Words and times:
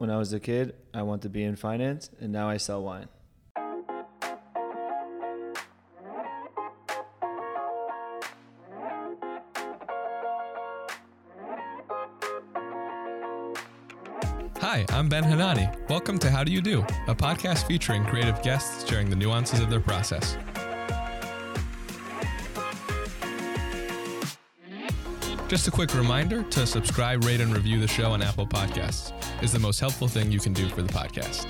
When 0.00 0.10
I 0.10 0.16
was 0.16 0.32
a 0.32 0.38
kid, 0.38 0.76
I 0.94 1.02
wanted 1.02 1.22
to 1.22 1.28
be 1.28 1.42
in 1.42 1.56
finance, 1.56 2.08
and 2.20 2.30
now 2.30 2.48
I 2.48 2.56
sell 2.56 2.84
wine. 2.84 3.08
Hi, 14.60 14.86
I'm 14.90 15.08
Ben 15.08 15.24
Hanani. 15.24 15.68
Welcome 15.88 16.20
to 16.20 16.30
How 16.30 16.44
Do 16.44 16.52
You 16.52 16.60
Do, 16.60 16.82
a 17.08 17.14
podcast 17.16 17.66
featuring 17.66 18.04
creative 18.04 18.40
guests 18.40 18.88
sharing 18.88 19.10
the 19.10 19.16
nuances 19.16 19.58
of 19.58 19.68
their 19.68 19.80
process. 19.80 20.36
Just 25.48 25.66
a 25.66 25.72
quick 25.72 25.92
reminder 25.92 26.44
to 26.44 26.68
subscribe, 26.68 27.24
rate, 27.24 27.40
and 27.40 27.52
review 27.52 27.80
the 27.80 27.88
show 27.88 28.12
on 28.12 28.22
Apple 28.22 28.46
Podcasts 28.46 29.17
is 29.40 29.52
the 29.52 29.58
most 29.58 29.78
helpful 29.78 30.08
thing 30.08 30.32
you 30.32 30.40
can 30.40 30.52
do 30.52 30.68
for 30.68 30.82
the 30.82 30.92
podcast. 30.92 31.46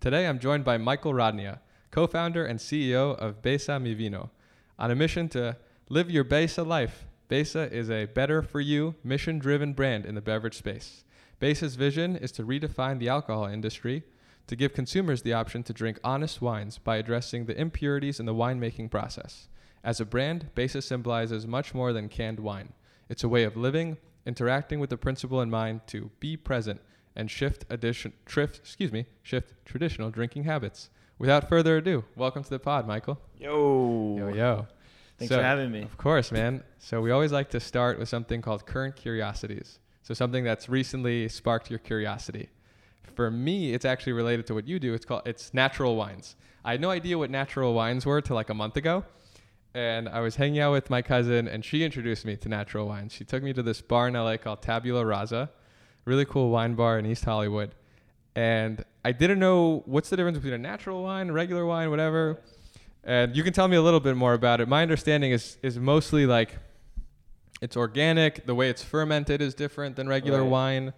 Today 0.00 0.26
I'm 0.26 0.38
joined 0.38 0.66
by 0.66 0.76
Michael 0.76 1.14
Rodnia, 1.14 1.60
co-founder 1.90 2.44
and 2.44 2.58
CEO 2.58 3.16
of 3.16 3.40
Besa 3.40 3.80
Mi 3.80 3.94
Vino, 3.94 4.30
on 4.78 4.90
a 4.90 4.94
mission 4.94 5.30
to 5.30 5.56
live 5.88 6.10
your 6.10 6.24
Besa 6.24 6.62
life. 6.62 7.06
Besa 7.28 7.72
is 7.72 7.90
a 7.90 8.04
better 8.04 8.42
for 8.42 8.60
you, 8.60 8.94
mission-driven 9.02 9.72
brand 9.72 10.04
in 10.04 10.14
the 10.14 10.20
beverage 10.20 10.58
space. 10.58 11.04
Besa's 11.38 11.76
vision 11.76 12.14
is 12.14 12.32
to 12.32 12.42
redefine 12.42 12.98
the 12.98 13.08
alcohol 13.08 13.46
industry 13.46 14.02
to 14.46 14.56
give 14.56 14.74
consumers 14.74 15.22
the 15.22 15.32
option 15.32 15.62
to 15.62 15.72
drink 15.72 15.98
honest 16.04 16.42
wines 16.42 16.76
by 16.76 16.96
addressing 16.98 17.46
the 17.46 17.58
impurities 17.58 18.20
in 18.20 18.26
the 18.26 18.34
winemaking 18.34 18.90
process. 18.90 19.48
As 19.82 20.00
a 20.00 20.04
brand, 20.04 20.50
Besa 20.54 20.82
symbolizes 20.82 21.46
much 21.46 21.72
more 21.72 21.94
than 21.94 22.10
canned 22.10 22.40
wine. 22.40 22.74
It's 23.12 23.22
a 23.22 23.28
way 23.28 23.44
of 23.44 23.58
living, 23.58 23.98
interacting 24.24 24.80
with 24.80 24.88
the 24.88 24.96
principle 24.96 25.42
in 25.42 25.50
mind 25.50 25.82
to 25.88 26.10
be 26.18 26.34
present 26.34 26.80
and 27.14 27.30
shift 27.30 27.66
addition 27.68 28.14
trift, 28.24 28.56
excuse 28.56 28.90
me, 28.90 29.04
shift 29.22 29.52
traditional 29.66 30.08
drinking 30.10 30.44
habits. 30.44 30.88
Without 31.18 31.46
further 31.46 31.76
ado, 31.76 32.04
welcome 32.16 32.42
to 32.42 32.48
the 32.48 32.58
pod, 32.58 32.86
Michael. 32.88 33.20
Yo. 33.38 34.16
Yo 34.16 34.28
yo. 34.28 34.66
Thanks 35.18 35.28
So- 35.30 35.36
for 35.36 35.42
having 35.44 35.70
me. 35.70 35.82
Of 35.82 35.98
course, 35.98 36.32
man. 36.32 36.62
So 36.78 37.02
we 37.02 37.10
always 37.10 37.32
like 37.32 37.50
to 37.50 37.60
start 37.60 37.98
with 37.98 38.08
something 38.08 38.40
called 38.40 38.64
current 38.64 38.96
curiosities. 38.96 39.78
So 40.00 40.14
something 40.14 40.42
that's 40.42 40.70
recently 40.70 41.28
sparked 41.28 41.68
your 41.68 41.80
curiosity. 41.80 42.48
For 43.14 43.30
me, 43.30 43.74
it's 43.74 43.84
actually 43.84 44.14
related 44.14 44.46
to 44.46 44.54
what 44.54 44.66
you 44.66 44.78
do. 44.78 44.94
It's 44.94 45.04
called 45.04 45.24
it's 45.26 45.52
natural 45.52 45.96
wines. 45.96 46.34
I 46.64 46.70
had 46.70 46.80
no 46.80 46.88
idea 46.88 47.18
what 47.18 47.28
natural 47.28 47.74
wines 47.74 48.06
were 48.06 48.22
till 48.22 48.36
like 48.36 48.48
a 48.48 48.54
month 48.54 48.78
ago. 48.78 49.04
And 49.74 50.08
I 50.08 50.20
was 50.20 50.36
hanging 50.36 50.60
out 50.60 50.72
with 50.72 50.90
my 50.90 51.00
cousin 51.00 51.48
and 51.48 51.64
she 51.64 51.82
introduced 51.82 52.24
me 52.26 52.36
to 52.36 52.48
natural 52.48 52.86
wines. 52.86 53.12
She 53.12 53.24
took 53.24 53.42
me 53.42 53.52
to 53.54 53.62
this 53.62 53.80
bar 53.80 54.08
in 54.08 54.14
LA 54.14 54.36
called 54.36 54.60
Tabula 54.60 55.04
Rasa, 55.04 55.50
really 56.04 56.26
cool 56.26 56.50
wine 56.50 56.74
bar 56.74 56.98
in 56.98 57.06
East 57.06 57.24
Hollywood. 57.24 57.74
And 58.34 58.84
I 59.04 59.12
didn't 59.12 59.38
know 59.38 59.82
what's 59.86 60.10
the 60.10 60.16
difference 60.16 60.38
between 60.38 60.54
a 60.54 60.58
natural 60.58 61.02
wine, 61.02 61.30
regular 61.30 61.64
wine, 61.64 61.90
whatever. 61.90 62.40
And 63.04 63.34
you 63.36 63.42
can 63.42 63.52
tell 63.52 63.66
me 63.66 63.76
a 63.76 63.82
little 63.82 64.00
bit 64.00 64.16
more 64.16 64.34
about 64.34 64.60
it. 64.60 64.68
My 64.68 64.82
understanding 64.82 65.32
is 65.32 65.58
is 65.62 65.78
mostly 65.78 66.24
like 66.26 66.58
it's 67.60 67.76
organic. 67.76 68.46
The 68.46 68.54
way 68.54 68.68
it's 68.70 68.82
fermented 68.82 69.40
is 69.40 69.54
different 69.54 69.96
than 69.96 70.08
regular 70.08 70.42
Right. 70.42 70.50
wine, 70.50 70.92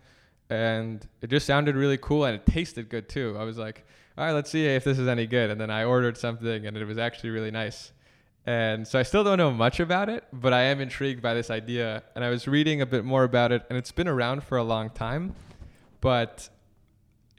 and 0.51 1.07
it 1.23 1.31
just 1.31 1.47
sounded 1.47 1.77
really 1.77 1.99
cool 1.99 2.25
and 2.25 2.35
it 2.35 2.45
tasted 2.47 2.89
good 2.89 3.09
too. 3.09 3.37
I 3.39 3.45
was 3.45 3.57
like, 3.57 3.87
all 4.19 4.25
right, 4.27 4.33
let's 4.33 4.51
see 4.51 4.67
if 4.67 4.85
this 4.85 4.99
is 4.99 5.09
any 5.09 5.27
good. 5.27 5.51
And 5.51 5.61
then 5.61 5.71
I 5.71 5.85
ordered 5.85 6.17
something, 6.17 6.67
and 6.67 6.77
it 6.77 6.85
was 6.85 6.99
actually 6.99 7.31
really 7.31 7.51
nice. 7.51 7.93
And 8.47 8.87
so 8.87 8.99
I 8.99 9.03
still 9.03 9.25
don't 9.25 9.39
know 9.39 9.51
much 9.51 9.81
about 9.81 10.09
it, 10.11 10.25
but 10.33 10.53
I 10.53 10.65
am 10.65 10.81
intrigued 10.81 11.23
by 11.23 11.33
this 11.33 11.51
idea. 11.51 12.03
And 12.15 12.23
I 12.23 12.29
was 12.29 12.47
reading 12.47 12.83
a 12.83 12.87
bit 12.87 13.05
more 13.05 13.25
about 13.25 13.53
it, 13.53 13.65
and 13.71 13.79
it's 13.79 13.93
been 13.93 14.09
around 14.09 14.45
for 14.45 14.59
a 14.59 14.63
long 14.63 14.91
time, 14.91 15.35
but 16.03 16.49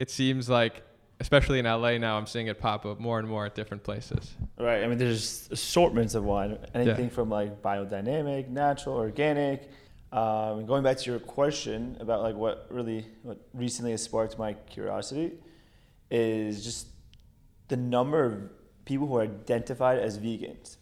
it 0.00 0.10
seems 0.10 0.48
like, 0.48 0.82
especially 1.20 1.60
in 1.60 1.64
LA 1.64 1.98
now, 1.98 2.18
I'm 2.18 2.26
seeing 2.26 2.48
it 2.48 2.58
pop 2.58 2.84
up 2.84 2.98
more 2.98 3.20
and 3.20 3.28
more 3.28 3.46
at 3.46 3.54
different 3.54 3.84
places. 3.84 4.34
Right. 4.58 4.82
I 4.82 4.88
mean, 4.88 4.98
there's 4.98 5.48
assortments 5.52 6.16
of 6.16 6.24
wine. 6.24 6.58
Anything 6.74 7.08
from 7.08 7.30
like 7.30 7.62
biodynamic, 7.62 8.48
natural, 8.48 8.96
organic. 8.96 9.70
Um, 10.10 10.66
going 10.66 10.82
back 10.82 10.98
to 10.98 11.10
your 11.10 11.20
question 11.20 11.96
about 12.00 12.22
like 12.22 12.34
what 12.34 12.66
really, 12.70 13.06
what 13.22 13.38
recently 13.54 13.92
has 13.92 14.02
sparked 14.02 14.38
my 14.38 14.54
curiosity, 14.54 15.32
is 16.10 16.64
just 16.64 16.88
the 17.68 17.76
number 17.76 18.24
of 18.24 18.50
people 18.84 19.06
who 19.06 19.16
are 19.16 19.22
identified 19.22 19.98
as 19.98 20.18
vegans 20.18 20.76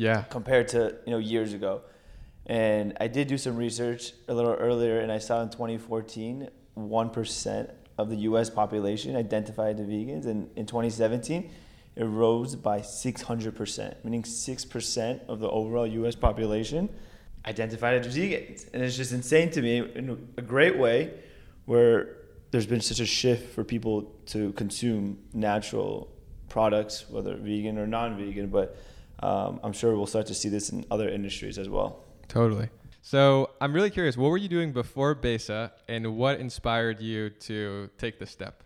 Yeah. 0.00 0.22
compared 0.30 0.68
to 0.68 0.96
you 1.04 1.12
know 1.12 1.18
years 1.18 1.52
ago. 1.52 1.82
And 2.46 2.96
I 2.98 3.06
did 3.06 3.28
do 3.28 3.36
some 3.36 3.56
research 3.56 4.12
a 4.28 4.34
little 4.34 4.54
earlier, 4.54 4.98
and 5.00 5.12
I 5.12 5.18
saw 5.18 5.42
in 5.42 5.50
2014, 5.50 6.48
one 6.74 7.10
percent 7.10 7.68
of 7.98 8.08
the 8.08 8.16
U.S. 8.30 8.48
population 8.48 9.14
identified 9.14 9.78
as 9.78 9.86
vegans, 9.86 10.24
and 10.24 10.48
in 10.56 10.64
2017, 10.64 11.50
it 11.96 12.04
rose 12.04 12.56
by 12.56 12.80
600 12.80 13.54
percent, 13.54 14.02
meaning 14.02 14.24
six 14.24 14.64
percent 14.64 15.20
of 15.28 15.38
the 15.38 15.50
overall 15.50 15.86
U.S. 15.86 16.14
population 16.14 16.88
identified 17.44 18.06
as 18.06 18.16
vegans, 18.16 18.72
and 18.72 18.82
it's 18.82 18.96
just 18.96 19.12
insane 19.12 19.50
to 19.50 19.60
me 19.60 19.78
in 19.94 20.18
a 20.38 20.42
great 20.42 20.78
way, 20.78 21.12
where 21.66 22.16
there's 22.52 22.66
been 22.66 22.80
such 22.80 23.00
a 23.00 23.06
shift 23.06 23.54
for 23.54 23.64
people 23.64 24.10
to 24.26 24.52
consume 24.54 25.18
natural 25.34 26.10
products, 26.48 27.04
whether 27.10 27.36
vegan 27.36 27.76
or 27.78 27.86
non-vegan, 27.86 28.48
but 28.48 28.76
um, 29.20 29.60
I'm 29.62 29.72
sure 29.72 29.94
we'll 29.96 30.06
start 30.06 30.26
to 30.26 30.34
see 30.34 30.48
this 30.48 30.70
in 30.70 30.84
other 30.90 31.08
industries 31.08 31.58
as 31.58 31.68
well. 31.68 32.04
Totally. 32.28 32.68
So 33.02 33.50
I'm 33.60 33.72
really 33.72 33.90
curious, 33.90 34.16
what 34.16 34.30
were 34.30 34.36
you 34.36 34.48
doing 34.48 34.72
before 34.72 35.14
Besa 35.14 35.72
and 35.88 36.16
what 36.16 36.38
inspired 36.38 37.00
you 37.00 37.30
to 37.30 37.88
take 37.98 38.18
the 38.18 38.26
step? 38.26 38.62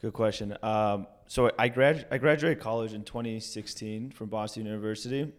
Good 0.00 0.12
question. 0.12 0.56
Um, 0.62 1.06
so 1.26 1.50
I, 1.58 1.68
grad- 1.68 2.06
I 2.10 2.18
graduated 2.18 2.60
college 2.60 2.92
in 2.92 3.04
2016 3.04 4.10
from 4.10 4.28
Boston 4.28 4.66
University, 4.66 5.32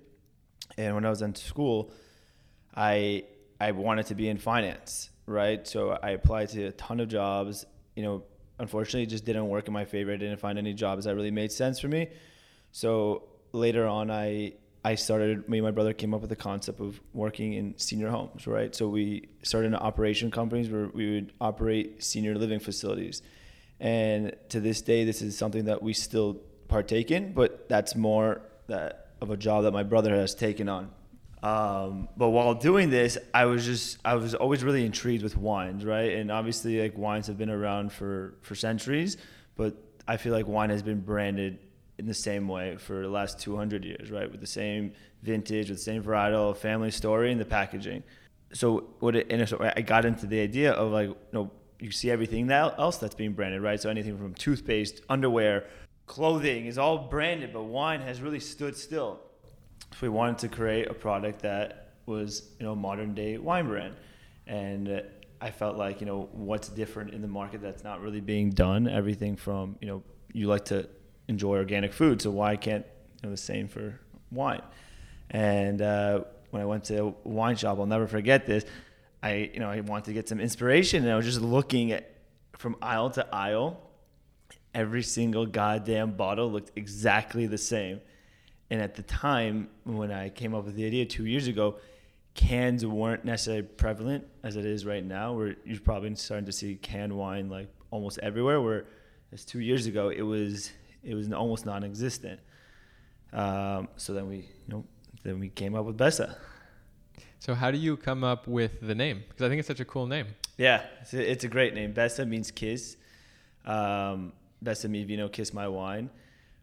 and 0.78 0.96
when 0.96 1.06
I 1.06 1.09
was 1.09 1.22
in 1.22 1.36
school, 1.36 1.92
I 2.75 3.24
I 3.62 3.72
wanted 3.72 4.06
to 4.08 4.16
be 4.16 4.30
in 4.30 4.38
finance, 4.38 5.09
right? 5.25 5.68
So 5.68 5.98
I 6.02 6.12
applied 6.12 6.50
to 6.50 6.68
a 6.68 6.72
ton 6.72 7.00
of 7.00 7.09
jobs. 7.09 7.66
You 7.96 8.03
know, 8.03 8.24
unfortunately, 8.58 9.03
it 9.03 9.09
just 9.09 9.25
didn't 9.25 9.48
work 9.50 9.68
in 9.68 9.74
my 9.74 9.84
favor. 9.86 10.14
I 10.14 10.18
didn't 10.18 10.40
find 10.40 10.58
any 10.58 10.74
jobs 10.74 11.06
that 11.06 11.16
really 11.16 11.31
made 11.31 11.52
sense 11.52 11.80
for 11.80 11.88
me. 11.88 12.09
So 12.72 13.24
later 13.52 13.88
on, 13.88 14.12
I 14.12 14.54
I 14.84 14.96
started. 14.96 15.50
Me 15.50 15.58
and 15.58 15.66
my 15.66 15.72
brother 15.72 15.94
came 15.94 16.14
up 16.14 16.22
with 16.22 16.30
the 16.30 16.36
concept 16.36 16.80
of 16.80 17.00
working 17.14 17.54
in 17.54 17.78
senior 17.78 18.10
homes, 18.10 18.48
right? 18.48 18.74
So 18.74 18.88
we 18.88 19.30
started 19.44 19.70
an 19.70 19.76
operation 19.76 20.32
companies 20.32 20.70
where 20.70 20.88
we 20.88 21.14
would 21.14 21.34
operate 21.42 22.04
senior 22.04 22.36
living 22.36 22.60
facilities, 22.60 23.22
and 23.80 24.36
to 24.50 24.60
this 24.60 24.82
day, 24.82 25.04
this 25.04 25.22
is 25.22 25.38
something 25.38 25.66
that 25.66 25.84
we 25.84 25.94
still 25.94 26.42
partake 26.68 27.12
in. 27.12 27.34
But 27.34 27.68
that's 27.68 27.96
more 27.96 28.42
that 28.68 29.08
of 29.22 29.32
a 29.32 29.38
job 29.38 29.64
that 29.64 29.72
my 29.72 29.84
brother 29.84 30.16
has 30.16 30.34
taken 30.34 30.70
on. 30.70 30.92
Um, 31.42 32.10
but 32.18 32.30
while 32.30 32.54
doing 32.54 32.90
this, 32.90 33.18
I 33.34 33.46
was 33.46 33.66
just 33.66 33.98
I 34.04 34.16
was 34.16 34.36
always 34.36 34.64
really 34.64 34.86
intrigued 34.86 35.24
with 35.24 35.38
wines, 35.38 35.86
right? 35.86 36.14
And 36.14 36.31
obviously, 36.31 36.81
like 36.81 36.98
wines 36.98 37.28
have 37.28 37.38
been 37.38 37.50
around 37.50 37.92
for 37.92 38.36
for 38.42 38.56
centuries, 38.56 39.18
but 39.56 39.76
I 40.08 40.18
feel 40.18 40.34
like 40.34 40.48
wine 40.48 40.70
has 40.70 40.84
been 40.84 41.02
branded 41.02 41.60
in 42.00 42.08
the 42.08 42.14
same 42.14 42.48
way 42.48 42.78
for 42.78 43.02
the 43.02 43.10
last 43.10 43.40
200 43.40 43.84
years, 43.84 44.10
right? 44.10 44.32
With 44.32 44.40
the 44.40 44.48
same 44.48 44.94
vintage, 45.22 45.70
with 45.70 45.78
the 45.80 45.84
same 45.84 46.02
varietal, 46.02 46.56
family 46.56 46.92
story, 46.92 47.32
and 47.32 47.40
the 47.40 47.46
packaging. 47.46 48.04
So 48.54 48.90
what 49.00 49.16
it, 49.18 49.28
and 49.30 49.48
so 49.48 49.72
I 49.76 49.82
got 49.82 50.06
into 50.06 50.26
the 50.26 50.40
idea 50.40 50.72
of 50.72 50.92
like, 50.92 51.10
you 51.10 51.16
know, 51.34 51.52
you 51.80 51.92
see 51.92 52.10
everything 52.10 52.50
else 52.50 52.98
that's 52.98 53.16
being 53.16 53.34
branded, 53.34 53.62
right? 53.62 53.80
So 53.80 53.90
anything 53.90 54.18
from 54.18 54.34
toothpaste, 54.34 55.02
underwear, 55.10 55.66
clothing 56.08 56.66
is 56.66 56.78
all 56.78 56.98
branded, 56.98 57.54
but 57.54 57.64
wine 57.64 58.02
has 58.02 58.22
really 58.22 58.40
stood 58.40 58.76
still. 58.76 59.20
So 59.92 59.98
we 60.02 60.10
wanted 60.10 60.38
to 60.40 60.48
create 60.48 60.90
a 60.90 60.94
product 60.94 61.42
that 61.42 61.94
was, 62.06 62.54
you 62.60 62.66
know, 62.66 62.76
modern 62.76 63.14
day 63.14 63.38
wine 63.38 63.68
brand, 63.68 63.96
and 64.48 64.90
uh, 64.90 65.02
I 65.42 65.52
felt 65.52 65.78
like, 65.78 66.00
you 66.00 66.08
know, 66.08 66.30
what's 66.31 66.69
different 66.69 67.13
in 67.13 67.22
the 67.22 67.28
market 67.28 67.62
that's 67.62 67.84
not 67.84 68.01
really 68.01 68.22
being 68.22 68.50
done. 68.51 68.88
Everything 68.88 69.36
from, 69.36 69.75
you 69.81 69.88
know, 69.88 70.04
you 70.34 70.48
like 70.48 70.66
to 70.66 70.88
enjoy 71.30 71.58
organic 71.58 71.94
food, 71.94 72.22
so 72.22 72.31
why 72.31 72.58
can't 72.58 72.86
know 73.24 73.30
the 73.30 73.38
same 73.38 73.68
for 73.68 74.00
wine? 74.31 74.62
And 75.30 75.81
uh, 75.81 76.22
when 76.50 76.62
I 76.62 76.66
went 76.66 76.84
to 76.86 76.98
a 76.98 77.14
wine 77.24 77.56
shop, 77.56 77.80
I'll 77.80 77.86
never 77.86 78.08
forget 78.08 78.46
this. 78.46 78.66
I, 79.22 79.52
you 79.54 79.60
know, 79.60 79.70
I 79.70 79.80
wanted 79.81 80.06
to 80.06 80.14
get 80.14 80.28
some 80.28 80.40
inspiration, 80.40 81.04
and 81.04 81.12
I 81.12 81.16
was 81.16 81.26
just 81.26 81.42
looking 81.42 81.92
at 81.92 82.16
from 82.58 82.76
aisle 82.81 83.12
to 83.12 83.26
aisle. 83.34 83.80
Every 84.74 85.04
single 85.04 85.46
goddamn 85.46 86.12
bottle 86.12 86.52
looked 86.52 86.72
exactly 86.76 87.48
the 87.48 87.58
same. 87.58 88.02
And 88.70 88.82
at 88.82 88.96
the 88.96 89.02
time 89.02 89.70
when 89.84 90.12
I 90.12 90.30
came 90.30 90.54
up 90.54 90.66
with 90.66 90.75
the 90.75 90.86
idea 90.86 91.06
two 91.06 91.25
years 91.25 91.48
ago, 91.48 91.78
cans 92.36 92.86
weren't 92.86 93.25
necessarily 93.25 93.64
prevalent 93.64 94.28
as 94.44 94.56
it 94.56 94.66
is 94.66 94.86
right 94.86 95.04
now. 95.04 95.34
Where 95.34 95.56
you're 95.66 95.80
probably 95.80 96.14
starting 96.16 96.46
to 96.46 96.52
see 96.52 96.75
canned 96.75 97.14
wine 97.14 97.50
like 97.50 97.68
almost 97.92 98.20
everywhere. 98.20 98.62
Where 98.62 98.86
it's 99.32 99.44
two 99.44 99.60
years 99.60 99.88
ago, 99.88 100.10
it 100.10 100.22
was 100.22 100.72
it 101.04 101.16
was 101.16 101.31
almost 101.31 101.66
non-existent. 101.66 102.40
Um, 103.31 103.88
so 103.96 104.13
then 104.13 104.28
we, 104.28 104.38
you 104.38 104.68
know, 104.68 104.86
then 105.24 105.40
we 105.40 105.50
came 105.50 105.75
up 105.75 105.86
with 105.86 105.98
Besa. 105.98 106.38
So 107.40 107.54
how 107.54 107.72
do 107.72 107.78
you 107.78 107.96
come 107.96 108.24
up 108.24 108.48
with 108.48 108.81
the 108.81 108.96
name? 108.96 109.24
Because 109.28 109.46
I 109.46 109.50
think 109.50 109.60
it's 109.60 109.68
such 109.68 109.80
a 109.80 109.86
cool 109.86 110.07
name. 110.07 110.28
Yeah, 110.57 110.84
it's 111.01 111.13
a, 111.13 111.31
it's 111.31 111.44
a 111.46 111.48
great 111.48 111.74
name. 111.74 111.94
Besa 111.94 112.25
means 112.25 112.51
kiss. 112.51 112.98
Um, 113.66 114.34
Besa 114.62 114.90
mi 114.90 115.04
vino, 115.06 115.30
kiss 115.30 115.54
my 115.54 115.68
wine. 115.68 116.10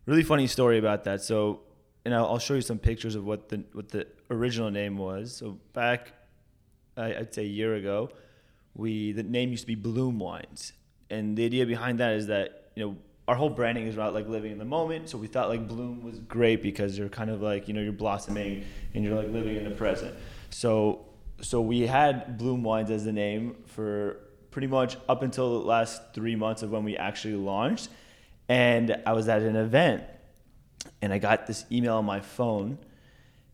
Really 0.05 0.23
funny 0.23 0.47
story 0.47 0.79
about 0.79 1.05
that. 1.05 1.23
So, 1.23 1.61
and 2.05 2.15
I'll, 2.15 2.27
I'll 2.27 2.39
show 2.39 2.55
you 2.55 2.61
some 2.61 2.79
pictures 2.79 3.15
of 3.15 3.25
what 3.25 3.49
the 3.49 3.65
what 3.73 3.89
the 3.89 4.07
original 4.31 4.71
name 4.71 4.99
was. 4.99 5.35
So 5.35 5.59
back, 5.73 6.13
I, 6.97 7.15
I'd 7.15 7.35
say 7.35 7.43
a 7.43 7.49
year 7.49 7.75
ago, 7.75 8.11
we 8.75 9.13
the 9.13 9.23
name 9.23 9.51
used 9.51 9.63
to 9.63 9.67
be 9.67 9.75
Bloom 9.75 10.19
Wines, 10.19 10.75
and 11.09 11.37
the 11.37 11.47
idea 11.47 11.65
behind 11.65 11.99
that 12.01 12.13
is 12.13 12.27
that 12.27 12.71
you 12.77 12.85
know 12.85 12.97
our 13.29 13.35
whole 13.35 13.51
branding 13.51 13.87
is 13.87 13.95
about 13.95 14.15
like 14.15 14.29
living 14.29 14.53
in 14.53 14.59
the 14.59 14.65
moment. 14.65 15.09
So 15.09 15.19
we 15.19 15.27
thought 15.27 15.49
like 15.49 15.67
Bloom 15.67 16.03
was 16.03 16.19
great 16.21 16.63
because 16.63 16.97
you're 16.97 17.09
kind 17.09 17.31
of 17.31 17.43
like 17.43 17.69
you 17.69 17.75
know 17.75 17.81
you're 17.81 17.93
blossoming 17.93 18.65
and 18.95 19.05
you're 19.05 19.17
like 19.17 19.31
living 19.31 19.57
in 19.57 19.65
the 19.65 19.71
present. 19.71 20.15
So 20.51 21.07
so 21.41 21.61
we 21.61 21.87
had 21.87 22.39
Bloom 22.39 22.63
Wines 22.63 22.91
as 22.91 23.05
the 23.05 23.13
name 23.13 23.57
for 23.67 24.21
pretty 24.51 24.69
much 24.69 24.97
up 25.09 25.23
until 25.23 25.61
the 25.61 25.67
last 25.67 26.15
three 26.15 26.37
months 26.37 26.63
of 26.63 26.71
when 26.71 26.85
we 26.85 26.97
actually 26.97 27.35
launched. 27.35 27.89
And 28.49 29.03
I 29.05 29.13
was 29.13 29.29
at 29.29 29.43
an 29.43 29.57
event 29.57 30.05
and 31.03 31.13
I 31.13 31.19
got 31.19 31.47
this 31.47 31.67
email 31.71 31.97
on 31.97 32.05
my 32.05 32.21
phone 32.21 32.79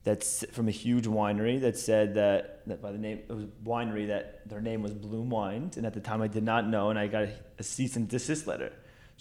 that's 0.04 0.44
from 0.52 0.68
a 0.68 0.70
huge 0.70 1.06
winery 1.06 1.60
that 1.60 1.76
said 1.76 2.14
that, 2.14 2.66
that 2.66 2.82
by 2.82 2.92
the 2.92 2.98
name 2.98 3.20
it 3.28 3.32
was 3.32 3.46
winery 3.64 4.08
that 4.08 4.48
their 4.48 4.60
name 4.60 4.82
was 4.82 4.92
Bloom 4.92 5.30
Wines 5.30 5.76
and 5.76 5.86
at 5.86 5.94
the 5.94 6.00
time 6.00 6.22
I 6.22 6.28
did 6.28 6.42
not 6.42 6.68
know 6.68 6.90
and 6.90 6.98
I 6.98 7.06
got 7.06 7.22
a, 7.24 7.32
a 7.58 7.62
cease 7.62 7.96
and 7.96 8.08
desist 8.08 8.46
letter. 8.46 8.72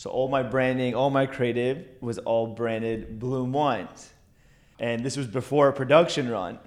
So 0.02 0.10
all 0.10 0.30
my 0.30 0.42
branding, 0.42 0.96
all 0.96 1.12
my 1.12 1.28
creative 1.28 1.86
was 2.02 2.18
all 2.18 2.48
branded 2.48 3.20
Bloom 3.20 3.54
Wines. 3.54 4.12
And 4.80 5.06
this 5.06 5.16
was 5.16 5.28
before 5.28 5.68
a 5.68 5.74
production 5.74 6.28
run, 6.28 6.58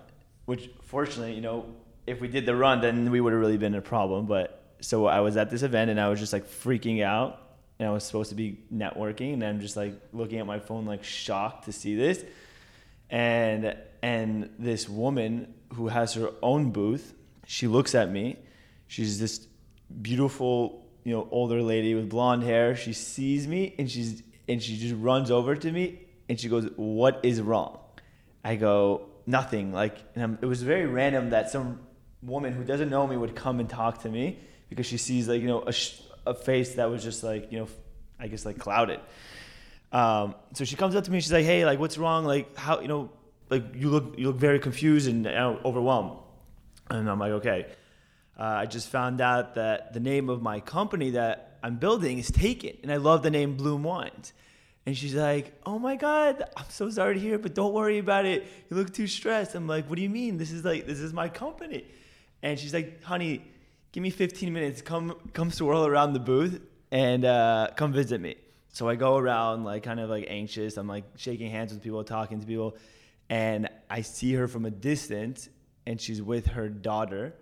which 0.45 0.71
fortunately, 0.83 1.35
you 1.35 1.41
know, 1.41 1.67
if 2.07 2.21
we 2.21 2.29
did 2.29 2.47
the 2.47 2.55
run, 2.55 2.81
then 2.81 3.11
we 3.11 3.21
would 3.21 3.33
have 3.33 3.41
really 3.41 3.57
been 3.57 3.75
a 3.75 3.81
problem. 3.81 4.27
But 4.27 4.77
so 4.79 5.07
I 5.07 5.19
was 5.19 5.37
at 5.37 5.51
this 5.51 5.63
event 5.65 5.91
and 5.91 6.01
I 6.01 6.11
was 6.11 6.21
just 6.21 6.33
like 6.33 6.47
freaking 6.47 7.03
out. 7.03 7.41
And 7.81 7.89
I 7.89 7.91
was 7.91 8.05
supposed 8.05 8.29
to 8.29 8.37
be 8.37 8.61
networking, 8.73 9.33
and 9.33 9.43
I'm 9.43 9.59
just 9.59 9.77
like 9.77 10.01
looking 10.13 10.39
at 10.39 10.47
my 10.47 10.61
phone, 10.61 10.87
like 10.87 11.03
shocked 11.03 11.65
to 11.65 11.73
see 11.73 11.97
this. 11.97 12.25
And 13.11 13.77
and 14.01 14.51
this 14.61 14.89
woman 14.89 15.55
who 15.73 15.89
has 15.89 16.15
her 16.15 16.31
own 16.41 16.71
booth, 16.71 17.15
she 17.49 17.67
looks 17.67 17.97
at 17.97 18.13
me. 18.13 18.37
She's 18.87 19.19
this 19.19 19.49
beautiful, 20.03 20.84
you 21.05 21.13
know, 21.13 21.29
older 21.31 21.63
lady 21.63 21.95
with 21.95 22.09
blonde 22.09 22.43
hair. 22.43 22.75
She 22.75 22.93
sees 22.93 23.47
me 23.47 23.75
and 23.79 23.91
she's 23.91 24.23
and 24.49 24.63
she 24.63 24.77
just 24.77 24.95
runs 24.97 25.31
over 25.31 25.55
to 25.55 25.71
me 25.71 26.01
and 26.29 26.41
she 26.41 26.49
goes, 26.49 26.69
"What 26.77 27.21
is 27.23 27.41
wrong?" 27.41 27.79
I 28.43 28.57
go, 28.57 29.07
"Nothing." 29.27 29.73
Like, 29.73 29.97
and 30.17 30.39
it 30.41 30.47
was 30.47 30.63
very 30.63 30.87
random 30.87 31.31
that 31.31 31.51
some 31.51 31.81
woman 32.23 32.55
who 32.55 32.65
doesn't 32.65 32.89
know 32.89 33.07
me 33.07 33.17
would 33.17 33.37
come 33.37 33.61
and 33.61 33.69
talk 33.69 34.03
to 34.03 34.09
me 34.09 34.39
because 34.71 34.87
she 34.87 34.97
sees 34.97 35.29
like 35.29 35.43
you 35.43 35.47
know 35.47 35.63
a, 35.63 35.73
sh- 35.73 36.01
a 36.27 36.35
face 36.35 36.75
that 36.75 36.91
was 36.91 37.03
just 37.03 37.23
like 37.23 37.53
you 37.53 37.59
know 37.59 37.69
I 38.19 38.29
guess 38.29 38.47
like 38.47 38.59
clouded. 38.59 39.01
Um, 39.93 40.35
so 40.55 40.65
she 40.65 40.75
comes 40.75 40.97
up 40.97 41.05
to 41.05 41.11
me. 41.11 41.21
She's 41.21 41.33
like, 41.33 41.45
"Hey, 41.45 41.65
like, 41.65 41.79
what's 41.79 41.99
wrong? 41.99 42.25
Like, 42.25 42.57
how 42.57 42.81
you 42.81 42.89
know, 42.89 43.11
like 43.51 43.65
you 43.75 43.91
look 43.91 44.19
you 44.19 44.27
look 44.29 44.37
very 44.37 44.59
confused 44.59 45.09
and 45.09 45.27
uh, 45.27 45.57
overwhelmed." 45.65 46.19
And 46.91 47.09
I'm 47.09 47.19
like, 47.19 47.33
"Okay." 47.33 47.67
Uh, 48.39 48.43
I 48.43 48.67
just 48.67 48.89
found 48.89 49.21
out 49.21 49.55
that 49.55 49.93
the 49.93 50.01
name 50.01 50.29
of 50.29 50.43
my 50.43 50.61
company 50.61 51.11
that 51.11 51.59
I'm 51.63 51.77
building 51.77 52.19
is 52.19 52.31
taken, 52.31 52.77
and 52.83 52.93
I 52.93 52.97
love 52.97 53.23
the 53.23 53.31
name 53.31 53.57
Bloom 53.57 53.83
Wines. 53.83 54.33
And 54.87 54.97
she's 54.97 55.15
like, 55.15 55.59
"Oh 55.65 55.79
my 55.79 55.97
God, 55.97 56.43
I'm 56.57 56.69
so 56.69 56.91
sorry 56.91 57.15
to 57.15 57.21
hear, 57.21 57.39
but 57.39 57.55
don't 57.55 57.73
worry 57.73 57.99
about 57.99 58.27
it. 58.27 58.47
You 58.69 58.77
look 58.77 58.93
too 58.93 59.07
stressed." 59.07 59.55
I'm 59.55 59.67
like, 59.67 59.89
"What 59.89 59.97
do 59.97 60.03
you 60.03 60.11
mean? 60.11 60.37
This 60.37 60.51
is 60.51 60.65
like 60.65 60.87
this 60.87 61.01
is 61.01 61.13
my 61.13 61.29
company." 61.29 61.87
And 62.43 62.59
she's 62.59 62.75
like, 62.75 63.03
"Honey, 63.03 63.43
give 63.93 64.03
me 64.03 64.11
15 64.11 64.53
minutes. 64.53 64.83
Come 64.83 65.15
come 65.33 65.51
swirl 65.51 65.87
around 65.87 66.13
the 66.13 66.21
booth 66.21 66.61
and 66.91 67.25
uh, 67.25 67.69
come 67.77 67.93
visit 67.93 68.21
me." 68.21 68.37
So 68.75 68.89
I 68.89 68.97
go 68.97 69.17
around 69.17 69.65
like 69.65 69.85
kind 69.85 70.01
of 70.01 70.11
like 70.11 70.27
anxious. 70.29 70.77
I'm 70.77 70.89
like 70.89 71.05
shaking 71.17 71.51
hands 71.51 71.73
with 71.73 71.83
people, 71.83 72.03
talking 72.05 72.41
to 72.41 72.47
people, 72.47 72.77
and 73.31 73.71
I 73.89 74.03
see 74.03 74.35
her 74.35 74.49
from 74.49 74.67
a 74.67 74.71
distance, 74.71 75.49
and 75.87 75.99
she's 76.01 76.21
with 76.21 76.49
her 76.49 76.69
daughter, 76.69 77.35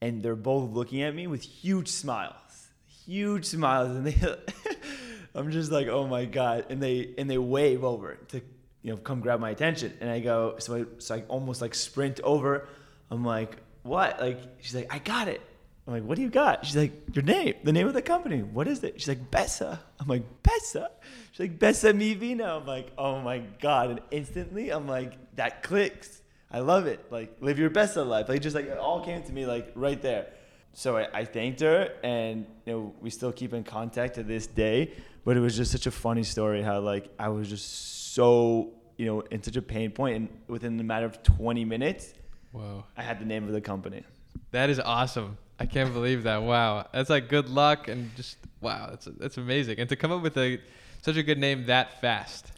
and 0.00 0.22
they're 0.22 0.36
both 0.36 0.70
looking 0.70 1.02
at 1.02 1.14
me 1.14 1.26
with 1.26 1.42
huge 1.42 1.88
smiles, 1.88 2.68
huge 3.06 3.44
smiles, 3.44 3.90
and 3.90 4.06
they. 4.06 4.36
I'm 5.34 5.50
just 5.50 5.70
like, 5.70 5.86
oh 5.88 6.06
my 6.06 6.24
god, 6.24 6.66
and 6.70 6.82
they 6.82 7.14
and 7.18 7.28
they 7.28 7.38
wave 7.38 7.84
over 7.84 8.14
to 8.28 8.40
you 8.82 8.92
know 8.92 8.96
come 8.96 9.20
grab 9.20 9.38
my 9.38 9.50
attention, 9.50 9.92
and 10.00 10.10
I 10.10 10.20
go, 10.20 10.56
so 10.58 10.74
I 10.74 10.84
so 10.98 11.16
I 11.16 11.24
almost 11.28 11.60
like 11.60 11.74
sprint 11.74 12.20
over. 12.24 12.68
I'm 13.10 13.24
like, 13.24 13.58
what? 13.82 14.20
Like 14.20 14.40
she's 14.60 14.74
like, 14.74 14.92
I 14.92 14.98
got 14.98 15.28
it. 15.28 15.42
I'm 15.86 15.92
like, 15.92 16.02
what 16.02 16.16
do 16.16 16.22
you 16.22 16.30
got? 16.30 16.66
She's 16.66 16.76
like, 16.76 16.92
your 17.14 17.22
name, 17.22 17.54
the 17.62 17.72
name 17.72 17.86
of 17.86 17.94
the 17.94 18.02
company. 18.02 18.42
What 18.42 18.66
is 18.66 18.82
it? 18.82 19.00
She's 19.00 19.06
like, 19.06 19.30
Besa. 19.30 19.78
I'm 20.00 20.08
like, 20.08 20.24
Besa. 20.42 20.90
She's 21.30 21.40
like, 21.40 21.58
Besa 21.60 21.92
mi 21.92 22.14
vino. 22.14 22.58
I'm 22.58 22.66
like, 22.66 22.90
oh 22.98 23.20
my 23.20 23.38
god! 23.60 23.90
And 23.90 24.00
instantly, 24.10 24.70
I'm 24.70 24.88
like, 24.88 25.12
that 25.36 25.62
clicks. 25.62 26.22
I 26.50 26.60
love 26.60 26.86
it. 26.86 27.04
Like, 27.10 27.36
live 27.40 27.58
your 27.58 27.70
Besa 27.70 28.04
life. 28.04 28.28
Like, 28.28 28.40
just 28.40 28.54
like 28.54 28.66
it 28.66 28.78
all 28.78 29.04
came 29.04 29.22
to 29.22 29.32
me 29.32 29.46
like 29.46 29.72
right 29.74 30.00
there. 30.00 30.28
So 30.72 30.96
I, 30.96 31.08
I 31.12 31.24
thanked 31.24 31.60
her, 31.60 31.92
and 32.02 32.46
you 32.66 32.72
know, 32.72 32.94
we 33.00 33.10
still 33.10 33.32
keep 33.32 33.54
in 33.54 33.64
contact 33.64 34.16
to 34.16 34.22
this 34.22 34.46
day. 34.46 34.92
But 35.24 35.36
it 35.36 35.40
was 35.40 35.56
just 35.56 35.72
such 35.72 35.86
a 35.86 35.90
funny 35.90 36.22
story 36.22 36.62
how 36.62 36.80
like 36.80 37.08
I 37.18 37.28
was 37.30 37.48
just 37.48 38.14
so 38.14 38.72
you 38.96 39.06
know 39.06 39.20
in 39.22 39.42
such 39.42 39.56
a 39.56 39.62
pain 39.62 39.90
point, 39.90 40.16
and 40.16 40.28
within 40.48 40.76
the 40.76 40.84
matter 40.84 41.06
of 41.06 41.22
20 41.22 41.64
minutes, 41.64 42.14
Whoa. 42.52 42.84
I 42.96 43.02
had 43.02 43.18
the 43.18 43.24
name 43.24 43.44
of 43.44 43.52
the 43.52 43.60
company. 43.60 44.04
That 44.52 44.70
is 44.70 44.78
awesome. 44.78 45.38
I 45.58 45.66
can't 45.66 45.92
believe 45.92 46.24
that. 46.24 46.42
Wow. 46.42 46.86
That's 46.92 47.10
like 47.10 47.28
good 47.28 47.48
luck 47.48 47.88
and 47.88 48.14
just 48.16 48.36
wow, 48.60 48.88
that's 48.90 49.06
that's 49.18 49.36
amazing. 49.38 49.78
And 49.78 49.88
to 49.88 49.96
come 49.96 50.12
up 50.12 50.22
with 50.22 50.36
a 50.36 50.60
such 51.02 51.16
a 51.16 51.22
good 51.22 51.38
name 51.38 51.66
that 51.66 52.00
fast. 52.00 52.52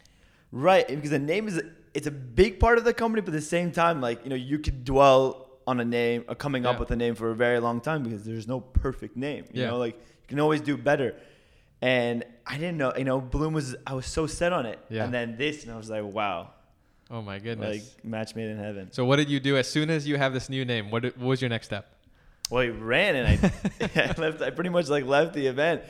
Right, 0.51 0.87
because 0.87 1.11
the 1.11 1.19
name 1.19 1.47
is 1.47 1.61
it's 1.93 2.07
a 2.07 2.11
big 2.11 2.59
part 2.59 2.77
of 2.77 2.83
the 2.83 2.93
company, 2.93 3.21
but 3.21 3.29
at 3.33 3.39
the 3.39 3.41
same 3.45 3.71
time, 3.71 3.99
like 4.01 4.23
you 4.23 4.29
know, 4.29 4.35
you 4.35 4.59
could 4.59 4.83
dwell 4.85 5.47
on 5.67 5.79
a 5.79 5.85
name, 5.85 6.23
or 6.27 6.35
coming 6.35 6.65
up 6.65 6.79
with 6.79 6.89
a 6.91 6.95
name 6.95 7.13
for 7.15 7.29
a 7.29 7.35
very 7.35 7.59
long 7.59 7.79
time 7.79 8.01
because 8.03 8.23
there's 8.23 8.47
no 8.47 8.59
perfect 8.59 9.15
name. 9.15 9.45
You 9.53 9.61
Yeah. 9.63 9.69
know, 9.69 9.77
like 9.77 9.95
you 9.95 10.27
can 10.27 10.39
always 10.39 10.61
do 10.61 10.75
better. 10.77 11.15
And 11.81 12.25
I 12.45 12.55
didn't 12.57 12.77
know, 12.77 12.91
you 12.97 13.03
know, 13.05 13.21
Bloom 13.21 13.53
was 13.53 13.75
I 13.87 13.93
was 13.93 14.05
so 14.05 14.25
set 14.27 14.51
on 14.51 14.65
it, 14.65 14.79
Yeah. 14.89 15.05
and 15.05 15.13
then 15.13 15.37
this, 15.37 15.63
and 15.63 15.71
I 15.71 15.77
was 15.77 15.89
like, 15.89 16.03
wow, 16.03 16.51
Oh 17.11 17.21
my 17.21 17.39
goodness. 17.39 17.69
like 17.95 18.05
match 18.05 18.35
made 18.35 18.49
in 18.49 18.57
heaven. 18.57 18.89
so 18.91 19.05
what 19.05 19.15
did 19.17 19.29
you 19.29 19.39
do 19.39 19.57
as 19.57 19.67
soon 19.67 19.89
as 19.89 20.07
you 20.07 20.17
have 20.17 20.33
this 20.33 20.49
new 20.49 20.65
name? 20.65 20.91
What, 20.91 21.03
what 21.03 21.17
was 21.19 21.41
your 21.41 21.49
next 21.49 21.67
step? 21.67 21.87
Well, 22.49 22.63
I 22.63 22.67
ran 22.67 23.15
and 23.15 23.27
I, 23.27 23.51
I 23.95 24.13
left. 24.19 24.41
I 24.41 24.49
pretty 24.49 24.71
much 24.71 24.89
like 24.89 25.05
left 25.05 25.33
the 25.33 25.45
event, 25.47 25.83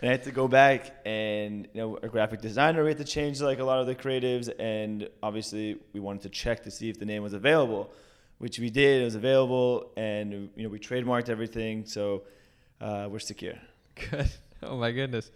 and 0.00 0.08
I 0.08 0.12
had 0.12 0.24
to 0.24 0.30
go 0.32 0.46
back 0.48 0.94
and 1.06 1.68
you 1.72 1.80
know 1.80 1.98
a 2.02 2.08
graphic 2.08 2.40
designer. 2.40 2.82
We 2.82 2.88
had 2.90 2.98
to 2.98 3.04
change 3.04 3.40
like 3.40 3.58
a 3.58 3.64
lot 3.64 3.80
of 3.80 3.86
the 3.86 3.94
creatives, 3.94 4.50
and 4.58 5.08
obviously 5.22 5.78
we 5.92 6.00
wanted 6.00 6.22
to 6.22 6.28
check 6.28 6.62
to 6.64 6.70
see 6.70 6.88
if 6.90 6.98
the 6.98 7.06
name 7.06 7.22
was 7.22 7.32
available, 7.32 7.90
which 8.38 8.58
we 8.58 8.70
did. 8.70 9.02
It 9.02 9.04
was 9.04 9.14
available, 9.14 9.90
and 9.96 10.50
you 10.56 10.62
know 10.64 10.68
we 10.68 10.78
trademarked 10.78 11.28
everything, 11.28 11.86
so 11.86 12.22
uh, 12.80 13.08
we're 13.10 13.18
secure. 13.18 13.54
Good. 14.10 14.30
Oh 14.62 14.78
my 14.78 14.90
goodness. 14.90 15.30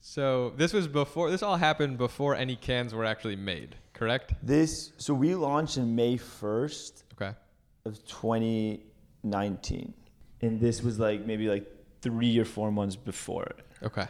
So 0.00 0.52
this 0.56 0.72
was 0.72 0.88
before 0.88 1.30
this 1.30 1.44
all 1.44 1.56
happened 1.56 1.96
before 1.96 2.34
any 2.34 2.56
cans 2.56 2.92
were 2.92 3.04
actually 3.04 3.36
made, 3.36 3.76
correct? 3.94 4.34
This 4.42 4.92
so 4.98 5.14
we 5.14 5.36
launched 5.36 5.76
in 5.78 5.94
May 5.94 6.16
first 6.16 7.04
Okay. 7.14 7.32
of 7.84 8.04
2019, 8.06 9.94
and 10.42 10.60
this 10.60 10.82
was 10.82 10.98
like 10.98 11.24
maybe 11.24 11.48
like 11.48 11.66
three 12.02 12.36
or 12.38 12.44
four 12.44 12.70
months 12.72 12.96
before 12.96 13.44
it. 13.44 13.60
Okay. 13.82 14.06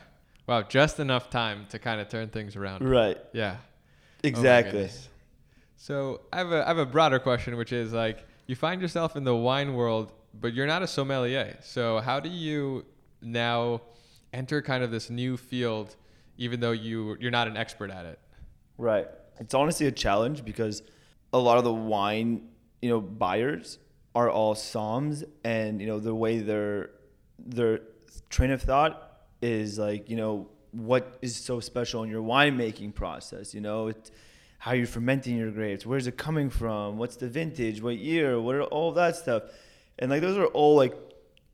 Wow, 0.47 0.63
just 0.63 0.99
enough 0.99 1.29
time 1.31 1.67
to 1.71 1.79
kind 1.79 2.01
of 2.01 2.09
turn 2.09 2.29
things 2.29 2.57
around. 2.57 2.89
Right. 2.89 3.19
Yeah. 3.33 3.57
Oh 3.59 4.29
Exactly. 4.29 4.73
goodness. 4.73 5.09
so 5.77 6.23
I 6.33 6.39
have 6.39 6.53
a 6.53 6.65
I 6.65 6.69
have 6.69 6.79
a 6.79 6.87
broader 6.87 7.19
question, 7.19 7.57
which 7.57 7.73
is 7.73 7.93
like 7.93 8.27
you 8.47 8.57
find 8.57 8.81
yourself 8.81 9.15
in 9.17 9.25
the 9.25 9.35
wine 9.37 9.75
world, 9.75 10.13
but 10.35 10.55
you're 10.55 10.67
not 10.67 10.83
a 10.83 10.87
sommelier. 10.87 11.57
So 11.61 12.01
how 12.01 12.19
do 12.19 12.29
you 12.29 12.85
now 13.21 13.83
enter 14.33 14.63
kind 14.63 14.83
of 14.83 14.91
this 14.91 15.11
new 15.11 15.37
field, 15.37 15.97
even 16.39 16.61
though 16.61 16.73
you 16.73 17.17
you're 17.21 17.31
not 17.31 17.47
an 17.47 17.57
expert 17.57 17.91
at 17.91 18.07
it? 18.07 18.19
Right. 18.79 19.07
It's 19.39 19.55
honestly 19.55 19.87
a 19.87 19.93
challenge 19.93 20.45
because 20.45 20.83
a 21.33 21.39
lot 21.39 21.59
of 21.59 21.65
the 21.65 21.73
wine, 21.73 22.49
you 22.81 22.89
know, 22.89 23.01
buyers 23.01 23.79
are 24.15 24.31
all 24.31 24.55
somms 24.55 25.23
and 25.45 25.81
you 25.81 25.87
know 25.87 26.01
the 26.01 26.15
way 26.15 26.39
their 26.41 26.91
their 27.39 27.81
train 28.31 28.51
of 28.51 28.63
thought 28.63 29.08
is 29.41 29.79
like, 29.79 30.09
you 30.11 30.17
know, 30.17 30.49
what 30.73 31.19
is 31.23 31.37
so 31.37 31.61
special 31.61 32.03
in 32.03 32.11
your 32.11 32.23
winemaking 32.23 32.95
process, 32.95 33.55
you 33.55 33.61
know, 33.61 33.89
it's 33.89 34.11
how 34.59 34.73
you're 34.73 34.87
fermenting 34.87 35.37
your 35.37 35.51
grapes, 35.51 35.87
where's 35.87 36.07
it 36.07 36.17
coming 36.17 36.51
from, 36.51 36.99
what's 36.99 37.17
the 37.17 37.29
vintage, 37.29 37.81
what 37.81 37.97
year, 37.97 38.41
what 38.41 38.55
are 38.55 38.65
all 38.65 38.93
that 38.93 39.17
stuff. 39.17 39.45
And 39.99 40.11
like 40.11 40.21
those 40.21 40.37
are 40.37 40.47
all 40.47 40.77
like 40.77 40.95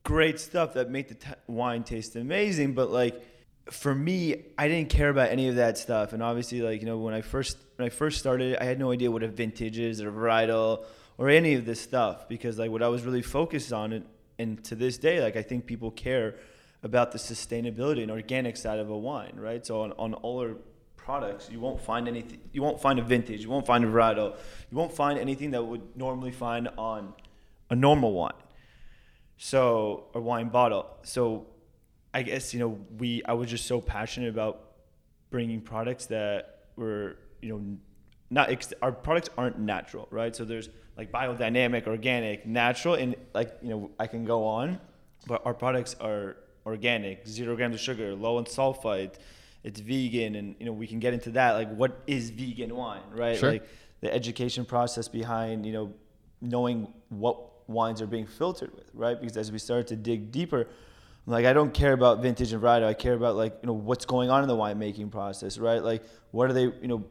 great 0.03 0.41
stuff 0.41 0.75
that 0.75 0.91
make 0.91 1.09
the 1.09 1.14
t- 1.14 1.31
wine 1.47 1.85
taste 1.85 2.17
amazing, 2.17 2.75
but 2.75 2.91
like 2.91 3.23
for 3.71 3.95
me, 3.95 4.45
I 4.59 4.69
didn't 4.69 4.91
care 4.91 5.09
about 5.09 5.31
any 5.31 5.49
of 5.49 5.57
that 5.57 5.79
stuff. 5.79 6.12
And 6.12 6.23
obviously, 6.23 6.61
like 6.61 6.81
you 6.81 6.87
know, 6.87 6.99
when 6.99 7.14
I 7.14 7.23
first 7.23 7.57
when 7.76 7.87
I 7.87 7.91
first 7.91 8.19
started, 8.19 8.57
I 8.59 8.64
had 8.64 8.79
no 8.79 8.91
idea 8.91 9.11
what 9.11 9.23
a 9.23 9.29
vintage 9.29 9.79
is 9.79 10.03
or 10.03 10.09
a 10.09 10.12
varietal 10.12 10.85
or 11.19 11.29
any 11.29 11.55
of 11.55 11.64
this 11.64 11.81
stuff 11.81 12.29
because 12.29 12.59
like 12.59 12.71
what 12.71 12.83
I 12.83 12.88
was 12.88 13.05
really 13.05 13.23
focused 13.23 13.73
on 13.73 13.93
and, 13.93 14.05
and 14.38 14.64
to 14.64 14.75
this 14.75 14.99
day 14.99 15.23
like 15.23 15.37
I 15.37 15.43
think 15.43 15.67
people 15.67 15.91
care 15.91 16.37
about 16.85 17.12
the 17.12 17.19
sustainability 17.19 18.03
and 18.03 18.11
organic 18.11 18.57
side 18.57 18.79
of 18.79 18.91
a 18.91 18.97
wine, 18.97 19.33
right? 19.37 19.64
So 19.67 19.81
on, 19.81 19.93
on 19.93 20.14
all 20.14 20.41
our 20.41 20.55
products, 20.97 21.49
you 21.50 21.59
won't 21.59 21.81
find 21.81 22.07
anything. 22.07 22.41
You 22.53 22.62
won't 22.62 22.81
find 22.81 22.99
a 22.99 23.03
vintage. 23.03 23.43
You 23.43 23.49
won't 23.50 23.67
find 23.67 23.85
a 23.85 23.88
varietal. 23.88 24.37
You 24.71 24.76
won't 24.76 24.93
find 24.93 25.19
anything 25.19 25.50
that 25.53 25.64
would 25.64 25.97
normally 25.97 26.31
find 26.31 26.69
on 26.76 27.14
a 27.71 27.75
normal 27.75 28.12
wine. 28.12 28.33
So 29.38 30.05
a 30.14 30.21
wine 30.21 30.50
bottle. 30.50 30.87
So 31.03 31.47
I 32.12 32.23
guess 32.23 32.53
you 32.55 32.61
know 32.61 32.79
we. 32.99 33.23
I 33.25 33.33
was 33.33 33.49
just 33.50 33.67
so 33.67 33.81
passionate 33.81 34.29
about 34.29 34.61
bringing 35.31 35.61
products 35.61 36.07
that 36.07 36.67
were 36.76 37.17
you 37.41 37.49
know 37.49 37.79
not 38.31 38.50
ex- 38.50 38.75
our 38.83 38.93
products 38.93 39.31
aren't 39.37 39.59
natural, 39.59 40.07
right? 40.11 40.37
So 40.37 40.45
there's 40.45 40.69
like 40.97 41.11
biodynamic, 41.11 41.87
organic, 41.87 42.47
natural, 42.47 42.95
and 42.95 43.17
like 43.35 43.57
you 43.62 43.71
know 43.71 43.91
I 43.99 44.07
can 44.07 44.25
go 44.25 44.47
on, 44.47 44.81
but 45.26 45.45
our 45.45 45.55
products 45.55 45.97
are 46.00 46.37
organic, 46.66 47.26
zero 47.26 47.56
grams 47.56 47.75
of 47.75 47.80
sugar, 47.80 48.14
low 48.14 48.38
in 48.38 48.44
sulfite. 48.44 49.14
It's 49.62 49.80
vegan, 49.80 50.35
and 50.35 50.54
you 50.59 50.66
know 50.66 50.73
we 50.73 50.87
can 50.87 50.99
get 50.99 51.14
into 51.14 51.30
that. 51.30 51.52
Like, 51.52 51.75
what 51.75 52.02
is 52.06 52.30
vegan 52.30 52.75
wine, 52.75 53.00
right? 53.12 53.38
Sure. 53.38 53.52
Like 53.52 53.68
the 54.00 54.12
education 54.12 54.64
process 54.64 55.09
behind 55.09 55.64
you 55.64 55.73
know 55.73 55.94
knowing 56.40 56.88
what 57.09 57.68
wines 57.68 58.02
are 58.02 58.06
being 58.06 58.26
filtered 58.26 58.75
with, 58.75 58.90
right? 58.94 59.18
Because 59.18 59.37
as 59.37 59.50
we 59.50 59.59
start 59.59 59.87
to 59.88 59.97
dig 59.97 60.30
deeper, 60.30 60.66
like 61.26 61.47
I 61.47 61.52
don't 61.52 61.73
care 61.73 61.92
about 61.92 62.21
vintage 62.21 62.52
and 62.52 62.62
varietal. 62.62 62.85
I 62.85 62.94
care 62.94 63.14
about 63.14 63.37
like 63.37 63.59
you 63.62 63.66
know 63.66 63.73
what's 63.73 64.04
going 64.04 64.30
on 64.30 64.42
in 64.42 64.49
the 64.49 64.56
winemaking 64.56 65.11
process, 65.11 65.59
right? 65.59 65.83
Like 65.83 66.04
what 66.30 66.50
are 66.50 66.52
they, 66.52 66.64
you 66.64 66.88
know, 66.88 67.04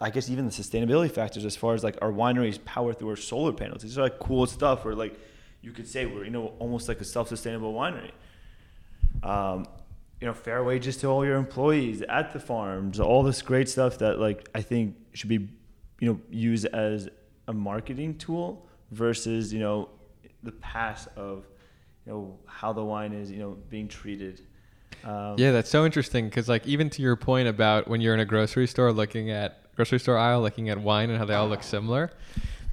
I 0.00 0.10
guess 0.10 0.28
even 0.30 0.46
the 0.46 0.50
sustainability 0.50 1.10
factors 1.10 1.44
as 1.44 1.56
far 1.56 1.74
as 1.74 1.84
like 1.84 1.98
our 2.02 2.10
wineries 2.10 2.62
power 2.64 2.92
through 2.92 3.10
our 3.10 3.16
solar 3.16 3.52
panels. 3.52 3.82
These 3.82 3.96
are 3.98 4.02
like 4.02 4.18
cool 4.18 4.46
stuff 4.46 4.84
where 4.84 4.94
like 4.94 5.18
you 5.62 5.72
could 5.72 5.86
say 5.86 6.06
we're 6.06 6.24
you 6.24 6.30
know 6.30 6.54
almost 6.58 6.88
like 6.88 7.00
a 7.00 7.04
self-sustainable 7.04 7.72
winery. 7.72 8.12
Um, 9.22 9.66
you 10.20 10.26
know, 10.26 10.34
fair 10.34 10.62
wages 10.62 10.96
to 10.98 11.06
all 11.06 11.24
your 11.24 11.36
employees 11.36 12.02
at 12.02 12.32
the 12.32 12.40
farms, 12.40 13.00
all 13.00 13.22
this 13.22 13.40
great 13.40 13.68
stuff 13.68 13.98
that 13.98 14.18
like 14.18 14.48
I 14.54 14.60
think 14.60 14.96
should 15.14 15.30
be, 15.30 15.48
you 15.98 16.12
know, 16.12 16.20
used 16.30 16.66
as 16.66 17.08
a 17.48 17.52
marketing 17.52 18.16
tool 18.18 18.66
versus 18.90 19.52
you 19.52 19.60
know 19.60 19.88
the 20.42 20.52
past 20.52 21.08
of 21.16 21.46
you 22.06 22.12
know 22.12 22.38
how 22.46 22.72
the 22.72 22.84
wine 22.84 23.12
is 23.12 23.30
you 23.30 23.38
know 23.38 23.56
being 23.68 23.88
treated. 23.88 24.42
Um, 25.04 25.36
yeah, 25.38 25.52
that's 25.52 25.70
so 25.70 25.86
interesting 25.86 26.26
because 26.26 26.48
like 26.48 26.66
even 26.66 26.90
to 26.90 27.02
your 27.02 27.16
point 27.16 27.48
about 27.48 27.88
when 27.88 28.00
you're 28.00 28.14
in 28.14 28.20
a 28.20 28.26
grocery 28.26 28.66
store 28.66 28.92
looking 28.92 29.30
at 29.30 29.74
grocery 29.74 29.98
store 29.98 30.18
aisle 30.18 30.42
looking 30.42 30.68
at 30.68 30.78
wine 30.78 31.08
and 31.08 31.18
how 31.18 31.24
they 31.24 31.34
all 31.34 31.48
look 31.48 31.62
similar, 31.62 32.12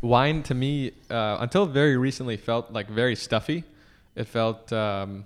wine 0.01 0.43
to 0.43 0.53
me 0.53 0.91
uh, 1.09 1.37
until 1.39 1.65
very 1.65 1.97
recently 1.97 2.37
felt 2.37 2.71
like 2.71 2.89
very 2.89 3.15
stuffy. 3.15 3.63
It 4.15 4.27
felt 4.27 4.71
um, 4.73 5.25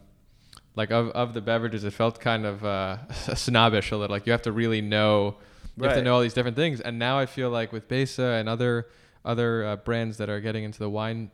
like 0.75 0.91
of, 0.91 1.09
of 1.09 1.33
the 1.33 1.41
beverages, 1.41 1.83
it 1.83 1.93
felt 1.93 2.19
kind 2.19 2.45
of 2.45 2.63
uh, 2.63 3.11
snobbish 3.35 3.91
a 3.91 3.97
little. 3.97 4.13
Like 4.13 4.25
you 4.25 4.31
have 4.31 4.41
to 4.43 4.51
really 4.51 4.81
know, 4.81 5.37
you 5.77 5.83
right. 5.83 5.89
have 5.89 5.97
to 5.97 6.03
know 6.03 6.15
all 6.15 6.21
these 6.21 6.33
different 6.33 6.57
things. 6.57 6.79
And 6.81 6.99
now 6.99 7.19
I 7.19 7.25
feel 7.25 7.49
like 7.49 7.71
with 7.71 7.87
Besa 7.87 8.23
and 8.23 8.47
other 8.47 8.87
other 9.23 9.65
uh, 9.65 9.75
brands 9.75 10.17
that 10.17 10.29
are 10.29 10.39
getting 10.39 10.63
into 10.63 10.79
the 10.79 10.89
wine, 10.89 11.29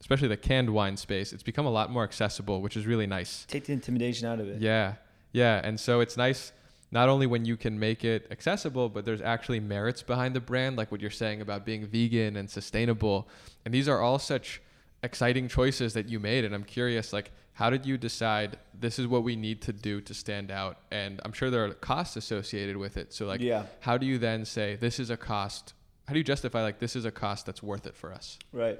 especially 0.00 0.28
the 0.28 0.38
canned 0.38 0.70
wine 0.70 0.96
space, 0.96 1.34
it's 1.34 1.42
become 1.42 1.66
a 1.66 1.70
lot 1.70 1.90
more 1.90 2.02
accessible, 2.02 2.62
which 2.62 2.76
is 2.76 2.86
really 2.86 3.06
nice. 3.06 3.44
Take 3.46 3.66
the 3.66 3.74
intimidation 3.74 4.26
out 4.26 4.40
of 4.40 4.48
it. 4.48 4.62
Yeah, 4.62 4.94
yeah. 5.32 5.60
And 5.62 5.78
so 5.78 6.00
it's 6.00 6.16
nice 6.16 6.52
not 6.90 7.08
only 7.08 7.26
when 7.26 7.44
you 7.44 7.56
can 7.56 7.78
make 7.78 8.04
it 8.04 8.26
accessible, 8.30 8.88
but 8.88 9.04
there's 9.04 9.20
actually 9.20 9.60
merits 9.60 10.02
behind 10.02 10.34
the 10.34 10.40
brand, 10.40 10.76
like 10.76 10.92
what 10.92 11.00
you're 11.00 11.10
saying 11.10 11.40
about 11.40 11.64
being 11.64 11.86
vegan 11.86 12.36
and 12.36 12.48
sustainable. 12.48 13.28
And 13.64 13.74
these 13.74 13.88
are 13.88 14.00
all 14.00 14.18
such 14.18 14.62
exciting 15.02 15.48
choices 15.48 15.94
that 15.94 16.08
you 16.08 16.20
made. 16.20 16.44
And 16.44 16.54
I'm 16.54 16.64
curious, 16.64 17.12
like 17.12 17.32
how 17.56 17.70
did 17.70 17.86
you 17.86 17.96
decide 17.96 18.58
this 18.78 18.98
is 18.98 19.06
what 19.06 19.22
we 19.22 19.34
need 19.34 19.62
to 19.62 19.72
do 19.72 20.00
to 20.02 20.12
stand 20.12 20.50
out 20.50 20.78
and 20.90 21.20
i'm 21.24 21.32
sure 21.32 21.50
there 21.50 21.64
are 21.64 21.72
costs 21.72 22.16
associated 22.16 22.76
with 22.76 22.96
it 22.98 23.12
so 23.12 23.26
like 23.26 23.40
yeah. 23.40 23.64
how 23.80 23.96
do 23.96 24.06
you 24.06 24.18
then 24.18 24.44
say 24.44 24.76
this 24.76 25.00
is 25.00 25.08
a 25.08 25.16
cost 25.16 25.72
how 26.06 26.12
do 26.12 26.18
you 26.18 26.24
justify 26.24 26.62
like 26.62 26.78
this 26.78 26.94
is 26.94 27.04
a 27.04 27.10
cost 27.10 27.46
that's 27.46 27.62
worth 27.62 27.86
it 27.86 27.96
for 27.96 28.12
us 28.12 28.38
right 28.52 28.78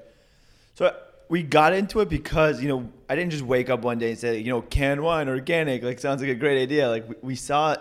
so 0.75 0.95
we 1.27 1.41
got 1.41 1.73
into 1.73 1.99
it 2.01 2.07
because 2.07 2.61
you 2.61 2.67
know 2.67 2.87
i 3.09 3.15
didn't 3.15 3.31
just 3.31 3.43
wake 3.43 3.69
up 3.69 3.81
one 3.81 3.97
day 3.97 4.11
and 4.11 4.19
say 4.19 4.37
you 4.37 4.51
know 4.51 4.61
canned 4.61 5.01
wine 5.01 5.27
organic 5.27 5.81
like 5.81 5.99
sounds 5.99 6.21
like 6.21 6.29
a 6.29 6.35
great 6.35 6.61
idea 6.61 6.87
like 6.87 7.09
we, 7.09 7.15
we 7.21 7.35
saw 7.35 7.73
it 7.73 7.79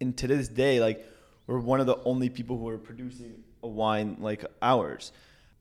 and 0.00 0.16
to 0.16 0.26
this 0.26 0.48
day 0.48 0.80
like 0.80 1.06
we're 1.46 1.58
one 1.58 1.80
of 1.80 1.86
the 1.86 1.96
only 2.04 2.28
people 2.28 2.58
who 2.58 2.68
are 2.68 2.78
producing 2.78 3.42
a 3.62 3.68
wine 3.68 4.16
like 4.20 4.44
ours 4.62 5.12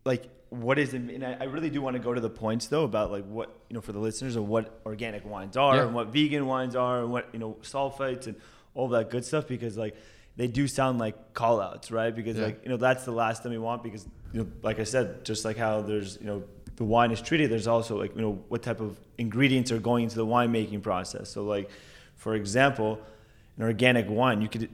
like 0.05 0.29
what 0.53 0.77
is 0.77 0.93
it? 0.93 1.01
And 1.01 1.25
I, 1.25 1.37
I, 1.41 1.43
really 1.45 1.71
do 1.71 1.81
want 1.81 1.95
to 1.95 1.99
go 1.99 2.13
to 2.13 2.21
the 2.21 2.29
points 2.29 2.67
though 2.67 2.83
about 2.83 3.11
like 3.11 3.25
what 3.25 3.49
you 3.69 3.73
know 3.73 3.81
for 3.81 3.91
the 3.91 3.99
listeners 3.99 4.35
of 4.35 4.47
what 4.47 4.81
organic 4.85 5.25
wines 5.25 5.57
are 5.57 5.77
yeah. 5.77 5.83
and 5.83 5.95
what 5.95 6.09
vegan 6.09 6.45
wines 6.45 6.75
are 6.75 6.99
and 6.99 7.11
what 7.11 7.27
you 7.33 7.39
know 7.39 7.57
sulfites 7.63 8.27
and 8.27 8.35
all 8.75 8.89
that 8.89 9.09
good 9.09 9.25
stuff 9.25 9.47
because 9.47 9.77
like 9.77 9.95
they 10.35 10.47
do 10.47 10.67
sound 10.67 10.99
like 10.99 11.33
call 11.33 11.59
outs, 11.59 11.91
right? 11.91 12.15
Because 12.15 12.37
yeah. 12.37 12.45
like 12.45 12.63
you 12.63 12.69
know 12.69 12.77
that's 12.77 13.03
the 13.03 13.11
last 13.11 13.41
thing 13.41 13.51
we 13.51 13.57
want 13.57 13.81
because 13.81 14.05
you 14.31 14.41
know 14.41 14.47
like 14.61 14.79
I 14.79 14.83
said, 14.83 15.25
just 15.25 15.43
like 15.43 15.57
how 15.57 15.81
there's 15.81 16.17
you 16.19 16.27
know 16.27 16.43
the 16.75 16.83
wine 16.83 17.11
is 17.11 17.21
treated, 17.21 17.49
there's 17.49 17.67
also 17.67 17.99
like 17.99 18.15
you 18.15 18.21
know 18.21 18.43
what 18.47 18.61
type 18.61 18.79
of 18.79 18.99
ingredients 19.17 19.71
are 19.71 19.79
going 19.79 20.03
into 20.03 20.17
the 20.17 20.25
winemaking 20.25 20.83
process. 20.83 21.31
So 21.31 21.43
like 21.43 21.69
for 22.15 22.35
example 22.35 22.99
an 23.57 23.63
organic 23.63 24.09
wine, 24.09 24.41
you 24.41 24.47
could 24.47 24.69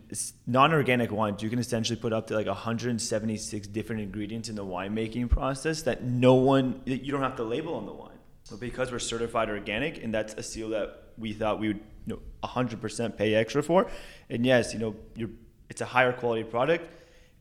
non-organic 0.48 1.12
wines, 1.12 1.44
you 1.44 1.50
can 1.50 1.60
essentially 1.60 2.00
put 2.00 2.14
up 2.14 2.28
to 2.28 2.36
like 2.36 2.48
176 2.48 3.68
different 3.68 4.02
ingredients 4.02 4.48
in 4.48 4.56
the 4.56 4.66
winemaking 4.66 5.30
process 5.30 5.82
that 5.82 6.04
no 6.04 6.36
one 6.36 6.82
you 6.86 7.12
don't 7.12 7.22
have 7.22 7.36
to 7.36 7.44
label 7.44 7.76
on 7.76 7.86
the 7.86 7.94
wine. 7.94 8.18
But 8.50 8.60
because 8.60 8.92
we're 8.92 9.00
certified 9.00 9.50
organic, 9.50 10.04
and 10.04 10.14
that's 10.14 10.34
a 10.34 10.44
seal 10.44 10.70
that 10.70 11.04
we 11.18 11.34
thought 11.34 11.60
we 11.60 11.68
would 11.68 11.82
you 12.08 12.16
know 12.16 12.20
100% 12.44 13.18
pay 13.18 13.36
extra 13.36 13.62
for, 13.62 13.90
and 14.30 14.46
yes, 14.46 14.74
you 14.74 14.80
know 14.80 14.96
you're 15.16 15.30
it's 15.70 15.82
a 15.82 15.86
higher 15.86 16.14
quality 16.14 16.44
product, 16.44 16.92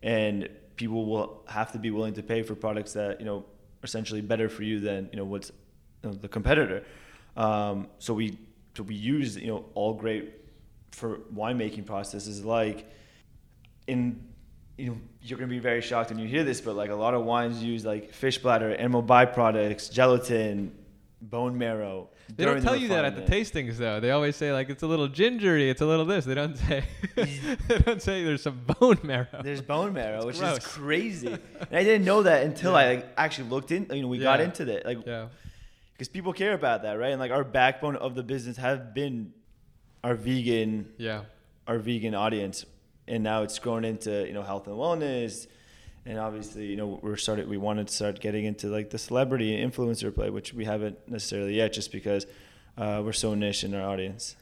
and 0.02 0.48
people 0.76 1.06
will 1.06 1.44
have 1.48 1.72
to 1.72 1.78
be 1.78 1.90
willing 1.90 2.14
to 2.14 2.22
pay 2.22 2.42
for 2.42 2.54
products 2.54 2.92
that 2.94 3.20
you 3.20 3.26
know 3.26 3.38
are 3.38 3.84
essentially 3.84 4.20
better 4.20 4.48
for 4.48 4.64
you 4.64 4.80
than 4.80 5.08
you 5.12 5.18
know 5.18 5.24
what's 5.24 5.52
you 6.02 6.10
know, 6.10 6.16
the 6.16 6.28
competitor. 6.28 6.84
Um, 7.36 7.88
so 7.98 8.12
we 8.12 8.38
so 8.76 8.82
we 8.82 8.96
use 8.96 9.36
you 9.36 9.46
know 9.46 9.66
all 9.74 9.94
great 9.94 10.34
for 10.92 11.18
winemaking 11.34 11.86
processes 11.86 12.44
like 12.44 12.90
in 13.86 14.20
you 14.76 14.86
know 14.86 14.98
you're 15.22 15.38
gonna 15.38 15.48
be 15.48 15.58
very 15.58 15.80
shocked 15.80 16.10
when 16.10 16.18
you 16.18 16.28
hear 16.28 16.44
this, 16.44 16.60
but 16.60 16.76
like 16.76 16.90
a 16.90 16.94
lot 16.94 17.14
of 17.14 17.24
wines 17.24 17.62
use 17.62 17.84
like 17.84 18.12
fish 18.12 18.38
bladder, 18.38 18.74
animal 18.74 19.02
byproducts, 19.02 19.90
gelatin, 19.92 20.72
bone 21.20 21.58
marrow. 21.58 22.08
They 22.36 22.44
don't 22.44 22.62
tell 22.62 22.74
the 22.74 22.80
you 22.80 22.88
that 22.88 23.04
at 23.04 23.16
the 23.16 23.22
tastings 23.22 23.76
though. 23.76 24.00
They 24.00 24.10
always 24.10 24.36
say 24.36 24.52
like 24.52 24.70
it's 24.70 24.82
a 24.82 24.86
little 24.86 25.08
gingery, 25.08 25.68
it's 25.68 25.80
a 25.80 25.86
little 25.86 26.04
this. 26.04 26.24
They 26.24 26.34
don't 26.34 26.56
say 26.56 26.84
they 27.16 27.78
don't 27.78 28.00
say 28.00 28.22
there's 28.22 28.42
some 28.42 28.60
bone 28.78 28.98
marrow. 29.02 29.42
There's 29.42 29.62
bone 29.62 29.92
marrow, 29.92 30.24
which 30.24 30.38
gross. 30.38 30.58
is 30.58 30.66
crazy. 30.66 31.26
and 31.60 31.72
I 31.72 31.82
didn't 31.82 32.04
know 32.04 32.22
that 32.22 32.44
until 32.44 32.72
yeah. 32.72 32.78
I 32.78 32.94
like 32.94 33.06
actually 33.16 33.48
looked 33.48 33.72
in. 33.72 33.86
You 33.90 34.02
know, 34.02 34.08
we 34.08 34.18
yeah. 34.18 34.24
got 34.24 34.40
into 34.40 34.64
that 34.66 34.86
like 34.86 35.04
yeah. 35.06 35.26
Because 35.92 36.08
people 36.08 36.32
care 36.32 36.52
about 36.52 36.82
that, 36.82 36.92
right? 36.92 37.10
And 37.10 37.18
like 37.18 37.32
our 37.32 37.42
backbone 37.42 37.96
of 37.96 38.14
the 38.14 38.22
business 38.22 38.56
have 38.58 38.94
been 38.94 39.32
our 40.04 40.14
vegan 40.14 40.92
yeah. 40.96 41.22
our 41.66 41.78
vegan 41.78 42.14
audience 42.14 42.64
and 43.08 43.22
now 43.22 43.42
it's 43.42 43.58
grown 43.58 43.84
into 43.84 44.26
you 44.26 44.32
know 44.32 44.42
health 44.42 44.66
and 44.66 44.76
wellness. 44.76 45.46
And 46.06 46.18
obviously 46.18 46.66
you 46.66 46.76
know 46.76 47.00
we're 47.02 47.16
started 47.16 47.48
we 47.48 47.56
wanted 47.56 47.88
to 47.88 47.94
start 47.94 48.20
getting 48.20 48.44
into 48.44 48.68
like 48.68 48.90
the 48.90 48.98
celebrity 48.98 49.56
influencer 49.56 50.14
play 50.14 50.30
which 50.30 50.54
we 50.54 50.64
haven't 50.64 50.96
necessarily 51.08 51.56
yet 51.56 51.72
just 51.72 51.92
because 51.92 52.26
uh, 52.76 53.02
we're 53.04 53.12
so 53.12 53.34
niche 53.34 53.64
in 53.64 53.74
our 53.74 53.88
audience. 53.88 54.36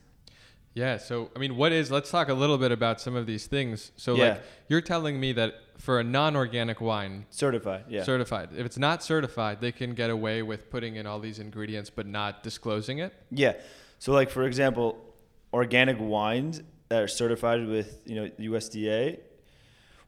Yeah 0.75 0.98
so 0.98 1.30
i 1.34 1.38
mean 1.38 1.56
what 1.56 1.72
is 1.72 1.90
let's 1.90 2.10
talk 2.10 2.28
a 2.28 2.34
little 2.34 2.58
bit 2.58 2.70
about 2.70 3.00
some 3.00 3.16
of 3.16 3.26
these 3.26 3.46
things. 3.46 3.92
So 3.96 4.14
yeah. 4.14 4.28
like 4.28 4.42
you're 4.68 4.80
telling 4.80 5.18
me 5.18 5.32
that 5.32 5.54
for 5.78 6.00
a 6.00 6.04
non-organic 6.04 6.80
wine 6.80 7.26
certified 7.30 7.84
yeah. 7.88 8.04
Certified. 8.04 8.50
If 8.56 8.64
it's 8.64 8.78
not 8.78 9.02
certified 9.02 9.60
they 9.60 9.72
can 9.72 9.94
get 9.94 10.10
away 10.10 10.42
with 10.42 10.70
putting 10.70 10.96
in 10.96 11.06
all 11.06 11.18
these 11.18 11.38
ingredients 11.38 11.90
but 11.90 12.06
not 12.06 12.42
disclosing 12.42 12.98
it? 12.98 13.12
Yeah. 13.30 13.54
So 13.98 14.12
like 14.12 14.30
for 14.30 14.44
example 14.44 15.05
organic 15.52 15.96
wines 15.98 16.62
that 16.88 17.02
are 17.02 17.08
certified 17.08 17.66
with 17.66 18.00
you 18.04 18.14
know 18.16 18.30
USDA. 18.38 19.18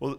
Well, 0.01 0.19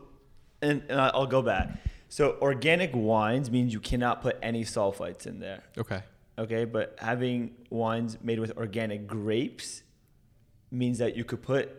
and, 0.62 0.84
and 0.90 1.00
I'll 1.00 1.28
go 1.28 1.42
back. 1.42 1.70
So 2.10 2.38
organic 2.42 2.92
wines 2.94 3.52
means 3.52 3.72
you 3.72 3.80
cannot 3.80 4.22
put 4.22 4.38
any 4.42 4.64
sulfites 4.64 5.28
in 5.28 5.40
there. 5.40 5.64
Okay. 5.78 6.02
Okay, 6.38 6.66
but 6.66 6.96
having 7.00 7.52
wines 7.70 8.18
made 8.24 8.40
with 8.40 8.58
organic 8.58 9.08
grapes 9.08 9.84
means 10.72 10.98
that 11.00 11.16
you 11.16 11.24
could 11.24 11.42
put 11.42 11.70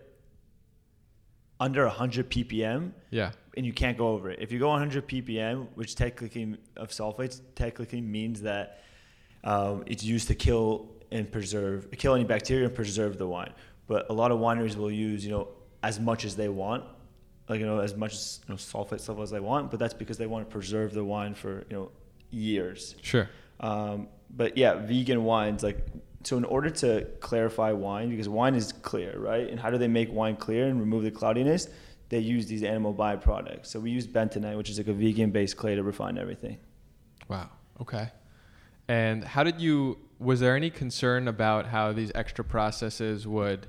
under 1.58 1.84
100 1.84 2.30
ppm. 2.30 2.92
Yeah. 3.10 3.32
And 3.56 3.66
you 3.66 3.72
can't 3.72 3.98
go 3.98 4.08
over 4.08 4.30
it. 4.30 4.38
If 4.40 4.52
you 4.52 4.58
go 4.58 4.68
100 4.68 5.08
ppm, 5.08 5.66
which 5.74 5.94
technically 5.94 6.56
of 6.76 6.90
sulfites 6.90 7.40
technically 7.54 8.00
means 8.00 8.42
that 8.42 8.82
um, 9.44 9.84
it's 9.86 10.04
used 10.04 10.28
to 10.28 10.34
kill 10.34 10.88
and 11.12 11.30
preserve, 11.30 11.90
kill 11.92 12.14
any 12.14 12.24
bacteria 12.24 12.66
and 12.66 12.74
preserve 12.74 13.18
the 13.18 13.26
wine. 13.26 13.52
But 13.86 14.08
a 14.10 14.12
lot 14.12 14.30
of 14.30 14.38
wineries 14.38 14.76
will 14.76 14.90
use, 14.90 15.24
you 15.24 15.30
know, 15.30 15.48
as 15.82 15.98
much 15.98 16.24
as 16.24 16.36
they 16.36 16.48
want 16.48 16.84
like 17.50 17.58
you 17.58 17.66
know 17.66 17.80
as 17.80 17.96
much 17.96 18.14
you 18.14 18.54
know, 18.54 18.54
sulfate 18.54 19.00
stuff 19.00 19.18
as 19.18 19.30
they 19.30 19.40
want, 19.40 19.70
but 19.70 19.80
that's 19.80 19.92
because 19.92 20.16
they 20.16 20.28
want 20.28 20.48
to 20.48 20.52
preserve 20.52 20.94
the 20.94 21.04
wine 21.04 21.34
for 21.34 21.66
you 21.68 21.76
know 21.76 21.90
years. 22.30 22.94
Sure. 23.02 23.28
Um, 23.58 24.08
but 24.30 24.56
yeah, 24.56 24.74
vegan 24.74 25.24
wines 25.24 25.64
like 25.64 25.84
so 26.22 26.36
in 26.36 26.44
order 26.44 26.70
to 26.70 27.06
clarify 27.18 27.72
wine 27.72 28.08
because 28.08 28.28
wine 28.28 28.54
is 28.54 28.72
clear, 28.72 29.18
right? 29.18 29.48
And 29.48 29.58
how 29.58 29.68
do 29.68 29.78
they 29.78 29.88
make 29.88 30.12
wine 30.12 30.36
clear 30.36 30.68
and 30.68 30.78
remove 30.78 31.02
the 31.02 31.10
cloudiness? 31.10 31.68
They 32.08 32.20
use 32.20 32.46
these 32.46 32.62
animal 32.62 32.94
byproducts. 32.94 33.66
So 33.66 33.80
we 33.80 33.90
use 33.90 34.06
bentonite, 34.06 34.56
which 34.56 34.70
is 34.70 34.78
like 34.78 34.88
a 34.88 34.92
vegan-based 34.92 35.56
clay 35.56 35.74
to 35.74 35.82
refine 35.82 36.18
everything. 36.18 36.58
Wow. 37.28 37.50
Okay. 37.80 38.08
And 38.88 39.24
how 39.24 39.42
did 39.42 39.60
you? 39.60 39.98
Was 40.20 40.40
there 40.40 40.54
any 40.54 40.70
concern 40.70 41.26
about 41.26 41.66
how 41.66 41.92
these 41.92 42.12
extra 42.14 42.44
processes 42.44 43.26
would 43.26 43.66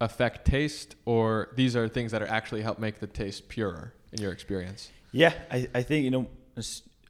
affect 0.00 0.44
taste, 0.46 0.96
or 1.06 1.48
these 1.56 1.74
are 1.74 1.88
things 1.88 2.12
that 2.12 2.22
are 2.22 2.28
actually 2.28 2.62
help 2.62 2.78
make 2.78 3.00
the 3.00 3.06
taste 3.06 3.48
purer 3.48 3.94
in 4.12 4.20
your 4.20 4.30
experience? 4.30 4.90
Yeah, 5.12 5.32
I, 5.50 5.66
I 5.74 5.82
think 5.82 6.04
you 6.04 6.10
know 6.10 6.28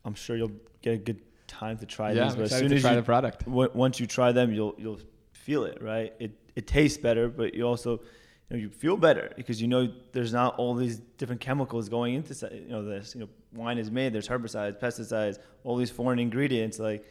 I'm 0.05 0.15
sure 0.15 0.37
you'll 0.37 0.53
get 0.83 0.95
a 0.95 0.99
good 0.99 1.21
time 1.47 1.79
to 1.79 1.87
try 1.87 2.13
yeah, 2.13 2.25
these. 2.25 2.35
But 2.37 2.45
as 2.45 2.59
soon 2.59 2.71
to 2.71 2.77
as 2.77 2.83
try 2.83 2.91
you, 2.91 2.97
the 2.97 3.03
product. 3.03 3.45
w- 3.45 3.71
once 3.75 3.99
you 4.01 4.07
try 4.07 4.33
them, 4.33 4.53
you'll 4.53 4.75
you'll 4.79 5.01
feel 5.33 5.65
it, 5.65 5.83
right? 5.83 6.13
It 6.19 6.33
it 6.55 6.67
tastes 6.67 6.99
better, 6.99 7.29
but 7.29 7.55
you 7.55 7.65
also 7.65 7.93
you 7.93 8.51
know 8.51 8.57
you 8.57 8.71
feel 8.71 8.97
better 8.97 9.33
because 9.37 9.61
you 9.61 9.69
know 9.69 9.93
there's 10.13 10.33
not 10.33 10.57
all 10.57 10.75
these 10.75 10.99
different 11.19 11.41
chemicals 11.41 11.89
going 11.89 12.15
into 12.15 12.35
you 12.55 12.69
know 12.69 12.85
this. 12.85 13.15
You 13.15 13.23
know, 13.23 13.29
wine 13.53 13.79
is 13.79 13.91
made. 13.91 14.13
There's 14.13 14.29
herbicides, 14.29 14.79
pesticides, 14.79 15.39
all 15.65 15.77
these 15.77 15.91
foreign 15.91 16.19
ingredients. 16.19 16.79
Like 16.79 17.05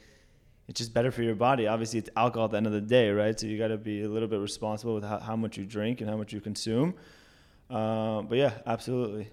it's 0.67 0.77
just 0.79 0.93
better 0.93 1.11
for 1.11 1.23
your 1.23 1.35
body. 1.35 1.67
Obviously, 1.67 1.99
it's 1.99 2.09
alcohol 2.15 2.45
at 2.45 2.51
the 2.51 2.57
end 2.57 2.67
of 2.67 2.73
the 2.73 2.81
day, 2.81 3.09
right? 3.11 3.37
So 3.39 3.47
you 3.47 3.57
got 3.57 3.67
to 3.69 3.77
be 3.77 4.03
a 4.03 4.09
little 4.09 4.27
bit 4.29 4.39
responsible 4.39 4.95
with 4.95 5.03
how, 5.03 5.19
how 5.19 5.35
much 5.35 5.57
you 5.57 5.65
drink 5.65 6.01
and 6.01 6.09
how 6.09 6.17
much 6.17 6.31
you 6.33 6.39
consume. 6.41 6.93
Um, 7.69 8.27
but 8.27 8.37
yeah, 8.37 8.53
absolutely. 8.65 9.29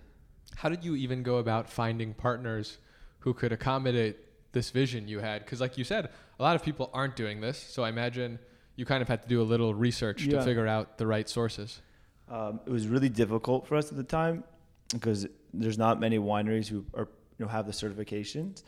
How 0.57 0.69
did 0.69 0.85
you 0.85 0.97
even 0.97 1.23
go 1.23 1.37
about 1.37 1.69
finding 1.69 2.15
partners 2.15 2.79
who 3.21 3.35
could 3.35 3.53
accommodate 3.53 4.17
this 4.53 4.71
vision 4.71 5.07
you 5.09 5.21
had? 5.21 5.45
Because, 5.45 5.61
like 5.61 5.79
you 5.79 5.85
said, 5.85 6.11
a 6.39 6.43
lot 6.43 6.57
of 6.57 6.63
people 6.65 6.91
aren't 6.93 7.17
doing 7.17 7.41
this. 7.41 7.59
So 7.59 7.85
I 7.85 7.89
imagine 7.91 8.39
you 8.77 8.85
kind 8.85 9.03
of 9.03 9.09
had 9.09 9.23
to 9.23 9.29
do 9.29 9.41
a 9.43 9.45
little 9.45 9.75
research 9.75 10.23
Yeah. 10.23 10.39
to 10.39 10.45
figure 10.45 10.67
out 10.67 10.99
the 10.99 11.07
right 11.07 11.29
sources. 11.29 11.81
Um, 12.29 12.61
it 12.67 12.71
was 12.71 12.87
really 12.89 13.09
difficult 13.09 13.67
for 13.67 13.77
us 13.77 13.91
at 13.91 13.97
the 13.97 14.05
time 14.05 14.45
because 14.93 15.27
there's 15.53 15.79
not 15.79 16.01
many 16.01 16.19
wineries 16.19 16.67
who 16.69 16.85
are 16.95 17.09
you 17.39 17.45
know 17.45 17.49
have 17.49 17.67
the 17.67 17.73
certifications, 17.73 18.63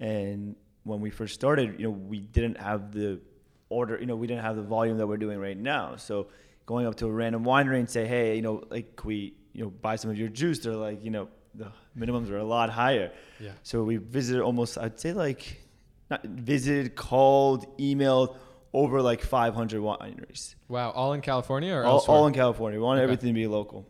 and 0.00 0.54
when 0.86 1.00
we 1.00 1.10
first 1.10 1.34
started, 1.34 1.78
you 1.78 1.84
know, 1.86 1.90
we 1.90 2.20
didn't 2.20 2.58
have 2.58 2.92
the 2.92 3.20
order, 3.68 3.98
you 3.98 4.06
know, 4.06 4.16
we 4.16 4.26
didn't 4.26 4.42
have 4.42 4.56
the 4.56 4.62
volume 4.62 4.96
that 4.98 5.06
we're 5.06 5.16
doing 5.16 5.38
right 5.38 5.56
now. 5.56 5.96
So 5.96 6.28
going 6.64 6.86
up 6.86 6.94
to 6.96 7.06
a 7.06 7.10
random 7.12 7.44
winery 7.44 7.78
and 7.80 7.90
say, 7.90 8.06
hey, 8.06 8.36
you 8.36 8.42
know, 8.42 8.62
like 8.70 8.96
can 8.96 9.08
we, 9.08 9.34
you 9.52 9.64
know, 9.64 9.70
buy 9.70 9.96
some 9.96 10.10
of 10.10 10.16
your 10.18 10.28
juice? 10.28 10.60
They're 10.60 10.74
like, 10.74 11.04
you 11.04 11.10
know, 11.10 11.28
the 11.54 11.72
minimums 11.98 12.30
are 12.30 12.36
a 12.38 12.44
lot 12.44 12.70
higher. 12.70 13.10
Yeah. 13.40 13.52
So 13.64 13.82
we 13.82 13.96
visited 13.96 14.42
almost, 14.42 14.78
I'd 14.78 15.00
say 15.00 15.12
like, 15.12 15.60
not 16.08 16.22
visited, 16.24 16.94
called, 16.94 17.76
emailed 17.78 18.36
over 18.72 19.02
like 19.02 19.22
500 19.22 19.80
wineries 19.80 20.54
Wow. 20.68 20.90
All 20.90 21.12
in 21.14 21.20
California 21.20 21.72
or 21.74 21.84
all, 21.84 21.94
elsewhere? 21.94 22.16
all 22.18 22.26
in 22.28 22.32
California. 22.34 22.78
We 22.78 22.84
wanted 22.84 23.00
Okay. 23.00 23.12
everything 23.12 23.28
to 23.30 23.34
be 23.34 23.46
local. 23.48 23.86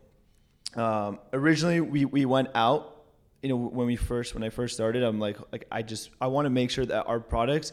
Um, 0.75 1.19
originally, 1.33 1.79
we, 1.81 2.05
we 2.05 2.25
went 2.25 2.49
out. 2.55 2.96
You 3.41 3.49
know, 3.49 3.55
when 3.55 3.87
we 3.87 3.95
first 3.95 4.33
when 4.33 4.43
I 4.43 4.49
first 4.49 4.73
started, 4.73 5.03
I'm 5.03 5.19
like 5.19 5.37
like 5.51 5.67
I 5.71 5.81
just 5.81 6.09
I 6.19 6.27
want 6.27 6.45
to 6.45 6.49
make 6.49 6.71
sure 6.71 6.85
that 6.85 7.05
our 7.05 7.19
products 7.19 7.71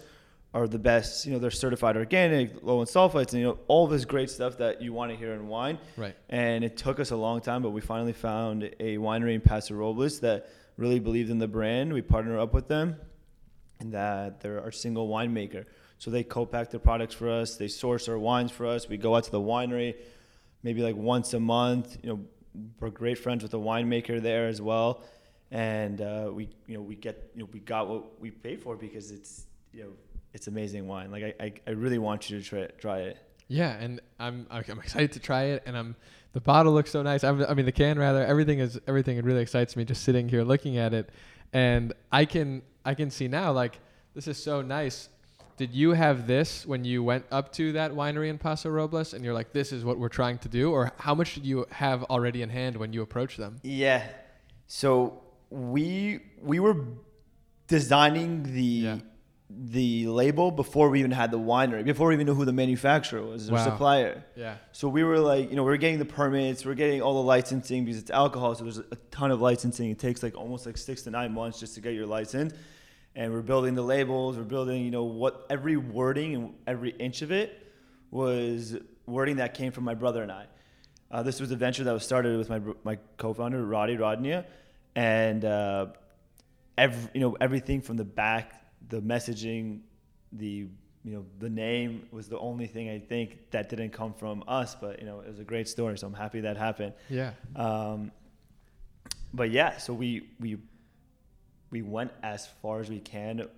are 0.53 0.69
the 0.69 0.79
best. 0.79 1.27
You 1.27 1.33
know, 1.33 1.39
they're 1.39 1.51
certified 1.51 1.97
organic, 1.97 2.63
low 2.63 2.81
in 2.81 2.87
sulfites, 2.87 3.33
and 3.33 3.41
you 3.41 3.45
know 3.45 3.59
all 3.67 3.87
this 3.87 4.05
great 4.05 4.31
stuff 4.31 4.59
that 4.59 4.81
you 4.81 4.93
want 4.93 5.11
to 5.11 5.17
hear 5.17 5.33
in 5.35 5.49
wine. 5.49 5.79
right. 5.97 6.17
And 6.29 6.65
it 6.65 6.77
took 6.77 7.01
us 7.01 7.11
a 7.11 7.17
long 7.17 7.41
time, 7.41 7.63
but 7.63 7.71
we 7.71 7.81
finally 7.81 8.13
found 8.13 8.65
a 8.79 8.97
winery 8.99 9.35
in 9.35 9.41
Paso 9.41 9.75
Robles 9.75 10.21
that 10.21 10.49
really 10.77 11.01
believed 11.01 11.31
in 11.31 11.39
the 11.39 11.49
brand. 11.49 11.93
We 11.93 12.03
partnered 12.03 12.39
up 12.39 12.55
with 12.55 12.69
them, 12.69 12.97
and 13.81 13.93
that 13.93 14.41
they're 14.41 14.63
our 14.63 14.73
single 14.73 15.09
winemaker. 15.09 15.65
So 15.99 16.11
they 16.11 16.23
co-pack 16.23 16.71
their 16.71 16.81
products 16.81 17.15
for 17.15 17.31
us. 17.31 17.57
They 17.57 17.69
source 17.69 18.09
our 18.09 18.19
wines 18.19 18.51
for 18.51 18.67
us. 18.67 18.89
We 18.89 18.97
go 18.97 19.17
out 19.17 19.25
to 19.25 19.31
the 19.31 19.41
winery, 19.41 19.95
maybe 20.63 20.83
like 20.83 20.97
once 20.97 21.35
a 21.35 21.41
month. 21.41 21.97
You 22.03 22.11
know, 22.11 22.21
we're 22.79 22.91
great 22.91 23.19
friends 23.19 23.43
with 23.43 23.53
the 23.53 23.59
winemaker 23.59 24.21
there 24.21 24.47
as 24.47 24.61
well, 24.61 25.03
and 25.51 26.01
uh, 26.01 26.31
we 26.33 26.49
you 26.67 26.75
know 26.75 26.83
we 26.83 26.97
get 26.97 27.31
you 27.35 27.43
know 27.43 27.49
we 27.53 27.61
got 27.61 27.89
what 27.89 28.21
we 28.21 28.31
paid 28.31 28.63
for 28.63 28.77
because 28.77 29.11
it's 29.11 29.47
you 29.73 29.85
know 29.85 29.91
it's 30.33 30.47
amazing 30.47 30.87
wine. 30.87 31.11
Like 31.11 31.25
I 31.41 31.45
I, 31.45 31.53
I 31.67 31.71
really 31.71 31.99
want 31.99 32.31
you 32.31 32.41
to 32.41 32.45
try 32.45 32.67
try 32.79 32.99
it. 33.01 33.19
Yeah, 33.49 33.73
and 33.79 34.01
I'm 34.19 34.47
I'm 34.51 34.79
excited 34.79 35.13
to 35.13 35.21
try 35.21 35.45
it, 35.45 35.63
and 35.67 35.77
I'm 35.77 35.97
the 36.33 36.41
bottle 36.41 36.73
looks 36.73 36.91
so 36.91 37.03
nice. 37.03 37.25
I'm, 37.25 37.45
I 37.45 37.55
mean, 37.55 37.67
the 37.67 37.73
can 37.73 37.99
rather. 37.99 38.25
Everything 38.25 38.59
is 38.59 38.81
everything. 38.87 39.17
It 39.17 39.25
really 39.25 39.43
excites 39.43 39.77
me 39.77 39.85
just 39.85 40.03
sitting 40.03 40.29
here 40.29 40.43
looking 40.43 40.79
at 40.79 40.93
it, 40.93 41.11
and 41.53 41.93
I 42.11 42.25
can 42.25 42.63
I 42.85 42.95
can 42.95 43.11
see 43.11 43.29
now 43.29 43.53
like 43.53 43.81
this 44.15 44.27
is 44.27 44.43
so 44.43 44.63
nice. 44.63 45.09
Did 45.57 45.73
you 45.73 45.93
have 45.93 46.27
this 46.27 46.67
when 46.67 46.85
you 46.85 47.05
went 47.05 47.27
up 47.31 47.53
to 47.53 47.73
that 47.73 47.93
winery 47.93 48.29
in 48.29 48.39
Paso 48.39 48.69
Robles, 48.71 49.15
and 49.15 49.25
you're 49.25 49.35
like, 49.35 49.53
this 49.53 49.73
is 49.73 49.85
what 49.85 49.99
we're 49.99 50.09
trying 50.09 50.39
to 50.39 50.49
do, 50.49 50.73
or 50.73 50.91
how 50.99 51.15
much 51.15 51.35
did 51.35 51.47
you 51.47 51.65
have 51.71 52.03
already 52.05 52.43
in 52.43 52.51
hand 52.51 52.77
when 52.77 52.93
you 52.93 53.03
approached 53.03 53.39
them? 53.39 53.59
Yeah. 53.63 54.05
So 54.67 55.23
we 55.55 56.21
we 56.43 56.59
were 56.61 56.77
designing 57.69 58.43
the 58.55 58.63
Yeah. 58.63 58.99
the 59.51 60.09
label 60.09 60.51
before 60.51 60.91
we 60.91 60.99
even 60.99 61.13
had 61.13 61.31
the 61.31 61.39
winery, 61.39 61.85
before 61.85 62.09
we 62.09 62.15
even 62.15 62.27
knew 62.27 62.35
who 62.35 62.45
the 62.45 62.53
manufacturer 62.53 63.23
was 63.23 63.49
or 63.51 63.55
Wow. 63.55 63.65
supplier. 63.65 64.25
Yeah. 64.35 64.57
So 64.73 64.89
we 64.89 65.05
were 65.05 65.19
like, 65.21 65.51
you 65.51 65.55
know, 65.57 65.63
we 65.63 65.73
are 65.73 65.77
getting 65.77 66.01
the 66.01 66.05
permits, 66.05 66.67
we're 66.67 66.75
getting 66.75 67.01
all 67.03 67.15
the 67.15 67.23
licensing 67.23 67.85
because 67.85 68.01
it's 68.01 68.11
alcohol, 68.11 68.55
so 68.57 68.65
there's 68.65 68.79
a 68.79 68.97
ton 69.13 69.31
of 69.31 69.41
licensing. 69.41 69.91
It 69.91 69.99
takes 70.01 70.23
like 70.25 70.35
almost 70.37 70.67
like 70.67 70.77
six 70.77 71.03
to 71.03 71.11
nine 71.11 71.33
months 71.33 71.61
just 71.61 71.75
to 71.77 71.81
get 71.81 71.95
your 71.95 72.07
license. 72.07 72.53
And 73.15 73.33
we're 73.33 73.43
building 73.43 73.75
the 73.77 73.83
labels, 73.83 74.37
we're 74.37 74.43
building, 74.43 74.83
you 74.85 74.91
know, 74.91 75.05
what 75.05 75.47
every 75.49 75.77
wording 75.77 76.35
and 76.35 76.55
every 76.67 76.91
inch 76.91 77.23
of 77.23 77.31
it 77.31 77.49
was 78.11 78.77
wording 79.07 79.37
that 79.37 79.55
came 79.55 79.71
from 79.71 79.85
my 79.85 79.95
brother 79.95 80.23
and 80.23 80.33
I. 80.33 80.47
Uh, 81.13 81.23
this 81.23 81.39
was 81.41 81.53
a 81.53 81.57
venture 81.57 81.85
that 81.85 81.93
was 81.93 82.03
started 82.05 82.37
with 82.39 82.49
my 82.51 82.61
my 82.83 82.99
co-founder 83.19 83.65
Roddy 83.65 83.97
Rodnia, 83.97 84.47
and 84.97 85.45
uh, 85.45 85.87
every, 86.79 87.11
you 87.15 87.21
know 87.21 87.37
everything 87.41 87.81
from 87.81 87.97
the 87.97 88.05
back, 88.05 88.65
the 88.89 89.01
messaging, 89.01 89.81
the 90.33 90.67
you 91.05 91.13
know 91.13 91.25
the 91.39 91.51
name 91.51 92.07
was 92.11 92.29
the 92.29 92.39
only 92.39 92.67
thing 92.67 92.89
I 92.89 92.99
think 92.99 93.51
that 93.51 93.69
didn't 93.69 93.91
come 93.91 94.15
from 94.15 94.45
us, 94.49 94.75
but 94.75 95.01
you 95.01 95.07
know 95.07 95.21
it 95.21 95.29
was 95.29 95.41
a 95.41 95.45
great 95.45 95.69
story, 95.69 95.99
so 95.99 96.07
I'm 96.07 96.15
happy 96.15 96.41
that 96.41 96.57
happened. 96.57 96.95
Yeah. 97.09 97.33
Um, 97.57 98.11
but 99.33 99.51
yeah, 99.51 99.77
so 99.79 99.93
we 99.93 100.29
we 100.41 100.59
we 101.71 101.83
went 101.83 102.13
as 102.23 102.47
far 102.63 102.81
as 102.81 102.89
we 102.89 103.01
can 103.01 103.49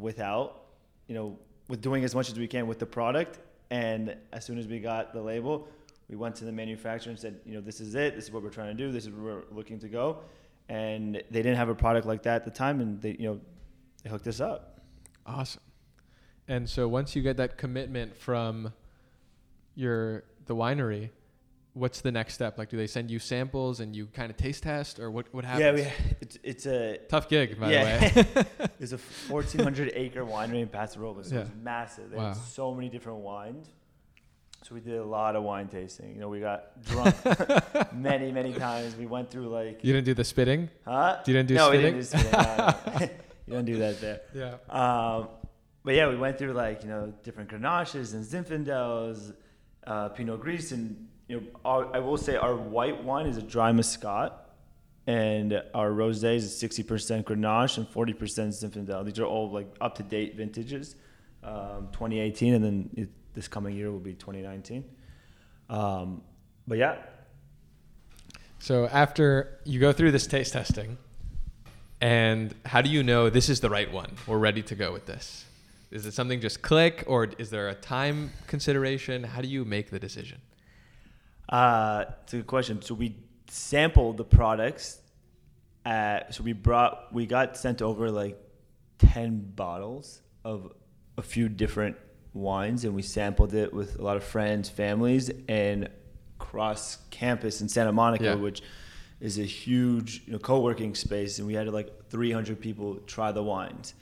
without, 0.00 0.66
you 1.08 1.14
know, 1.14 1.36
with 1.68 1.80
doing 1.82 2.04
as 2.04 2.14
much 2.14 2.28
as 2.28 2.38
we 2.38 2.46
can 2.46 2.68
with 2.68 2.78
the 2.78 2.86
product. 2.86 3.40
And 3.70 4.16
as 4.32 4.44
soon 4.44 4.58
as 4.58 4.68
we 4.68 4.78
got 4.78 5.12
the 5.12 5.20
label, 5.20 5.66
we 6.08 6.14
went 6.14 6.36
to 6.36 6.44
the 6.44 6.52
manufacturer 6.52 7.10
and 7.10 7.18
said, 7.18 7.40
you 7.44 7.54
know, 7.54 7.60
this 7.60 7.80
is 7.80 7.96
it. 7.96 8.14
This 8.14 8.26
is 8.26 8.30
what 8.30 8.44
we're 8.44 8.50
trying 8.50 8.76
to 8.76 8.84
do. 8.84 8.92
This 8.92 9.04
is 9.06 9.10
where 9.10 9.34
we're 9.34 9.42
looking 9.50 9.80
to 9.80 9.88
go. 9.88 10.18
And 10.68 11.14
they 11.14 11.42
didn't 11.42 11.56
have 11.56 11.68
a 11.68 11.74
product 11.74 12.06
like 12.06 12.22
that 12.24 12.36
at 12.36 12.44
the 12.44 12.50
time, 12.50 12.80
and 12.80 13.00
they, 13.00 13.16
you 13.18 13.28
know, 13.28 13.40
they 14.02 14.10
hooked 14.10 14.26
us 14.26 14.40
up. 14.40 14.80
Awesome. 15.24 15.60
And 16.48 16.68
so 16.68 16.88
once 16.88 17.14
you 17.16 17.22
get 17.22 17.36
that 17.38 17.56
commitment 17.58 18.16
from 18.16 18.72
your 19.74 20.24
the 20.46 20.54
winery, 20.54 21.10
what's 21.74 22.00
the 22.00 22.12
next 22.12 22.34
step? 22.34 22.56
Like, 22.58 22.68
do 22.68 22.76
they 22.76 22.86
send 22.86 23.10
you 23.10 23.18
samples 23.18 23.80
and 23.80 23.94
you 23.94 24.06
kind 24.06 24.30
of 24.30 24.36
taste 24.36 24.62
test, 24.62 24.98
or 24.98 25.10
what? 25.10 25.26
What 25.32 25.44
happens? 25.44 25.62
Yeah, 25.64 25.72
we, 25.72 25.92
it's 26.20 26.38
it's 26.42 26.66
a 26.66 26.98
Tough 27.08 27.28
gig, 27.28 27.58
by 27.60 27.72
yeah. 27.72 28.08
the 28.08 28.22
way. 28.58 28.68
it's 28.80 28.92
a 28.92 28.98
1,400 29.28 29.92
acre 29.94 30.24
winery 30.24 30.62
in 30.62 30.68
Paso 30.68 31.00
Robles. 31.00 31.28
So 31.30 31.40
It's 31.40 31.48
Yeah. 31.50 31.54
massive. 31.62 32.10
They 32.10 32.16
Wow. 32.16 32.28
have 32.28 32.36
so 32.36 32.74
many 32.74 32.88
different 32.88 33.18
wines. 33.18 33.68
So 34.66 34.74
we 34.74 34.80
did 34.80 34.98
a 34.98 35.04
lot 35.04 35.36
of 35.36 35.44
wine 35.44 35.68
tasting. 35.68 36.12
You 36.12 36.20
know, 36.20 36.28
we 36.28 36.40
got 36.40 36.82
drunk 36.82 37.14
many, 37.94 38.32
many 38.32 38.52
times. 38.52 38.96
We 38.96 39.06
went 39.06 39.30
through 39.30 39.46
like, 39.46 39.78
you 39.84 39.92
didn't 39.92 40.06
do 40.06 40.14
the 40.14 40.24
spitting. 40.24 40.68
huh? 40.84 41.18
You 41.24 41.34
didn't 41.34 41.48
do 41.50 41.54
no, 41.54 41.68
spitting? 41.68 41.94
we 41.94 42.00
didn't 42.00 42.10
do 42.10 42.18
spitting. 42.18 42.32
No, 42.32 42.74
no. 42.98 43.00
you 43.46 43.52
don't 43.52 43.64
do 43.64 43.76
that 43.76 44.00
there. 44.00 44.20
Yeah. 44.34 44.54
Um, 44.68 45.28
but 45.84 45.94
yeah, 45.94 46.08
we 46.08 46.16
went 46.16 46.36
through 46.36 46.54
like 46.54 46.82
you 46.82 46.88
know 46.88 47.14
different 47.22 47.48
Grenaches 47.48 48.12
and 48.14 48.24
Zinfandels, 48.24 49.34
uh, 49.86 50.08
Pinot 50.08 50.40
Gris, 50.40 50.72
and 50.72 51.06
you 51.28 51.36
know 51.36 51.46
our, 51.64 51.94
I 51.94 52.00
will 52.00 52.16
say 52.16 52.34
our 52.34 52.56
white 52.56 53.04
wine 53.04 53.26
is 53.26 53.36
a 53.36 53.42
dry 53.42 53.70
Muscat, 53.70 54.32
and 55.06 55.62
our 55.74 55.90
rosé 55.90 56.34
is 56.34 56.58
sixty 56.58 56.82
percent 56.82 57.24
Grenache 57.24 57.78
and 57.78 57.86
forty 57.86 58.14
percent 58.14 58.52
Zinfandel. 58.52 59.04
These 59.04 59.20
are 59.20 59.26
all 59.26 59.48
like 59.48 59.72
up 59.80 59.94
to 59.98 60.02
date 60.02 60.34
vintages, 60.34 60.96
um, 61.44 61.86
2018, 61.92 62.54
and 62.54 62.64
then 62.64 62.90
it, 62.94 63.08
this 63.36 63.46
coming 63.46 63.76
year 63.76 63.92
will 63.92 64.00
be 64.00 64.14
2019. 64.14 64.84
Um, 65.68 66.22
but 66.66 66.78
yeah, 66.78 66.96
So 68.58 68.86
after 68.86 69.60
you 69.64 69.78
go 69.78 69.92
through 69.92 70.10
this 70.10 70.26
taste 70.26 70.54
testing, 70.54 70.98
and 72.00 72.54
how 72.64 72.82
do 72.82 72.90
you 72.90 73.02
know 73.02 73.30
this 73.30 73.48
is 73.48 73.60
the 73.60 73.70
right 73.70 73.92
one? 73.92 74.16
We're 74.26 74.38
ready 74.38 74.62
to 74.62 74.74
go 74.74 74.92
with 74.92 75.06
this. 75.06 75.44
Is 75.90 76.04
it 76.06 76.14
something 76.14 76.40
just 76.40 76.62
click, 76.62 77.04
or 77.06 77.28
is 77.38 77.50
there 77.50 77.68
a 77.68 77.74
time 77.74 78.32
consideration? 78.48 79.22
How 79.22 79.40
do 79.40 79.48
you 79.48 79.64
make 79.64 79.90
the 79.90 80.00
decision? 80.00 80.40
Uh, 81.48 82.06
it's 82.24 82.32
a 82.32 82.36
good 82.38 82.46
question. 82.46 82.82
So 82.82 82.94
we 82.94 83.16
sampled 83.48 84.16
the 84.16 84.24
products. 84.24 84.98
At, 85.84 86.34
so 86.34 86.42
we 86.42 86.52
brought, 86.52 87.14
we 87.14 87.26
got 87.26 87.56
sent 87.56 87.80
over 87.80 88.10
like 88.10 88.36
10 88.98 89.52
bottles 89.54 90.20
of 90.44 90.72
a 91.16 91.22
few 91.22 91.48
different 91.48 91.96
wines 92.36 92.84
and 92.84 92.94
we 92.94 93.02
sampled 93.02 93.54
it 93.54 93.72
with 93.72 93.98
a 93.98 94.02
lot 94.02 94.16
of 94.16 94.24
friends, 94.24 94.68
families, 94.68 95.30
and 95.48 95.88
cross 96.38 96.98
campus 97.10 97.60
in 97.60 97.68
Santa 97.68 97.92
Monica, 97.92 98.24
Yeah. 98.24 98.34
which 98.34 98.62
is 99.20 99.38
a 99.38 99.44
huge 99.44 100.22
you 100.26 100.32
know, 100.34 100.38
co-working 100.38 100.94
space, 100.94 101.38
and 101.38 101.46
we 101.46 101.54
had 101.54 101.66
like 101.68 101.90
300 102.10 102.60
people 102.60 102.96
try 103.06 103.32
the 103.32 103.42
wines. 103.42 103.94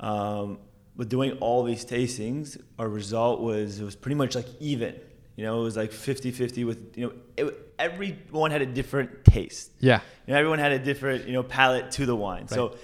Um, 0.00 0.58
but 0.96 1.08
doing 1.10 1.32
all 1.40 1.62
these 1.64 1.84
tastings, 1.84 2.58
our 2.78 2.88
result 2.88 3.40
was 3.40 3.78
it 3.80 3.84
was 3.84 3.96
pretty 3.96 4.14
much 4.14 4.34
like 4.34 4.46
even. 4.60 4.94
You 5.36 5.44
know, 5.44 5.60
it 5.60 5.64
was 5.64 5.76
like 5.76 5.90
50-50 5.90 6.64
with 6.64 6.96
you 6.96 7.06
know 7.06 7.12
it, 7.36 7.72
everyone 7.78 8.50
had 8.50 8.62
a 8.62 8.66
different 8.66 9.22
taste. 9.26 9.70
Yeah. 9.80 10.00
You 10.26 10.32
know, 10.32 10.38
everyone 10.38 10.58
had 10.58 10.72
a 10.72 10.78
different 10.78 11.26
you 11.26 11.34
know 11.34 11.42
palate 11.42 11.90
to 11.92 12.06
the 12.06 12.16
wine. 12.16 12.42
Right. 12.42 12.50
So 12.50 12.76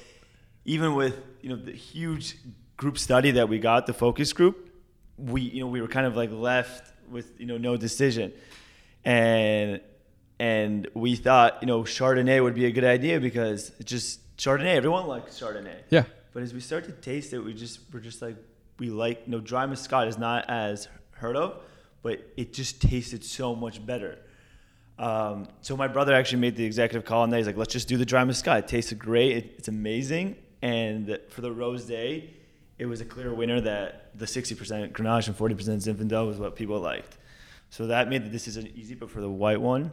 even 0.66 0.94
with 0.94 1.16
you 1.40 1.48
know 1.48 1.56
the 1.56 1.72
huge 1.72 2.36
group 2.76 2.98
study 2.98 3.30
that 3.32 3.48
we 3.48 3.58
got, 3.58 3.86
the 3.86 3.94
focus 3.94 4.34
group, 4.34 4.61
we 5.22 5.42
you 5.42 5.60
know 5.60 5.66
we 5.66 5.80
were 5.80 5.88
kind 5.88 6.06
of 6.06 6.16
like 6.16 6.30
left 6.32 6.92
with 7.10 7.32
you 7.38 7.46
know 7.46 7.58
no 7.58 7.76
decision, 7.76 8.32
and 9.04 9.80
and 10.38 10.88
we 10.94 11.16
thought 11.16 11.58
you 11.60 11.66
know 11.66 11.82
Chardonnay 11.82 12.42
would 12.42 12.54
be 12.54 12.66
a 12.66 12.70
good 12.70 12.84
idea 12.84 13.20
because 13.20 13.72
it's 13.78 13.90
just 13.90 14.36
Chardonnay. 14.36 14.74
Everyone 14.74 15.06
likes 15.06 15.38
Chardonnay. 15.38 15.82
Yeah. 15.90 16.04
But 16.32 16.42
as 16.42 16.54
we 16.54 16.60
start 16.60 16.84
to 16.84 16.92
taste 16.92 17.32
it, 17.32 17.40
we 17.40 17.54
just 17.54 17.80
we're 17.92 18.00
just 18.00 18.22
like 18.22 18.36
we 18.78 18.90
like 18.90 19.22
you 19.26 19.32
know 19.32 19.40
dry 19.40 19.66
Muscat 19.66 20.08
is 20.08 20.18
not 20.18 20.48
as 20.48 20.88
heard 21.12 21.36
of, 21.36 21.60
but 22.02 22.20
it 22.36 22.52
just 22.52 22.80
tasted 22.80 23.24
so 23.24 23.54
much 23.54 23.84
better. 23.84 24.18
Um, 24.98 25.48
so 25.62 25.76
my 25.76 25.88
brother 25.88 26.14
actually 26.14 26.40
made 26.40 26.56
the 26.56 26.64
executive 26.64 27.04
call 27.04 27.22
on 27.22 27.30
that. 27.30 27.38
He's 27.38 27.46
like, 27.46 27.56
let's 27.56 27.72
just 27.72 27.88
do 27.88 27.96
the 27.96 28.04
dry 28.04 28.24
Muscat. 28.24 28.58
It 28.58 28.68
tasted 28.68 28.98
great. 28.98 29.36
It, 29.36 29.54
it's 29.58 29.68
amazing. 29.68 30.36
And 30.60 31.18
for 31.28 31.40
the 31.40 31.50
rosé, 31.50 32.28
it 32.78 32.86
was 32.86 33.00
a 33.00 33.04
clear 33.04 33.32
winner 33.32 33.60
that 33.60 34.10
the 34.18 34.24
60% 34.26 34.92
Grenache 34.92 35.28
and 35.28 35.36
40% 35.36 35.56
Zinfandel 35.86 36.26
was 36.26 36.38
what 36.38 36.56
people 36.56 36.80
liked. 36.80 37.18
So 37.70 37.86
that 37.88 38.08
made 38.08 38.24
the 38.24 38.30
decision 38.30 38.68
easy. 38.74 38.94
But 38.94 39.10
for 39.10 39.20
the 39.20 39.30
white 39.30 39.60
one, 39.60 39.92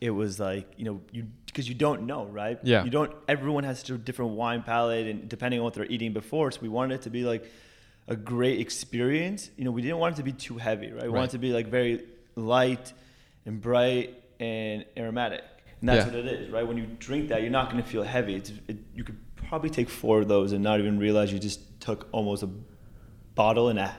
it 0.00 0.10
was 0.10 0.38
like 0.38 0.66
you 0.76 0.84
know 0.84 1.00
you 1.12 1.26
because 1.46 1.66
you 1.66 1.74
don't 1.74 2.02
know 2.02 2.26
right 2.26 2.58
Yeah. 2.62 2.84
you 2.84 2.90
don't 2.90 3.10
everyone 3.26 3.64
has 3.64 3.78
such 3.78 3.88
a 3.88 3.96
different 3.96 4.32
wine 4.32 4.62
palate 4.62 5.06
and 5.06 5.28
depending 5.30 5.60
on 5.60 5.64
what 5.64 5.72
they're 5.72 5.86
eating 5.86 6.12
before 6.12 6.50
so 6.50 6.60
we 6.60 6.68
wanted 6.68 6.96
it 6.96 7.02
to 7.02 7.10
be 7.10 7.24
like 7.24 7.50
a 8.06 8.14
great 8.14 8.60
experience 8.60 9.48
you 9.56 9.64
know 9.64 9.70
we 9.70 9.80
didn't 9.80 9.96
want 9.96 10.14
it 10.14 10.16
to 10.18 10.22
be 10.22 10.32
too 10.32 10.58
heavy 10.58 10.92
right 10.92 11.04
we 11.04 11.08
Right. 11.08 11.14
wanted 11.14 11.28
it 11.30 11.32
to 11.32 11.38
be 11.38 11.52
like 11.52 11.68
very 11.68 12.04
light 12.36 12.92
and 13.46 13.62
bright 13.62 14.22
and 14.40 14.84
aromatic 14.94 15.42
and 15.80 15.88
that's 15.88 16.06
Yeah. 16.06 16.16
what 16.18 16.26
it 16.26 16.26
is 16.26 16.50
right 16.50 16.66
when 16.68 16.76
you 16.76 16.86
drink 16.98 17.30
that 17.30 17.40
you're 17.40 17.50
not 17.50 17.70
going 17.72 17.82
to 17.82 17.88
feel 17.88 18.02
heavy 18.02 18.34
it's, 18.34 18.52
it, 18.68 18.76
you 18.94 19.04
could 19.04 19.16
probably 19.36 19.70
take 19.70 19.88
four 19.88 20.20
of 20.20 20.28
those 20.28 20.52
and 20.52 20.62
not 20.62 20.80
even 20.80 20.98
realize 20.98 21.32
you 21.32 21.38
just 21.38 21.60
took 21.80 22.08
almost 22.12 22.42
a 22.42 22.48
bottle 23.34 23.68
and 23.68 23.78
a 23.78 23.94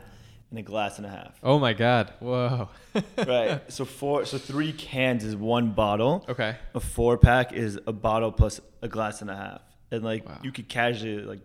and 0.50 0.58
a 0.60 0.62
glass 0.64 0.98
and 0.98 1.06
a 1.06 1.10
half 1.10 1.38
Oh 1.44 1.60
my 1.60 1.74
God. 1.74 2.12
Whoa. 2.20 2.70
right 3.18 3.62
so 3.72 3.86
four 3.86 4.26
so 4.26 4.38
three 4.38 4.74
cans 4.74 5.24
is 5.24 5.36
one 5.36 5.72
bottle 5.72 6.26
Okay. 6.28 6.56
a 6.74 6.80
four 6.80 7.18
pack 7.18 7.54
is 7.54 7.80
a 7.88 7.94
bottle 7.94 8.32
plus 8.32 8.60
a 8.82 8.88
glass 8.88 9.22
and 9.22 9.30
a 9.30 9.36
half, 9.36 9.62
and 9.92 10.04
like 10.04 10.28
Wow. 10.28 10.40
you 10.44 10.52
could 10.52 10.68
casually 10.68 11.24
like 11.24 11.40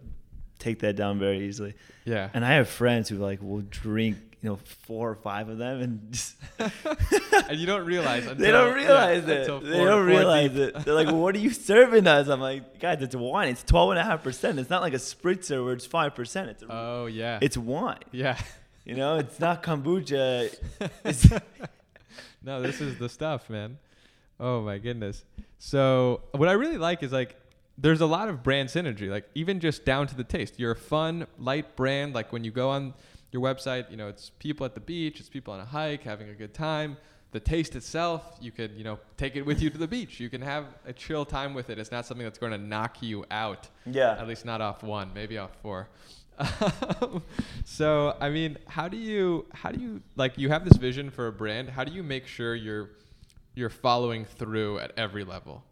take 0.58 0.78
that 0.80 0.96
down 0.96 1.18
very 1.18 1.46
easily. 1.46 1.74
Yeah. 2.04 2.30
And 2.32 2.44
I 2.44 2.54
have 2.54 2.68
friends 2.68 3.08
who 3.08 3.16
like 3.18 3.42
will 3.42 3.60
drink 3.68 4.16
you 4.44 4.50
know 4.50 4.58
four 4.82 5.10
or 5.10 5.14
five 5.14 5.48
of 5.48 5.56
them 5.56 5.80
and 5.80 6.12
just 6.12 6.36
and 7.48 7.58
you 7.58 7.64
don't 7.66 7.86
realize 7.86 8.26
until, 8.26 8.44
they 8.44 8.52
don't 8.52 8.68
yeah, 8.78 8.84
realize 8.84 9.26
it. 9.26 9.38
until 9.40 9.60
They 9.60 9.82
don't 9.82 10.04
realize 10.06 10.50
deep. 10.50 10.76
it. 10.76 10.84
They're 10.84 10.92
like, 10.92 11.06
well, 11.06 11.20
"What 11.22 11.34
are 11.34 11.38
you 11.38 11.48
serving 11.48 12.06
us?" 12.06 12.28
I'm 12.28 12.42
like, 12.42 12.78
"Guys, 12.78 13.00
it's 13.00 13.16
wine. 13.16 13.48
It's 13.48 13.62
twelve 13.62 13.88
and 13.88 13.98
a 13.98 14.04
half 14.04 14.22
percent. 14.22 14.58
It's 14.58 14.68
not 14.68 14.82
like 14.82 14.92
a 14.92 14.98
spritzer 14.98 15.64
where 15.64 15.72
it's 15.72 15.86
five 15.86 16.14
percent. 16.14 16.50
It's 16.50 16.62
a, 16.62 16.66
Oh 16.68 17.06
yeah. 17.06 17.38
it's 17.40 17.56
wine. 17.56 18.00
yeah. 18.12 18.38
You 18.84 18.96
know, 18.96 19.16
it's 19.16 19.40
not 19.40 19.62
kombucha. 19.62 20.54
It's 21.06 21.26
no, 22.42 22.60
this 22.60 22.82
is 22.82 22.98
the 22.98 23.08
stuff, 23.08 23.48
man. 23.48 23.78
Oh 24.38 24.60
my 24.60 24.76
goodness. 24.76 25.24
So 25.58 26.20
what 26.32 26.50
I 26.50 26.52
really 26.52 26.76
like 26.76 27.02
is 27.02 27.12
like 27.12 27.34
there's 27.78 28.02
a 28.02 28.06
lot 28.06 28.28
of 28.28 28.42
brand 28.42 28.68
synergy, 28.68 29.08
like 29.08 29.26
even 29.34 29.58
just 29.58 29.86
down 29.86 30.06
to 30.08 30.14
the 30.14 30.22
taste. 30.24 30.58
You're 30.60 30.72
a 30.72 30.76
fun, 30.76 31.26
light 31.38 31.76
brand. 31.76 32.14
Like 32.14 32.30
when 32.30 32.44
you 32.44 32.50
go 32.50 32.68
on 32.68 32.92
your 33.34 33.42
website, 33.42 33.90
you 33.90 33.96
know, 33.96 34.06
it's 34.06 34.30
people 34.30 34.64
at 34.64 34.74
the 34.74 34.80
beach, 34.80 35.18
it's 35.18 35.28
people 35.28 35.52
on 35.52 35.58
a 35.58 35.64
hike 35.64 36.04
having 36.04 36.28
a 36.28 36.34
good 36.34 36.54
time. 36.54 36.96
The 37.32 37.40
taste 37.40 37.74
itself, 37.74 38.38
you 38.40 38.52
could, 38.52 38.70
you 38.76 38.84
know, 38.84 39.00
take 39.16 39.34
it 39.34 39.42
with 39.44 39.60
you 39.60 39.68
to 39.70 39.76
the 39.76 39.88
beach. 39.88 40.20
You 40.20 40.30
can 40.30 40.40
have 40.40 40.66
a 40.86 40.92
chill 40.92 41.24
time 41.24 41.52
with 41.52 41.68
it. 41.68 41.80
It's 41.80 41.90
not 41.90 42.06
something 42.06 42.24
that's 42.24 42.38
going 42.38 42.52
to 42.52 42.58
knock 42.58 43.02
you 43.02 43.24
out. 43.32 43.68
yeah. 43.86 44.12
At 44.20 44.28
least 44.28 44.44
not 44.44 44.60
off 44.60 44.84
one, 44.84 45.10
maybe 45.12 45.36
off 45.36 45.50
four. 45.60 45.88
so 47.64 48.16
I 48.20 48.30
mean, 48.30 48.56
how 48.68 48.88
do 48.88 48.96
you 48.96 49.46
how 49.52 49.70
do 49.70 49.80
you 49.80 50.00
like 50.16 50.38
you 50.38 50.48
have 50.48 50.64
this 50.64 50.76
vision 50.76 51.10
for 51.10 51.26
a 51.26 51.32
brand? 51.32 51.68
How 51.70 51.82
do 51.84 51.92
you 51.92 52.02
make 52.02 52.26
sure 52.26 52.54
you're 52.54 52.90
you're 53.54 53.70
following 53.70 54.24
through 54.24 54.78
at 54.80 54.92
every 54.96 55.24
level? 55.24 55.64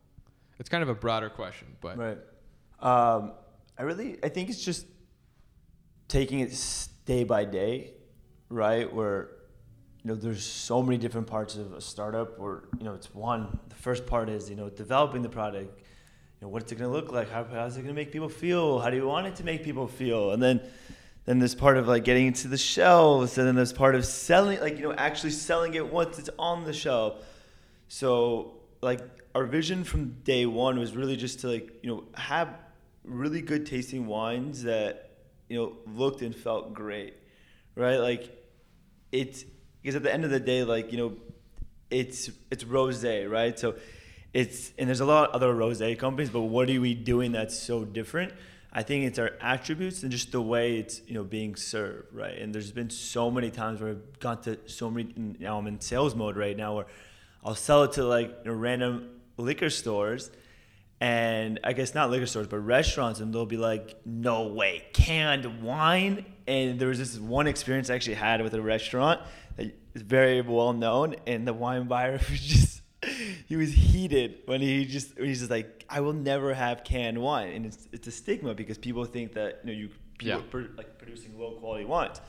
It's 0.59 0.69
kind 0.69 0.83
of 0.83 0.89
a 0.89 0.95
broader 0.95 1.31
question, 1.31 1.69
but 1.81 1.97
Right. 1.99 2.19
Um, 2.81 3.33
I 3.79 3.83
really, 3.83 4.19
I 4.25 4.29
think 4.29 4.51
it's 4.51 4.63
just 4.65 4.87
taking 6.09 6.41
it 6.41 6.51
s- 6.51 6.89
day 7.05 7.25
by 7.25 7.45
day, 7.45 7.93
right? 8.49 8.93
Where, 8.93 9.29
you 10.03 10.11
know, 10.11 10.15
there's 10.15 10.45
so 10.45 10.83
many 10.83 10.99
different 10.99 11.27
parts 11.27 11.57
of 11.57 11.73
a 11.73 11.81
startup 11.81 12.39
where, 12.39 12.65
you 12.79 12.85
know, 12.85 12.95
it's 12.95 13.15
one, 13.15 13.59
the 13.69 13.75
first 13.75 14.07
part 14.07 14.29
is, 14.29 14.49
you 14.51 14.57
know, 14.57 14.69
developing 14.69 15.23
the 15.23 15.29
product. 15.29 15.79
You 15.79 16.47
know, 16.47 16.49
what's 16.49 16.73
it 16.73 16.77
going 16.77 16.91
to 16.91 16.97
look 16.97 17.13
like? 17.13 17.31
How, 17.31 17.45
how's 17.45 17.77
it 17.77 17.83
going 17.83 17.95
to 17.95 18.01
make 18.01 18.13
people 18.13 18.29
feel? 18.29 18.81
How 18.81 18.91
do 18.91 18.97
you 18.97 19.07
want 19.07 19.27
it 19.27 19.37
to 19.37 19.45
make 19.45 19.63
people 19.63 19.87
feel? 19.87 20.33
And 20.33 20.43
then, 20.43 20.61
then 21.25 21.39
there's 21.39 21.55
part 21.55 21.77
of 21.77 21.87
like 21.87 22.05
getting 22.05 22.27
into 22.27 22.49
the 22.49 22.59
shelves, 22.59 23.39
and 23.39 23.47
then 23.47 23.55
there's 23.55 23.73
part 23.73 23.95
of 23.95 24.05
selling, 24.05 24.61
like, 24.61 24.77
you 24.77 24.83
know, 24.83 24.93
actually 24.93 25.31
selling 25.31 25.75
it 25.75 25.93
once 25.93 26.19
it's 26.19 26.31
on 26.39 26.65
the 26.65 26.73
shelf. 26.73 27.25
So 27.87 28.55
like 28.83 29.01
our 29.35 29.47
vision 29.47 29.85
from 29.85 30.11
day 30.25 30.45
one 30.45 30.79
was 30.79 30.95
really 30.95 31.17
just 31.17 31.41
to 31.41 31.49
like 31.49 31.73
you 31.83 31.89
know 31.89 32.05
have 32.15 32.49
really 33.05 33.41
good 33.41 33.65
tasting 33.65 34.07
wines 34.07 34.65
that 34.65 35.12
you 35.53 35.59
know 35.59 35.77
looked 35.95 36.23
and 36.23 36.35
felt 36.35 36.73
great, 36.73 37.13
right? 37.77 37.99
Like 37.99 38.35
it's 39.13 39.45
because 39.83 39.95
at 39.97 40.03
the 40.03 40.13
end 40.13 40.25
of 40.25 40.31
the 40.31 40.41
day, 40.41 40.65
like 40.65 40.93
you 40.93 40.99
know, 40.99 41.17
it's 41.91 42.31
it's 42.51 42.65
rosé, 42.65 43.31
right? 43.31 43.59
So 43.59 43.75
it's 44.33 44.73
and 44.79 44.89
there's 44.89 45.01
a 45.01 45.05
lot 45.05 45.29
of 45.29 45.35
other 45.35 45.53
rosé 45.53 45.99
companies, 45.99 46.31
but 46.31 46.41
what 46.41 46.71
are 46.71 46.81
we 46.81 46.95
doing 46.95 47.33
that's 47.33 47.59
so 47.59 47.85
different? 47.85 48.33
I 48.73 48.83
think 48.83 49.05
it's 49.05 49.19
our 49.19 49.33
attributes 49.43 50.03
and 50.03 50.11
just 50.11 50.33
the 50.33 50.41
way 50.41 50.79
it's 50.79 51.03
you 51.07 51.13
know 51.13 51.23
being 51.23 51.55
served, 51.55 52.15
right? 52.15 52.39
And 52.39 52.55
there's 52.55 52.73
been 52.73 52.89
so 52.89 53.31
many 53.31 53.51
times 53.51 53.83
where 53.83 53.91
I've 53.91 54.21
gone 54.21 54.41
to 54.45 54.59
so 54.65 54.91
many. 54.91 55.13
Now 55.39 55.59
I'm 55.59 55.67
in 55.67 55.81
sales 55.83 56.15
mode 56.15 56.39
right 56.39 56.57
now 56.57 56.77
where 56.77 56.87
I'll 57.45 57.55
sell 57.55 57.83
it 57.83 57.93
to 57.93 58.05
like 58.05 58.29
you 58.45 58.53
know, 58.53 58.57
random 58.57 59.21
liquor 59.37 59.69
stores, 59.69 60.31
and 61.03 61.59
I 61.65 61.73
guess 61.73 61.95
not 61.97 62.11
liquor 62.11 62.27
stores, 62.27 62.47
but 62.47 62.61
restaurants, 62.61 63.19
and 63.19 63.35
they'll 63.35 63.45
be 63.45 63.57
like, 63.57 63.97
"No 64.07 64.47
way, 64.47 64.85
canned 64.93 65.61
wine." 65.61 66.25
And 66.47 66.79
there 66.79 66.87
was 66.89 66.99
this 66.99 67.19
one 67.19 67.49
experience 67.49 67.91
I 67.91 67.97
actually 67.97 68.15
had 68.15 68.41
with 68.41 68.55
a 68.55 68.63
restaurant 68.63 69.21
that 69.57 69.75
is 69.95 70.03
very 70.03 70.41
well 70.43 70.73
known, 70.73 71.17
and 71.27 71.45
the 71.47 71.53
wine 71.53 71.89
buyer 71.89 72.13
was 72.31 72.41
just 72.41 72.83
he 73.49 73.57
was 73.57 73.73
heated 73.73 74.39
when 74.47 74.61
he 74.61 74.85
just 74.85 75.19
he's 75.19 75.41
just 75.41 75.51
like, 75.51 75.85
"I 75.89 75.99
will 76.01 76.13
never 76.13 76.55
have 76.55 76.85
canned 76.85 77.19
wine," 77.21 77.53
and 77.53 77.67
it's 77.67 77.89
it's 77.91 78.07
a 78.07 78.13
stigma 78.13 78.55
because 78.55 78.79
people 78.79 79.05
think 79.05 79.33
that 79.33 79.61
you 79.65 79.73
know 79.73 79.77
you 79.77 79.89
people 80.19 80.39
Yeah. 80.39 80.43
pro- 80.53 80.69
like 80.77 80.99
producing 80.99 81.37
low 81.37 81.51
quality 81.59 81.85
wines, 81.85 82.21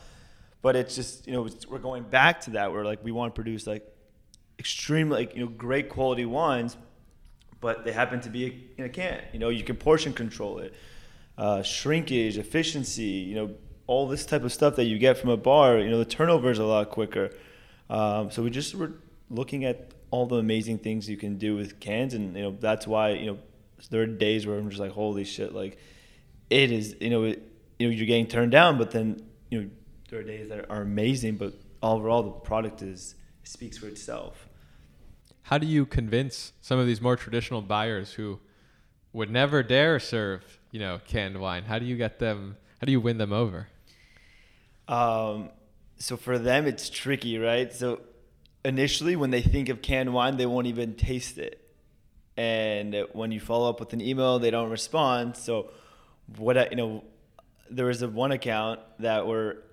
but 0.64 0.76
it's 0.76 0.96
just 0.96 1.28
you 1.28 1.34
know 1.34 1.46
it's, 1.46 1.68
we're 1.68 1.78
going 1.78 2.04
back 2.04 2.42
to 2.42 2.50
that 2.52 2.72
where 2.74 2.84
like 2.84 3.04
we 3.04 3.12
want 3.12 3.36
to 3.36 3.40
produce 3.40 3.68
like 3.68 3.86
extremely 4.58 5.18
like 5.18 5.36
you 5.36 5.42
know 5.44 5.52
great 5.52 5.90
quality 5.90 6.26
wines 6.26 6.76
but 7.64 7.84
they 7.84 7.92
happen 7.92 8.22
to 8.22 8.30
be 8.30 8.70
in 8.78 8.84
a 8.84 8.90
can. 8.90 9.22
You 9.32 9.40
know 9.40 9.50
you 9.50 9.64
can 9.64 9.78
portion 9.78 10.14
control 10.14 10.60
it. 10.60 10.76
Uh, 11.36 11.64
shrinkage 11.64 12.38
efficiency 12.38 13.14
you 13.30 13.34
know 13.34 13.56
all 13.88 14.08
this 14.08 14.24
type 14.24 14.44
of 14.44 14.54
stuff 14.54 14.76
that 14.76 14.86
you 14.86 15.00
get 15.00 15.18
from 15.18 15.32
a 15.32 15.38
bar 15.38 15.80
you 15.80 15.90
know 15.90 15.98
the 15.98 16.06
turnover 16.06 16.52
is 16.52 16.60
a 16.60 16.66
lot 16.66 16.92
quicker. 16.92 17.32
Um, 17.90 18.30
so 18.30 18.44
we 18.44 18.52
just 18.52 18.76
were 18.76 18.92
looking 19.30 19.66
at 19.66 19.94
all 20.12 20.28
the 20.28 20.36
amazing 20.36 20.78
things 20.78 21.10
you 21.10 21.18
can 21.18 21.40
do 21.40 21.56
with 21.56 21.80
cans 21.80 22.14
and 22.14 22.36
you 22.36 22.44
know 22.44 22.56
that's 22.60 22.86
why 22.86 23.10
you 23.10 23.26
know 23.26 23.40
there 23.90 24.04
are 24.04 24.06
days 24.06 24.46
where 24.46 24.60
i'm 24.60 24.70
just 24.70 24.80
like 24.80 24.92
holy 24.92 25.24
shit 25.24 25.56
like 25.56 25.76
it 26.52 26.72
is 26.72 26.96
you 27.02 27.10
know 27.10 27.24
it, 27.24 27.42
you 27.80 27.88
know 27.88 27.94
you're 27.94 28.06
getting 28.06 28.28
turned 28.28 28.52
down 28.52 28.78
but 28.78 28.92
then 28.92 29.20
you 29.50 29.60
know 29.60 29.70
there 30.10 30.20
are 30.20 30.24
days 30.24 30.50
that 30.50 30.70
are 30.70 30.84
amazing 30.84 31.36
but 31.36 31.56
overall 31.82 32.22
the 32.22 32.30
product 32.30 32.84
is 32.84 33.16
speaks 33.44 33.80
for 33.80 33.88
itself 33.88 34.48
how 35.44 35.58
do 35.58 35.68
you 35.68 35.86
convince 35.86 36.54
some 36.62 36.80
of 36.80 36.88
these 36.88 37.02
more 37.02 37.16
traditional 37.16 37.62
buyers 37.62 38.14
who 38.14 38.40
would 39.12 39.30
never 39.30 39.62
dare 39.64 40.00
serve, 40.00 40.60
you 40.72 40.80
know, 40.80 41.00
canned 41.06 41.40
wine? 41.40 41.64
How 41.64 41.80
do 41.80 41.86
you 41.86 41.96
get 41.96 42.20
them? 42.20 42.58
How 42.80 42.86
do 42.86 42.92
you 42.92 43.00
win 43.00 43.18
them 43.18 43.32
over? 43.32 43.68
Um, 44.88 45.50
so 45.98 46.18
for 46.18 46.38
them, 46.38 46.66
it's 46.66 46.90
tricky, 46.90 47.38
right? 47.38 47.72
So 47.72 48.02
initially, 48.66 49.16
when 49.16 49.32
they 49.32 49.42
think 49.42 49.70
of 49.70 49.82
canned 49.82 50.14
wine, 50.14 50.38
they 50.38 50.46
won't 50.46 50.68
even 50.68 50.96
taste 50.96 51.38
it, 51.38 51.64
and 52.36 53.06
when 53.14 53.32
you 53.32 53.40
follow 53.40 53.70
up 53.70 53.80
with 53.80 53.94
an 53.94 54.02
email, 54.02 54.40
they 54.40 54.52
don't 54.52 54.70
respond. 54.70 55.38
So 55.38 55.72
what 56.38 56.58
I, 56.58 56.68
you 56.70 56.76
know, 56.76 57.04
there 57.70 57.86
was 57.86 58.02
a 58.02 58.08
one 58.08 58.32
account 58.32 58.80
that 59.00 59.28
were 59.28 59.64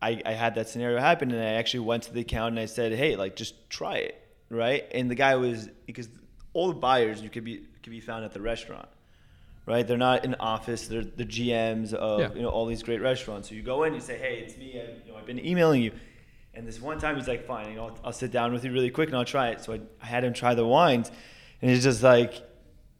I, 0.00 0.20
I 0.24 0.32
had 0.32 0.54
that 0.54 0.68
scenario 0.68 1.00
happen 1.00 1.30
and 1.30 1.40
I 1.40 1.54
actually 1.54 1.80
went 1.80 2.04
to 2.04 2.12
the 2.12 2.20
account 2.20 2.52
and 2.52 2.60
I 2.60 2.66
said, 2.66 2.92
Hey, 2.92 3.16
like 3.16 3.36
just 3.36 3.68
try 3.68 3.96
it. 3.96 4.27
Right. 4.50 4.84
And 4.92 5.10
the 5.10 5.14
guy 5.14 5.36
was 5.36 5.68
because 5.86 6.08
all 6.54 6.68
the 6.68 6.74
buyers 6.78 7.20
you 7.20 7.28
could 7.30 7.44
be 7.44 7.62
could 7.82 7.90
be 7.90 8.00
found 8.00 8.24
at 8.24 8.32
the 8.32 8.40
restaurant. 8.40 8.88
Right? 9.66 9.86
They're 9.86 9.98
not 9.98 10.24
in 10.24 10.34
office, 10.36 10.88
they're 10.88 11.04
the 11.04 11.26
GMs 11.26 11.92
of 11.92 12.20
Yeah. 12.20 12.32
you 12.34 12.42
know 12.42 12.48
all 12.48 12.64
these 12.66 12.82
great 12.82 13.02
restaurants. 13.02 13.48
So 13.50 13.54
you 13.54 13.62
go 13.62 13.82
in, 13.84 13.92
you 13.94 14.00
say, 14.00 14.16
Hey, 14.18 14.38
it's 14.38 14.56
me, 14.56 14.80
I, 14.80 14.84
you 15.06 15.12
know, 15.12 15.18
I've 15.18 15.26
been 15.26 15.44
emailing 15.44 15.82
you. 15.82 15.92
And 16.54 16.66
this 16.66 16.80
one 16.80 16.98
time 16.98 17.16
he's 17.16 17.28
like, 17.28 17.44
Fine, 17.46 17.68
you 17.70 17.76
know, 17.76 17.88
I'll, 17.88 17.98
I'll 18.06 18.12
sit 18.12 18.30
down 18.32 18.52
with 18.52 18.64
you 18.64 18.72
really 18.72 18.90
quick 18.90 19.08
and 19.10 19.16
I'll 19.18 19.24
try 19.26 19.48
it. 19.50 19.60
So 19.62 19.74
I, 19.74 19.80
I 20.02 20.06
had 20.06 20.24
him 20.24 20.32
try 20.32 20.54
the 20.54 20.66
wines 20.66 21.10
and 21.60 21.70
he's 21.70 21.82
just 21.84 22.02
like 22.02 22.42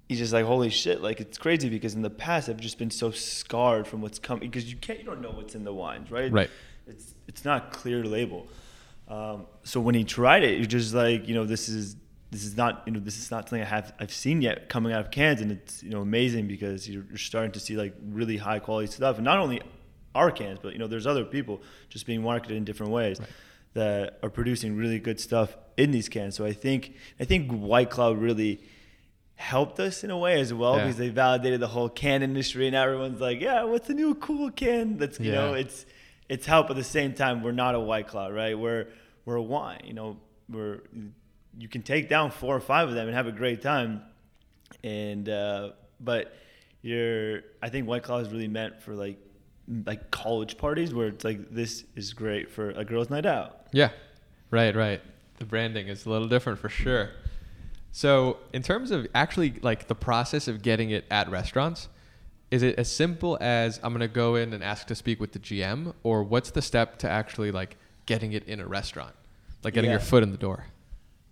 he's 0.09 0.19
just 0.19 0.33
like 0.33 0.45
holy 0.45 0.71
shit 0.71 1.01
like 1.03 1.21
it's 1.21 1.37
crazy 1.39 1.69
because 1.69 1.95
in 1.95 2.01
the 2.01 2.09
past 2.09 2.49
i've 2.49 2.57
just 2.59 2.79
been 2.79 2.91
so 2.91 3.11
scarred 3.11 3.87
from 3.87 4.01
what's 4.01 4.19
coming 4.19 4.49
because 4.49 4.65
you 4.71 4.77
can't 4.79 4.99
you 4.99 5.05
don't 5.05 5.21
know 5.21 5.31
what's 5.31 5.55
in 5.55 5.65
the 5.65 5.73
wines 5.73 6.11
right 6.11 6.33
Right. 6.33 6.49
it's 6.87 7.15
it's 7.29 7.45
not 7.45 7.71
clear 7.73 8.03
label 8.03 8.49
um, 9.09 9.47
so 9.62 9.81
when 9.81 9.94
he 9.94 10.05
tried 10.05 10.42
it 10.44 10.57
you're 10.59 10.66
just 10.66 10.94
like 10.94 11.27
you 11.29 11.35
know 11.35 11.44
this 11.44 11.68
is 11.68 11.97
this 12.31 12.44
is 12.44 12.57
not 12.57 12.83
you 12.87 12.92
know 12.92 13.01
this 13.01 13.16
is 13.18 13.31
not 13.31 13.49
something 13.49 13.62
i 13.62 13.64
have 13.64 13.92
i've 14.01 14.12
seen 14.12 14.42
yet 14.42 14.68
coming 14.68 14.92
out 14.92 15.01
of 15.01 15.11
cans 15.11 15.40
and 15.40 15.51
it's 15.51 15.83
you 15.83 15.90
know 15.90 16.01
amazing 16.03 16.47
because 16.47 16.88
you're, 16.88 17.05
you're 17.09 17.16
starting 17.16 17.51
to 17.53 17.61
see 17.61 17.75
like 17.77 17.94
really 18.11 18.37
high 18.37 18.59
quality 18.59 18.87
stuff 18.92 19.16
and 19.16 19.25
not 19.25 19.38
only 19.38 19.61
our 20.14 20.31
cans 20.31 20.59
but 20.62 20.73
you 20.75 20.79
know 20.79 20.87
there's 20.87 21.07
other 21.07 21.25
people 21.25 21.62
just 21.88 22.05
being 22.07 22.23
marketed 22.23 22.57
in 22.57 22.64
different 22.64 22.92
ways 22.92 23.18
Right. 23.18 23.29
that 23.75 24.18
are 24.23 24.31
producing 24.31 24.77
really 24.77 24.99
good 24.99 25.18
stuff 25.21 25.57
in 25.79 25.90
these 25.90 26.09
cans 26.11 26.35
so 26.37 26.44
i 26.44 26.53
think 26.53 26.94
i 27.18 27.25
think 27.25 27.51
White 27.51 27.88
Claw 27.90 28.11
really 28.12 28.61
helped 29.37 29.79
us 29.79 30.03
in 30.03 30.11
a 30.11 30.18
way 30.18 30.40
as 30.40 30.53
well 30.53 30.77
Yeah. 30.77 30.83
because 30.85 30.97
they 30.99 31.09
validated 31.11 31.61
the 31.61 31.68
whole 31.68 31.88
can 31.88 32.23
industry 32.23 32.66
and 32.66 32.75
everyone's 32.77 33.21
like 33.21 33.40
yeah 33.40 33.62
what's 33.64 33.87
the 33.87 33.94
new 33.94 34.14
cool 34.16 34.51
can 34.51 34.97
that's 34.99 35.18
you 35.21 35.33
know 35.33 35.55
it's 35.55 35.87
it's 36.29 36.47
help 36.47 36.69
but 36.69 36.77
at 36.77 36.81
the 36.81 36.85
same 36.85 37.14
time 37.14 37.43
we're 37.43 37.53
not 37.53 37.75
a 37.75 37.81
White 37.81 38.09
Claw 38.09 38.29
right 38.29 38.59
we're 38.59 38.88
we're 39.25 39.37
a 39.37 39.43
wine 39.43 39.81
you 39.85 39.95
know 39.95 40.17
we're 40.49 40.81
you 41.59 41.69
can 41.69 41.83
take 41.83 42.09
down 42.09 42.31
four 42.31 42.55
or 42.55 42.61
five 42.61 42.88
of 42.88 42.95
them 42.95 43.07
and 43.07 43.17
have 43.17 43.27
a 43.27 43.33
great 43.33 43.62
time 43.62 44.03
and 44.85 45.29
uh 45.29 45.71
but 46.01 46.37
you're 46.83 47.41
i 47.62 47.69
think 47.69 47.87
White 47.87 48.03
Claw 48.03 48.19
is 48.19 48.29
really 48.29 48.49
meant 48.49 48.81
for 48.81 48.95
like 48.95 49.19
like 49.85 50.11
college 50.11 50.57
parties 50.57 50.95
where 50.95 51.09
it's 51.09 51.25
like 51.25 51.51
this 51.51 51.85
is 51.95 52.12
great 52.14 52.51
for 52.51 52.71
a 52.71 52.85
girls 52.85 53.11
night 53.11 53.27
out 53.27 53.67
Yeah, 53.73 53.91
right, 54.51 54.75
right. 54.75 55.03
The 55.37 55.45
branding 55.45 55.88
is 55.88 56.07
a 56.07 56.11
little 56.11 56.27
different 56.27 56.59
for 56.59 56.69
sure. 56.71 57.11
So, 57.93 58.38
in 58.53 58.62
terms 58.62 58.91
of 58.91 59.07
actually 59.14 59.55
like 59.62 59.87
the 59.88 59.95
process 59.95 60.49
of 60.49 60.62
getting 60.62 60.91
it 60.91 61.05
at 61.11 61.31
restaurants, 61.31 61.88
is 62.51 62.63
it 62.63 62.79
as 62.79 62.91
simple 62.91 63.37
as 63.41 63.79
I'm 63.83 63.93
gonna 63.93 64.09
go 64.09 64.37
in 64.37 64.53
and 64.53 64.63
ask 64.63 64.87
to 64.89 64.95
speak 64.95 65.21
with 65.21 65.33
the 65.33 65.39
GM, 65.39 65.95
or 66.03 66.23
what's 66.23 66.51
the 66.51 66.63
step 66.63 66.99
to 67.01 67.09
actually 67.09 67.51
like 67.51 67.77
getting 68.07 68.33
it 68.33 68.45
in 68.49 68.61
a 68.61 68.67
restaurant, 68.67 69.15
like 69.63 69.75
getting 69.75 69.91
your 69.91 70.01
foot 70.01 70.23
in 70.23 70.31
the 70.31 70.39
door? 70.39 70.65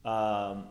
Um, 0.04 0.68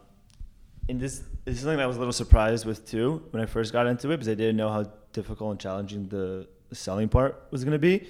and 0.88 1.00
this, 1.00 1.24
this 1.44 1.56
is 1.56 1.62
something 1.62 1.78
that 1.78 1.84
I 1.84 1.88
was 1.88 1.98
a 1.98 2.00
little 2.00 2.14
surprised 2.14 2.66
with 2.66 2.88
too 2.90 3.24
when 3.32 3.42
I 3.42 3.46
first 3.46 3.74
got 3.74 3.88
into 3.88 4.12
it 4.12 4.18
because 4.18 4.30
I 4.30 4.36
didn't 4.36 4.58
know 4.58 4.70
how 4.70 4.86
difficult 5.14 5.52
and 5.52 5.60
challenging 5.60 6.08
the, 6.08 6.48
selling 6.72 7.08
part 7.08 7.48
was 7.52 7.64
going 7.64 7.74
to 7.74 7.80
be. 7.80 8.08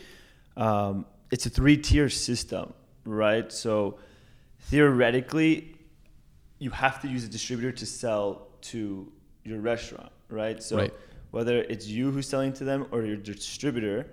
Um, 0.58 1.06
it's 1.32 1.46
a 1.46 1.50
three 1.50 1.78
tier 1.78 2.10
system, 2.10 2.74
right? 3.04 3.52
So 3.52 4.00
theoretically, 4.62 5.76
you 6.58 6.72
have 6.72 7.02
to 7.02 7.08
use 7.08 7.24
a 7.24 7.28
distributor 7.28 7.72
to 7.72 7.86
sell 7.86 8.48
to 8.62 9.12
your 9.44 9.60
restaurant, 9.60 10.12
right? 10.30 10.62
So 10.64 10.78
Right. 10.78 10.94
Whether 11.36 11.58
it's 11.74 11.86
you 11.86 12.12
who's 12.12 12.28
selling 12.30 12.54
to 12.54 12.64
them 12.64 12.88
or 12.92 13.04
your 13.04 13.18
distributor, 13.18 14.08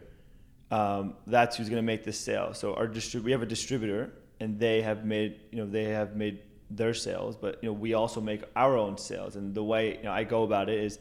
um, 0.73 1.15
that's 1.29 1.57
who's 1.57 1.69
going 1.69 1.79
to 1.85 1.91
make 1.95 2.03
the 2.03 2.13
sale. 2.13 2.53
So 2.53 2.75
our 2.75 2.89
distrib- 2.89 3.23
we 3.23 3.31
have 3.31 3.43
a 3.43 3.47
distributor, 3.57 4.11
and 4.41 4.59
they 4.59 4.83
have 4.83 5.05
made 5.05 5.31
you 5.53 5.59
know 5.59 5.67
they 5.79 5.85
have 5.85 6.17
made 6.17 6.41
their 6.69 6.95
sales, 6.95 7.37
but 7.37 7.53
you 7.63 7.69
know 7.69 7.75
we 7.75 7.95
also 7.95 8.21
make 8.21 8.43
our 8.57 8.77
own 8.77 8.99
sales. 8.99 9.37
And 9.37 9.55
the 9.55 9.63
way 9.63 9.99
you 9.99 10.03
know 10.03 10.11
I 10.21 10.25
go 10.25 10.43
about 10.43 10.69
it 10.69 10.81
is, 10.89 10.99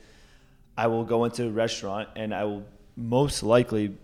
I 0.77 0.85
will 0.87 1.03
go 1.03 1.25
into 1.25 1.47
a 1.47 1.49
restaurant 1.49 2.09
and 2.15 2.35
I 2.35 2.43
will 2.43 2.63
most 2.95 3.41
likely, 3.41 3.97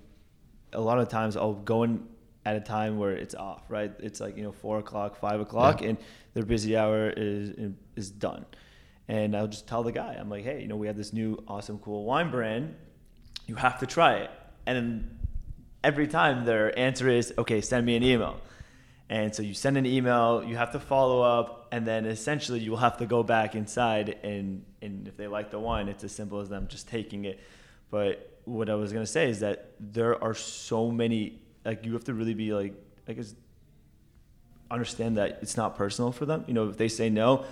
a 0.74 0.82
lot 0.82 0.98
of 0.98 1.10
times 1.10 1.38
I'll 1.38 1.54
go 1.54 1.84
in 1.84 2.04
at 2.48 2.56
a 2.56 2.62
time 2.62 2.98
where 2.98 3.12
it's 3.12 3.36
off, 3.36 3.62
right? 3.70 3.92
It's 4.00 4.20
like 4.20 4.38
you 4.38 4.44
know 4.44 4.54
four 4.54 4.80
o'clock, 4.80 5.20
five 5.20 5.40
o'clock, 5.40 5.82
Yeah. 5.82 5.90
and 5.90 5.98
their 6.34 6.46
busy 6.46 6.76
hour 6.82 7.14
is 7.16 7.74
is 7.96 8.10
done. 8.10 8.46
And 9.08 9.36
I'll 9.36 9.48
just 9.48 9.68
tell 9.68 9.84
the 9.84 9.92
guy, 9.92 10.18
I'm 10.20 10.30
like, 10.30 10.44
hey, 10.44 10.62
you 10.62 10.68
know, 10.68 10.76
we 10.76 10.88
have 10.88 10.98
this 10.98 11.14
new 11.14 11.42
awesome, 11.48 11.80
cool 11.80 12.04
wine 12.04 12.30
brand. 12.30 12.76
You 13.46 13.56
have 13.56 13.80
to 13.80 13.86
try 13.86 14.18
it. 14.18 14.32
And 14.66 15.18
every 15.84 16.08
time 16.08 16.46
their 16.46 16.78
answer 16.78 17.10
is, 17.10 17.34
okay, 17.38 17.62
send 17.62 17.86
me 17.86 17.96
an 17.96 18.04
email. 18.04 18.42
And 19.10 19.34
so 19.34 19.42
you 19.42 19.54
send 19.54 19.78
an 19.78 19.86
email, 19.86 20.44
you 20.44 20.58
have 20.58 20.72
to 20.74 20.80
follow 20.80 21.22
up, 21.22 21.70
and 21.72 21.88
then 21.88 22.06
essentially 22.06 22.60
you 22.60 22.72
will 22.72 22.78
have 22.78 22.98
to 22.98 23.06
go 23.06 23.24
back 23.24 23.56
inside 23.56 24.18
and 24.24 24.64
and 24.82 25.08
if 25.08 25.18
they 25.18 25.28
like 25.28 25.50
the 25.50 25.60
wine, 25.60 25.88
it's 25.88 26.04
as 26.04 26.12
simple 26.12 26.40
as 26.40 26.50
them 26.50 26.68
just 26.68 26.88
taking 26.88 27.26
it. 27.26 27.40
But 27.90 28.40
what 28.44 28.70
I 28.70 28.76
was 28.76 28.92
gonna 28.92 29.06
say 29.06 29.30
is 29.30 29.40
that 29.40 29.72
there 29.80 30.22
are 30.22 30.34
so 30.34 30.92
many 30.92 31.40
like 31.64 31.86
you 31.86 31.94
have 31.94 32.04
to 32.06 32.14
really 32.14 32.34
be 32.34 32.54
like 32.54 32.74
I 33.08 33.14
guess 33.14 33.34
understand 34.70 35.18
that 35.18 35.40
it's 35.42 35.56
not 35.56 35.78
personal 35.78 36.12
for 36.12 36.26
them. 36.26 36.44
You 36.48 36.54
know, 36.54 36.68
if 36.70 36.78
they 36.78 36.90
say 36.90 37.10
no, 37.10 37.46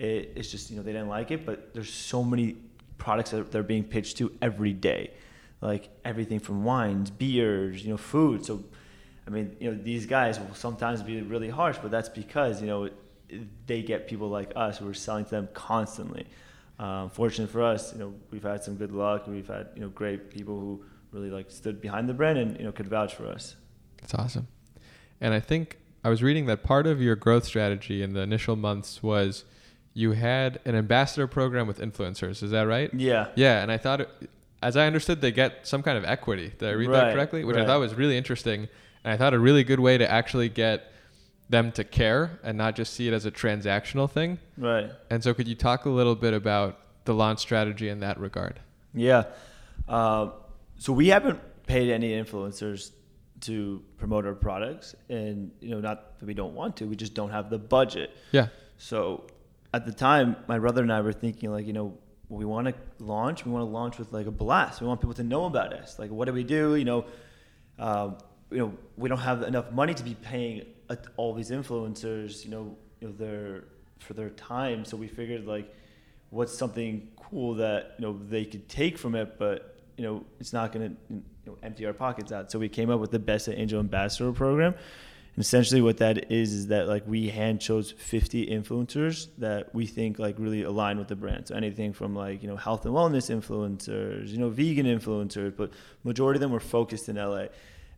it, 0.00 0.32
it's 0.34 0.50
just 0.50 0.70
you 0.70 0.76
know 0.76 0.82
they 0.82 0.92
didn't 0.92 1.08
like 1.08 1.30
it. 1.30 1.44
But 1.44 1.74
there's 1.74 1.92
so 1.92 2.24
many 2.24 2.56
products 2.98 3.30
that 3.30 3.52
they're 3.52 3.62
being 3.62 3.84
pitched 3.84 4.16
to 4.18 4.32
every 4.40 4.72
day, 4.72 5.10
like 5.60 5.90
everything 6.04 6.40
from 6.40 6.64
wines, 6.64 7.10
beers, 7.10 7.84
you 7.84 7.90
know, 7.90 7.96
food. 7.96 8.44
So, 8.44 8.64
I 9.26 9.30
mean, 9.30 9.56
you 9.60 9.70
know, 9.70 9.78
these 9.82 10.06
guys 10.06 10.38
will 10.40 10.54
sometimes 10.54 11.02
be 11.02 11.20
really 11.22 11.50
harsh, 11.50 11.78
but 11.82 11.90
that's 11.90 12.08
because 12.08 12.60
you 12.60 12.66
know 12.66 12.88
they 13.66 13.82
get 13.82 14.08
people 14.08 14.28
like 14.28 14.52
us 14.56 14.78
who 14.78 14.88
are 14.88 14.94
selling 14.94 15.24
to 15.26 15.30
them 15.30 15.48
constantly. 15.54 16.26
Um, 16.78 17.10
fortunate 17.10 17.50
for 17.50 17.62
us, 17.62 17.92
you 17.92 17.98
know, 17.98 18.14
we've 18.30 18.42
had 18.42 18.64
some 18.64 18.76
good 18.76 18.92
luck. 18.92 19.26
We've 19.26 19.46
had 19.46 19.68
you 19.74 19.82
know 19.82 19.88
great 19.90 20.30
people 20.30 20.58
who 20.58 20.84
really 21.12 21.30
like 21.30 21.50
stood 21.50 21.80
behind 21.80 22.08
the 22.08 22.14
brand 22.14 22.38
and 22.38 22.56
you 22.58 22.64
know 22.64 22.72
could 22.72 22.88
vouch 22.88 23.14
for 23.14 23.26
us. 23.26 23.56
That's 24.00 24.14
awesome. 24.14 24.48
And 25.20 25.34
I 25.34 25.40
think 25.40 25.76
I 26.02 26.08
was 26.08 26.22
reading 26.22 26.46
that 26.46 26.62
part 26.62 26.86
of 26.86 27.02
your 27.02 27.16
growth 27.16 27.44
strategy 27.44 28.02
in 28.02 28.14
the 28.14 28.20
initial 28.22 28.56
months 28.56 29.02
was 29.02 29.44
you 29.94 30.12
had 30.12 30.60
an 30.64 30.74
ambassador 30.74 31.26
program 31.26 31.66
with 31.66 31.80
influencers. 31.80 32.42
Is 32.42 32.50
that 32.52 32.62
right? 32.62 32.92
Yeah. 32.94 33.28
Yeah, 33.34 33.62
and 33.62 33.72
I 33.72 33.76
thought, 33.76 34.02
it, 34.02 34.30
as 34.62 34.76
I 34.76 34.86
understood, 34.86 35.20
they 35.20 35.32
get 35.32 35.66
some 35.66 35.82
kind 35.82 35.98
of 35.98 36.04
equity. 36.04 36.52
Did 36.58 36.68
I 36.68 36.72
read 36.72 36.90
that 36.90 37.02
Right, 37.04 37.14
correctly? 37.14 37.44
Which 37.44 37.56
I 37.56 37.66
thought 37.66 37.80
was 37.80 37.94
really 37.94 38.16
interesting, 38.16 38.68
and 39.04 39.12
I 39.12 39.16
thought 39.16 39.34
a 39.34 39.38
really 39.38 39.64
good 39.64 39.80
way 39.80 39.98
to 39.98 40.10
actually 40.10 40.48
get 40.48 40.92
them 41.48 41.72
to 41.72 41.82
care 41.82 42.38
and 42.44 42.56
not 42.56 42.76
just 42.76 42.94
see 42.94 43.08
it 43.08 43.14
as 43.14 43.26
a 43.26 43.30
transactional 43.30 44.08
thing. 44.08 44.38
Right. 44.56 44.90
And 45.10 45.22
so, 45.24 45.34
could 45.34 45.48
you 45.48 45.54
talk 45.56 45.86
a 45.86 45.90
little 45.90 46.14
bit 46.14 46.34
about 46.34 46.78
the 47.04 47.14
launch 47.14 47.40
strategy 47.40 47.88
in 47.88 48.00
that 48.00 48.20
regard? 48.20 48.60
Yeah. 48.94 49.24
Um, 49.88 50.32
so 50.78 50.92
we 50.92 51.08
haven't 51.08 51.40
paid 51.66 51.90
any 51.90 52.10
influencers 52.12 52.92
to 53.42 53.82
promote 53.96 54.26
our 54.26 54.34
products, 54.34 54.94
and 55.08 55.50
you 55.60 55.70
know, 55.70 55.80
not 55.80 56.18
that 56.20 56.26
we 56.26 56.34
don't 56.34 56.54
want 56.54 56.76
to, 56.76 56.84
we 56.84 56.96
just 56.96 57.14
don't 57.14 57.30
have 57.30 57.50
the 57.50 57.58
budget. 57.58 58.16
Yeah. 58.32 58.48
So 58.78 59.26
at 59.72 59.86
the 59.86 59.92
time, 59.92 60.36
my 60.48 60.58
brother 60.58 60.82
and 60.82 60.92
I 60.92 61.00
were 61.00 61.12
thinking 61.12 61.50
like, 61.50 61.66
you 61.66 61.72
know, 61.72 61.96
we 62.28 62.44
want 62.44 62.68
to 62.68 62.74
launch. 62.98 63.44
We 63.44 63.52
want 63.52 63.62
to 63.62 63.70
launch 63.70 63.98
with 63.98 64.12
like 64.12 64.26
a 64.26 64.30
blast. 64.30 64.80
We 64.80 64.86
want 64.86 65.00
people 65.00 65.14
to 65.14 65.24
know 65.24 65.44
about 65.46 65.72
us. 65.72 65.98
Like, 65.98 66.10
what 66.10 66.26
do 66.26 66.32
we 66.32 66.44
do? 66.44 66.76
You 66.76 66.84
know, 66.84 67.04
um, 67.78 68.18
you 68.50 68.58
know, 68.58 68.74
we 68.96 69.08
don't 69.08 69.18
have 69.18 69.42
enough 69.42 69.70
money 69.72 69.94
to 69.94 70.02
be 70.02 70.14
paying 70.14 70.66
uh, 70.88 70.96
all 71.16 71.34
these 71.34 71.50
influencers. 71.50 72.44
You 72.44 72.50
know, 72.50 72.76
you 73.00 73.08
know, 73.08 73.14
their 73.14 73.64
for 73.98 74.14
their 74.14 74.30
time. 74.30 74.84
So 74.84 74.96
we 74.96 75.08
figured 75.08 75.46
like, 75.46 75.74
what's 76.30 76.56
something 76.56 77.08
cool 77.16 77.54
that 77.54 77.94
you 77.98 78.06
know 78.06 78.18
they 78.28 78.44
could 78.44 78.68
take 78.68 78.96
from 78.96 79.14
it, 79.14 79.38
but 79.38 79.76
you 79.96 80.04
know, 80.04 80.24
it's 80.38 80.52
not 80.52 80.72
going 80.72 80.88
to 80.88 81.14
you 81.14 81.22
know, 81.46 81.58
empty 81.62 81.84
our 81.84 81.92
pockets 81.92 82.32
out. 82.32 82.50
So 82.50 82.58
we 82.58 82.68
came 82.68 82.90
up 82.90 83.00
with 83.00 83.10
the 83.10 83.18
Best 83.18 83.48
Angel 83.48 83.80
Ambassador 83.80 84.32
program. 84.32 84.74
And 85.36 85.44
essentially 85.44 85.80
what 85.80 85.98
that 85.98 86.30
is 86.32 86.52
is 86.52 86.66
that 86.68 86.88
like 86.88 87.04
we 87.06 87.28
hand 87.28 87.60
chose 87.60 87.92
50 87.92 88.46
influencers 88.46 89.28
that 89.38 89.74
we 89.74 89.86
think 89.86 90.18
like 90.18 90.36
really 90.38 90.62
align 90.62 90.98
with 90.98 91.08
the 91.08 91.16
brand. 91.16 91.48
So 91.48 91.54
anything 91.54 91.92
from 91.92 92.14
like, 92.14 92.42
you 92.42 92.48
know, 92.48 92.56
health 92.56 92.84
and 92.84 92.94
wellness 92.94 93.30
influencers, 93.30 94.28
you 94.28 94.38
know, 94.38 94.50
vegan 94.50 94.86
influencers, 94.86 95.56
but 95.56 95.72
majority 96.04 96.38
of 96.38 96.40
them 96.40 96.50
were 96.50 96.60
focused 96.60 97.08
in 97.08 97.16
LA. 97.16 97.46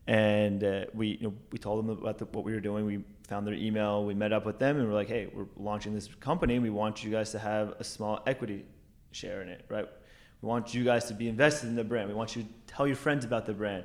And 0.07 0.62
uh, 0.62 0.85
we, 0.92 1.18
you 1.21 1.29
know, 1.29 1.35
we 1.51 1.59
told 1.59 1.85
them 1.85 1.90
about 1.90 2.18
the, 2.18 2.27
what 2.27 2.45
we 2.45 2.53
were 2.53 2.61
doing. 2.61 2.85
We 2.85 3.05
found 3.29 3.47
their 3.47 3.55
email. 3.55 4.05
We 4.05 4.14
met 4.14 4.33
up 4.33 4.45
with 4.45 4.59
them 4.59 4.79
and 4.79 4.87
we're 4.87 4.95
like, 4.95 5.09
hey, 5.09 5.29
we're 5.33 5.47
launching 5.57 5.95
this 5.95 6.09
company. 6.21 6.59
We 6.59 6.71
want 6.71 7.03
you 7.03 7.11
guys 7.11 7.31
to 7.33 7.38
have 7.38 7.75
a 7.79 7.85
small 7.85 8.21
equity 8.27 8.66
share 9.12 9.42
in 9.42 9.49
it, 9.49 9.64
right? 9.68 9.88
We 10.42 10.49
want 10.49 10.75
you 10.75 10.85
guys 10.85 11.07
to 11.07 11.14
be 11.14 11.29
invested 11.29 11.68
in 11.68 11.77
the 11.77 11.85
brand. 11.85 12.09
We 12.09 12.14
want 12.14 12.37
you 12.37 12.42
to 12.42 12.49
tell 12.66 12.87
your 12.87 12.97
friends 12.97 13.25
about 13.25 13.47
the 13.47 13.55
brand. 13.55 13.85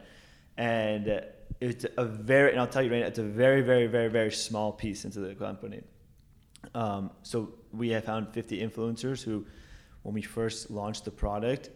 And 0.57 1.07
uh, 1.07 1.21
it's 1.59 1.85
a 1.97 2.05
very, 2.05 2.51
and 2.51 2.59
I'll 2.59 2.67
tell 2.67 2.83
you 2.83 2.91
right 2.91 3.01
now, 3.01 3.07
it's 3.07 3.19
a 3.19 3.23
very, 3.23 3.61
very, 3.61 3.87
very, 3.87 4.09
very 4.09 4.31
small 4.31 4.71
piece 4.71 5.05
into 5.05 5.19
the 5.19 5.33
company. 5.35 5.81
Um, 6.75 7.11
so 7.23 7.53
we 7.71 7.89
have 7.89 8.03
found 8.03 8.33
50 8.33 8.61
influencers 8.61 9.23
who 9.23 9.45
when 10.03 10.13
we 10.13 10.21
first 10.21 10.71
launched 10.71 11.05
the 11.05 11.11
product, 11.11 11.69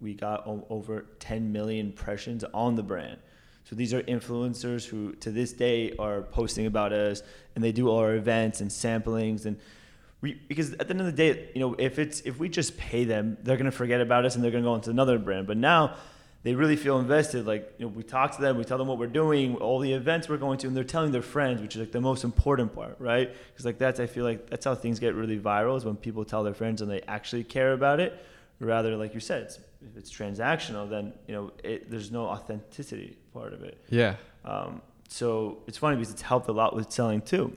we 0.00 0.14
got 0.14 0.46
o- 0.46 0.66
over 0.68 1.06
10 1.20 1.52
million 1.52 1.86
impressions 1.86 2.44
on 2.52 2.74
the 2.74 2.82
brand. 2.82 3.18
So 3.64 3.76
these 3.76 3.92
are 3.92 4.02
influencers 4.02 4.84
who, 4.84 5.12
to 5.16 5.30
this 5.30 5.52
day, 5.52 5.92
are 5.98 6.22
posting 6.22 6.66
about 6.66 6.92
us, 6.92 7.22
and 7.54 7.62
they 7.62 7.72
do 7.72 7.88
all 7.88 7.98
our 7.98 8.14
events 8.14 8.60
and 8.60 8.70
samplings, 8.70 9.46
and 9.46 9.58
we 10.20 10.34
because 10.34 10.72
at 10.74 10.88
the 10.88 10.90
end 10.90 11.00
of 11.00 11.06
the 11.06 11.12
day, 11.12 11.50
you 11.54 11.60
know, 11.60 11.74
if 11.78 11.98
it's 11.98 12.20
if 12.22 12.38
we 12.38 12.48
just 12.48 12.76
pay 12.76 13.04
them, 13.04 13.36
they're 13.42 13.56
gonna 13.56 13.70
forget 13.70 14.00
about 14.00 14.24
us 14.24 14.34
and 14.34 14.42
they're 14.42 14.50
gonna 14.50 14.64
go 14.64 14.74
into 14.74 14.90
another 14.90 15.18
brand. 15.18 15.46
But 15.46 15.58
now 15.58 15.96
they 16.48 16.54
really 16.54 16.76
feel 16.76 16.98
invested. 16.98 17.46
Like 17.46 17.74
you 17.76 17.84
know, 17.84 17.92
we 17.94 18.02
talk 18.02 18.34
to 18.36 18.40
them, 18.40 18.56
we 18.56 18.64
tell 18.64 18.78
them 18.78 18.88
what 18.88 18.96
we're 18.96 19.06
doing, 19.06 19.56
all 19.56 19.80
the 19.80 19.92
events 19.92 20.30
we're 20.30 20.38
going 20.38 20.56
to, 20.60 20.66
and 20.66 20.74
they're 20.74 20.82
telling 20.82 21.12
their 21.12 21.20
friends, 21.20 21.60
which 21.60 21.76
is 21.76 21.80
like 21.80 21.92
the 21.92 22.00
most 22.00 22.24
important 22.24 22.74
part, 22.74 22.96
right? 22.98 23.30
Because 23.52 23.66
like 23.66 23.76
that's 23.76 24.00
I 24.00 24.06
feel 24.06 24.24
like 24.24 24.48
that's 24.48 24.64
how 24.64 24.74
things 24.74 24.98
get 24.98 25.14
really 25.14 25.38
viral 25.38 25.76
is 25.76 25.84
when 25.84 25.96
people 25.96 26.24
tell 26.24 26.42
their 26.42 26.54
friends 26.54 26.80
and 26.80 26.90
they 26.90 27.02
actually 27.02 27.44
care 27.44 27.74
about 27.74 28.00
it, 28.00 28.24
rather 28.60 28.96
like 28.96 29.12
you 29.12 29.20
said, 29.20 29.42
it's, 29.42 29.58
if 29.82 29.94
it's 29.94 30.10
transactional, 30.10 30.88
then 30.88 31.12
you 31.26 31.34
know 31.34 31.52
it, 31.62 31.90
there's 31.90 32.10
no 32.10 32.24
authenticity 32.24 33.18
part 33.34 33.52
of 33.52 33.62
it. 33.62 33.76
Yeah. 33.90 34.16
Um, 34.46 34.80
so 35.10 35.58
it's 35.66 35.76
funny 35.76 35.96
because 35.96 36.10
it's 36.10 36.22
helped 36.22 36.48
a 36.48 36.52
lot 36.52 36.74
with 36.74 36.90
selling 36.90 37.20
too. 37.20 37.52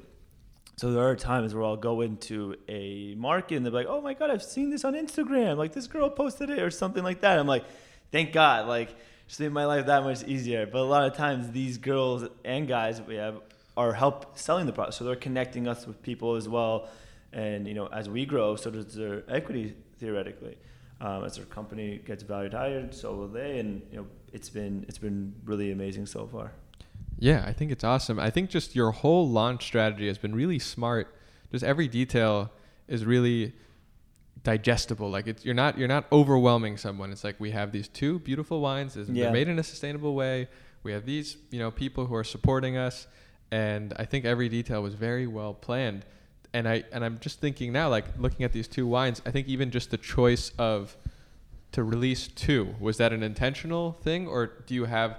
So 0.75 0.91
there 0.91 1.07
are 1.07 1.15
times 1.15 1.55
where 1.55 1.63
I'll 1.63 1.77
go 1.77 2.01
into 2.01 2.55
a 2.67 3.15
market 3.15 3.55
and 3.55 3.65
they're 3.65 3.71
like, 3.71 3.87
"Oh 3.87 4.01
my 4.01 4.15
god, 4.15 4.31
I've 4.31 4.43
seen 4.43 4.69
this 4.69 4.83
on 4.83 4.95
Instagram. 4.95 5.55
Like 5.55 5.71
this 5.71 5.87
girl 5.87 6.09
posted 6.09 6.49
it 6.49 6.59
or 6.59 6.71
something 6.71 7.03
like 7.05 7.21
that." 7.21 7.39
I'm 7.39 7.47
like, 7.47 7.63
"Thank 8.11 8.33
God!" 8.33 8.67
Like 8.67 8.95
just 9.27 9.39
made 9.39 9.51
my 9.51 9.65
life 9.65 9.85
that 9.85 10.03
much 10.03 10.23
easier. 10.25 10.65
But 10.65 10.79
a 10.79 10.83
lot 10.83 11.05
of 11.05 11.15
times 11.15 11.51
these 11.51 11.77
girls 11.77 12.25
and 12.43 12.67
guys 12.67 13.01
we 13.01 13.15
have 13.15 13.41
are 13.77 13.93
help 13.93 14.37
selling 14.37 14.65
the 14.65 14.73
product, 14.73 14.95
so 14.95 15.05
they're 15.05 15.15
connecting 15.15 15.67
us 15.67 15.87
with 15.87 16.01
people 16.03 16.35
as 16.35 16.49
well. 16.49 16.89
And 17.31 17.67
you 17.67 17.73
know, 17.73 17.87
as 17.87 18.09
we 18.09 18.25
grow, 18.25 18.55
so 18.55 18.69
does 18.69 18.93
their 18.93 19.23
equity 19.29 19.75
theoretically. 19.99 20.57
Um, 20.99 21.23
as 21.23 21.35
their 21.37 21.45
company 21.45 21.99
gets 22.05 22.21
valued 22.21 22.53
higher, 22.53 22.91
so 22.91 23.15
will 23.15 23.27
they. 23.27 23.57
And 23.57 23.81
you 23.89 23.97
know, 23.97 24.07
it's 24.33 24.49
been 24.49 24.85
it's 24.87 24.99
been 24.99 25.33
really 25.45 25.71
amazing 25.71 26.05
so 26.05 26.27
far. 26.27 26.51
Yeah, 27.17 27.43
I 27.47 27.53
think 27.53 27.71
it's 27.71 27.83
awesome. 27.83 28.19
I 28.19 28.29
think 28.29 28.49
just 28.49 28.75
your 28.75 28.91
whole 28.91 29.27
launch 29.27 29.63
strategy 29.63 30.07
has 30.07 30.17
been 30.17 30.35
really 30.35 30.59
smart. 30.59 31.15
Just 31.51 31.63
every 31.63 31.87
detail 31.87 32.51
is 32.87 33.05
really 33.05 33.53
digestible. 34.43 35.09
Like 35.09 35.27
it's 35.27 35.45
you're 35.45 35.55
not 35.55 35.77
you're 35.77 35.87
not 35.87 36.05
overwhelming 36.11 36.77
someone. 36.77 37.11
It's 37.11 37.23
like 37.23 37.39
we 37.39 37.51
have 37.51 37.71
these 37.71 37.87
two 37.87 38.19
beautiful 38.19 38.61
wines. 38.61 38.95
They're 38.95 39.31
made 39.31 39.47
in 39.47 39.59
a 39.59 39.63
sustainable 39.63 40.15
way. 40.15 40.47
We 40.83 40.91
have 40.91 41.05
these 41.05 41.37
you 41.51 41.59
know 41.59 41.71
people 41.71 42.05
who 42.07 42.15
are 42.15 42.23
supporting 42.23 42.77
us, 42.77 43.07
and 43.51 43.93
I 43.97 44.05
think 44.05 44.25
every 44.25 44.49
detail 44.49 44.81
was 44.81 44.93
very 44.95 45.27
well 45.27 45.53
planned. 45.53 46.05
And 46.53 46.67
I 46.67 46.83
and 46.91 47.05
I'm 47.05 47.19
just 47.19 47.39
thinking 47.39 47.71
now, 47.71 47.89
like 47.89 48.05
looking 48.17 48.43
at 48.43 48.51
these 48.51 48.67
two 48.67 48.87
wines, 48.87 49.21
I 49.25 49.31
think 49.31 49.47
even 49.47 49.71
just 49.71 49.91
the 49.91 49.97
choice 49.97 50.51
of 50.57 50.97
to 51.71 51.83
release 51.83 52.27
two 52.27 52.75
was 52.79 52.97
that 52.97 53.13
an 53.13 53.23
intentional 53.23 53.93
thing, 54.03 54.27
or 54.27 54.47
do 54.65 54.73
you 54.73 54.85
have 54.85 55.17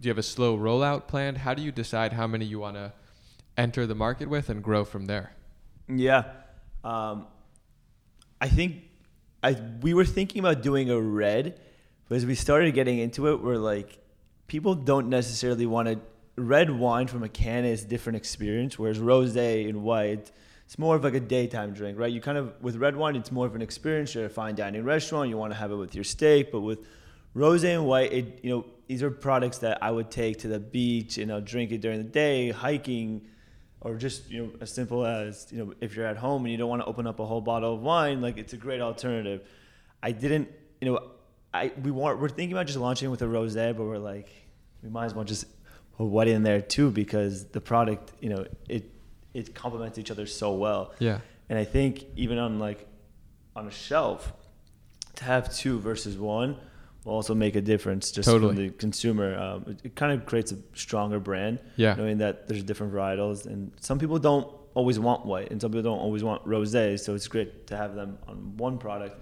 do 0.00 0.08
you 0.08 0.10
have 0.10 0.18
a 0.18 0.22
slow 0.22 0.58
rollout 0.58 1.06
planned? 1.06 1.38
How 1.38 1.54
do 1.54 1.62
you 1.62 1.72
decide 1.72 2.12
how 2.12 2.26
many 2.26 2.44
you 2.44 2.58
want 2.58 2.76
to 2.76 2.92
enter 3.56 3.86
the 3.86 3.94
market 3.94 4.28
with 4.28 4.50
and 4.50 4.62
grow 4.62 4.84
from 4.84 5.06
there? 5.06 5.32
Yeah, 5.88 6.24
um, 6.82 7.26
I 8.44 8.48
think 8.48 8.82
I 9.42 9.56
we 9.80 9.94
were 9.94 10.04
thinking 10.04 10.40
about 10.40 10.60
doing 10.60 10.90
a 10.90 11.00
red, 11.00 11.58
but 12.08 12.16
as 12.16 12.26
we 12.26 12.34
started 12.34 12.74
getting 12.74 12.98
into 12.98 13.28
it, 13.28 13.42
we're 13.42 13.56
like, 13.56 13.98
people 14.48 14.74
don't 14.74 15.08
necessarily 15.08 15.64
want 15.64 15.88
to. 15.88 15.98
Red 16.36 16.70
wine 16.70 17.06
from 17.06 17.22
a 17.22 17.28
can 17.30 17.64
is 17.64 17.84
different 17.84 18.16
experience, 18.16 18.78
whereas 18.78 18.98
rosé 18.98 19.66
and 19.66 19.82
white, 19.82 20.30
it's 20.66 20.78
more 20.78 20.94
of 20.94 21.04
like 21.04 21.14
a 21.14 21.20
daytime 21.20 21.72
drink, 21.72 21.98
right? 21.98 22.12
You 22.12 22.20
kind 22.20 22.36
of 22.36 22.52
with 22.60 22.76
red 22.76 22.96
wine, 22.96 23.16
it's 23.16 23.32
more 23.32 23.46
of 23.46 23.54
an 23.54 23.62
experience. 23.62 24.14
You're 24.14 24.24
at 24.24 24.30
a 24.30 24.34
fine 24.34 24.54
dining 24.54 24.84
restaurant, 24.84 25.30
you 25.30 25.38
want 25.38 25.54
to 25.54 25.58
have 25.58 25.72
it 25.72 25.76
with 25.76 25.94
your 25.94 26.04
steak, 26.04 26.52
but 26.52 26.60
with 26.60 26.80
rosé 27.34 27.74
and 27.74 27.86
white, 27.86 28.12
it 28.12 28.40
you 28.42 28.50
know 28.50 28.66
these 28.88 29.02
are 29.02 29.10
products 29.10 29.56
that 29.58 29.78
I 29.80 29.90
would 29.90 30.10
take 30.10 30.40
to 30.40 30.48
the 30.48 30.60
beach 30.60 31.16
and 31.16 31.32
I'll 31.32 31.40
drink 31.40 31.72
it 31.72 31.80
during 31.80 31.96
the 31.96 32.12
day, 32.24 32.50
hiking 32.50 33.22
or 33.84 33.94
just 33.96 34.30
you 34.30 34.42
know 34.42 34.50
as 34.60 34.72
simple 34.72 35.04
as 35.06 35.46
you 35.52 35.58
know 35.58 35.74
if 35.80 35.94
you're 35.94 36.06
at 36.06 36.16
home 36.16 36.44
and 36.44 36.50
you 36.52 36.58
don't 36.58 36.68
want 36.68 36.82
to 36.82 36.86
open 36.86 37.06
up 37.06 37.20
a 37.20 37.26
whole 37.26 37.40
bottle 37.40 37.74
of 37.74 37.80
wine 37.82 38.20
like 38.20 38.36
it's 38.38 38.52
a 38.52 38.56
great 38.56 38.80
alternative 38.80 39.42
i 40.02 40.10
didn't 40.10 40.48
you 40.80 40.86
know 40.90 40.98
i 41.52 41.70
we 41.82 41.90
want 41.90 42.18
we're 42.20 42.28
thinking 42.28 42.52
about 42.56 42.66
just 42.66 42.78
launching 42.78 43.10
with 43.10 43.22
a 43.22 43.26
rosé 43.26 43.76
but 43.76 43.84
we're 43.84 43.98
like 43.98 44.30
we 44.82 44.88
might 44.88 45.04
as 45.04 45.14
well 45.14 45.24
just 45.24 45.44
put 45.96 46.06
white 46.06 46.28
in 46.28 46.42
there 46.42 46.60
too 46.60 46.90
because 46.90 47.46
the 47.56 47.60
product 47.60 48.12
you 48.20 48.30
know 48.30 48.44
it 48.68 48.90
it 49.34 49.54
complements 49.54 49.98
each 49.98 50.10
other 50.10 50.26
so 50.26 50.54
well 50.54 50.92
Yeah. 50.98 51.18
and 51.48 51.58
i 51.58 51.64
think 51.64 52.04
even 52.16 52.38
on 52.38 52.58
like 52.58 52.86
on 53.54 53.66
a 53.68 53.70
shelf 53.70 54.32
to 55.16 55.24
have 55.24 55.54
two 55.54 55.78
versus 55.78 56.16
one 56.18 56.56
will 57.04 57.12
also 57.14 57.34
make 57.34 57.54
a 57.54 57.60
difference 57.60 58.10
just 58.10 58.28
Totally. 58.28 58.54
from 58.54 58.64
the 58.66 58.70
consumer 58.72 59.36
um, 59.38 59.64
it, 59.68 59.80
it 59.84 59.94
kind 59.96 60.12
of 60.12 60.26
creates 60.26 60.52
a 60.52 60.58
stronger 60.74 61.20
brand 61.20 61.58
Yeah. 61.76 61.94
knowing 61.94 62.18
that 62.18 62.48
there's 62.48 62.62
different 62.62 62.92
varietals 62.92 63.46
and 63.46 63.72
some 63.80 63.98
people 63.98 64.18
don't 64.18 64.46
always 64.74 64.98
want 64.98 65.24
white 65.26 65.50
and 65.50 65.60
some 65.60 65.70
people 65.70 65.82
don't 65.82 65.98
always 66.00 66.24
want 66.24 66.44
rosé 66.46 66.98
so 66.98 67.14
it's 67.14 67.28
great 67.28 67.66
to 67.68 67.76
have 67.76 67.94
them 67.94 68.18
on 68.26 68.56
one 68.56 68.78
product 68.78 69.16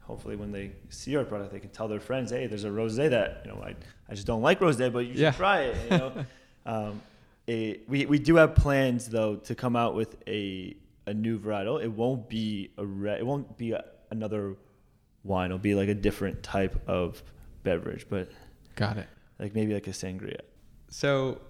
hopefully 0.00 0.36
when 0.36 0.50
they 0.52 0.72
see 0.90 1.16
our 1.16 1.24
product 1.24 1.52
they 1.52 1.60
can 1.60 1.70
tell 1.70 1.88
their 1.88 2.00
friends 2.00 2.30
hey 2.30 2.46
there's 2.46 2.64
a 2.64 2.68
rosé 2.68 3.08
that 3.10 3.42
you 3.44 3.50
know 3.52 3.60
i, 3.62 3.74
I 4.08 4.14
just 4.14 4.26
don't 4.26 4.42
like 4.42 4.58
rosé 4.60 4.92
but 4.92 5.00
you 5.06 5.12
should 5.12 5.20
Yeah. 5.20 5.30
try 5.32 5.60
it 5.62 5.76
you 5.90 5.98
know 5.98 6.12
um, 6.66 7.00
a, 7.48 7.80
we, 7.88 8.04
we 8.04 8.18
do 8.18 8.36
have 8.36 8.54
plans 8.54 9.08
though 9.08 9.36
to 9.36 9.54
come 9.54 9.76
out 9.76 9.94
with 9.94 10.16
a 10.26 10.76
a 11.06 11.14
new 11.14 11.38
varietal 11.38 11.82
it 11.82 11.88
won't 11.90 12.28
be 12.28 12.70
a 12.76 12.84
red 12.84 13.18
it 13.20 13.24
won't 13.26 13.56
be 13.56 13.72
a, 13.72 13.82
another 14.10 14.56
wine 15.24 15.46
it'll 15.46 15.58
be 15.58 15.74
like 15.74 15.88
a 15.88 15.94
different 15.94 16.42
type 16.42 16.80
of 16.88 17.22
beverage 17.62 18.06
but 18.08 18.30
Got 18.76 18.98
it. 18.98 19.08
like 19.38 19.54
maybe 19.54 19.74
like 19.74 19.86
a 19.86 19.90
sangria 19.90 20.40
So 20.88 21.40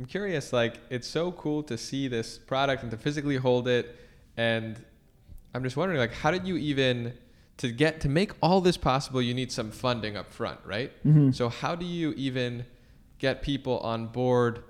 I'm 0.00 0.06
curious, 0.06 0.52
like 0.52 0.78
it's 0.90 1.06
so 1.06 1.30
cool 1.32 1.62
to 1.64 1.78
see 1.78 2.08
this 2.08 2.38
product 2.38 2.82
and 2.82 2.90
to 2.90 2.96
physically 2.96 3.36
hold 3.36 3.68
it. 3.68 3.94
And 4.36 4.82
I'm 5.54 5.62
just 5.62 5.76
wondering, 5.76 6.00
like, 6.00 6.12
how 6.14 6.30
did 6.32 6.44
you 6.44 6.56
even 6.56 7.12
to 7.58 7.70
get 7.70 8.00
to 8.00 8.08
make 8.08 8.32
all 8.42 8.60
this 8.60 8.76
possible, 8.76 9.22
you 9.22 9.32
need 9.34 9.52
some 9.52 9.70
funding 9.70 10.16
up 10.16 10.32
front, 10.32 10.58
right? 10.64 10.90
Mhm. 11.04 11.32
So 11.32 11.48
how 11.50 11.76
do 11.76 11.86
you 11.86 12.14
even 12.16 12.64
get 13.18 13.42
people 13.42 13.78
on 13.80 14.06
board 14.08 14.64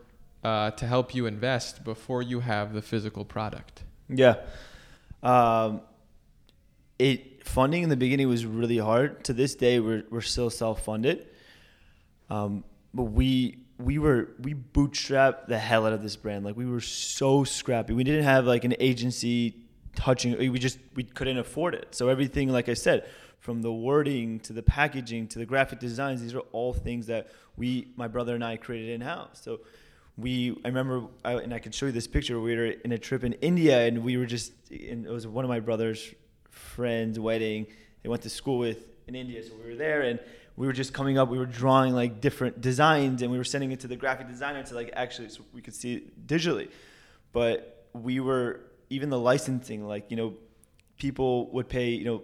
uh, 0.44 0.72
to 0.72 0.86
help 0.86 1.14
you 1.14 1.24
invest 1.26 1.82
before 1.84 2.20
you 2.20 2.40
have 2.40 2.74
the 2.74 2.82
physical 2.82 3.24
product? 3.24 3.84
Yeah. 4.10 4.34
Um, 5.22 5.80
it 6.98 7.31
funding 7.44 7.82
in 7.82 7.88
the 7.88 7.96
beginning 7.96 8.28
was 8.28 8.46
really 8.46 8.78
hard. 8.78 9.24
To 9.24 9.32
this 9.32 9.54
day, 9.54 9.80
we're 9.80 10.04
we're 10.10 10.20
still 10.20 10.50
self 10.50 10.84
funded. 10.84 11.26
Um, 12.30 12.64
but 12.94 13.04
we 13.04 13.58
we 13.78 13.98
were 13.98 14.30
we 14.40 14.54
bootstrapped 14.54 15.46
the 15.48 15.58
hell 15.58 15.86
out 15.86 15.92
of 15.92 16.02
this 16.02 16.16
brand. 16.16 16.44
Like 16.44 16.56
we 16.56 16.66
were 16.66 16.80
so 16.80 17.44
scrappy. 17.44 17.92
We 17.92 18.04
didn't 18.04 18.24
have 18.24 18.46
like 18.46 18.64
an 18.64 18.74
agency 18.78 19.56
touching. 19.94 20.38
We 20.38 20.58
just 20.58 20.78
we 20.94 21.04
couldn't 21.04 21.38
afford 21.38 21.74
it. 21.74 21.94
So 21.94 22.08
everything, 22.08 22.48
like 22.48 22.68
I 22.68 22.74
said, 22.74 23.06
from 23.38 23.62
the 23.62 23.72
wording 23.72 24.40
to 24.40 24.52
the 24.52 24.62
packaging 24.62 25.28
to 25.28 25.38
the 25.38 25.46
graphic 25.46 25.80
designs, 25.80 26.22
these 26.22 26.34
are 26.34 26.44
all 26.52 26.72
things 26.72 27.06
that 27.06 27.30
we, 27.56 27.88
my 27.96 28.08
brother 28.08 28.34
and 28.34 28.44
I, 28.44 28.56
created 28.56 28.90
in 28.90 29.00
house. 29.00 29.40
So 29.42 29.60
we 30.16 30.60
I 30.64 30.68
remember 30.68 31.08
I, 31.24 31.34
and 31.34 31.52
I 31.52 31.58
could 31.58 31.74
show 31.74 31.86
you 31.86 31.92
this 31.92 32.06
picture. 32.06 32.40
We 32.40 32.54
were 32.56 32.66
in 32.66 32.92
a 32.92 32.98
trip 32.98 33.24
in 33.24 33.32
India 33.34 33.86
and 33.86 34.04
we 34.04 34.16
were 34.16 34.26
just 34.26 34.52
and 34.70 35.06
it 35.06 35.10
was 35.10 35.26
one 35.26 35.44
of 35.44 35.48
my 35.48 35.60
brother's 35.60 36.14
friends' 36.52 37.18
wedding. 37.18 37.66
They 38.02 38.08
went 38.08 38.22
to 38.22 38.30
school 38.30 38.58
with 38.58 38.86
in 39.06 39.14
India, 39.14 39.42
so 39.42 39.52
we 39.62 39.70
were 39.70 39.76
there 39.76 40.02
and 40.02 40.20
we 40.56 40.66
were 40.66 40.72
just 40.72 40.92
coming 40.92 41.18
up. 41.18 41.28
We 41.28 41.38
were 41.38 41.46
drawing 41.46 41.94
like 41.94 42.20
different 42.20 42.60
designs 42.60 43.22
and 43.22 43.30
we 43.30 43.38
were 43.38 43.44
sending 43.44 43.72
it 43.72 43.80
to 43.80 43.88
the 43.88 43.96
graphic 43.96 44.28
designer 44.28 44.62
to 44.62 44.74
like 44.74 44.90
actually 44.94 45.28
so 45.28 45.42
we 45.52 45.60
could 45.60 45.74
see 45.74 45.94
it 45.94 46.26
digitally. 46.26 46.70
But 47.32 47.88
we 47.92 48.20
were 48.20 48.60
even 48.90 49.10
the 49.10 49.18
licensing 49.18 49.86
like 49.86 50.10
you 50.10 50.16
know 50.16 50.34
people 50.98 51.50
would 51.50 51.68
pay 51.68 51.90
you 51.90 52.04
know 52.04 52.22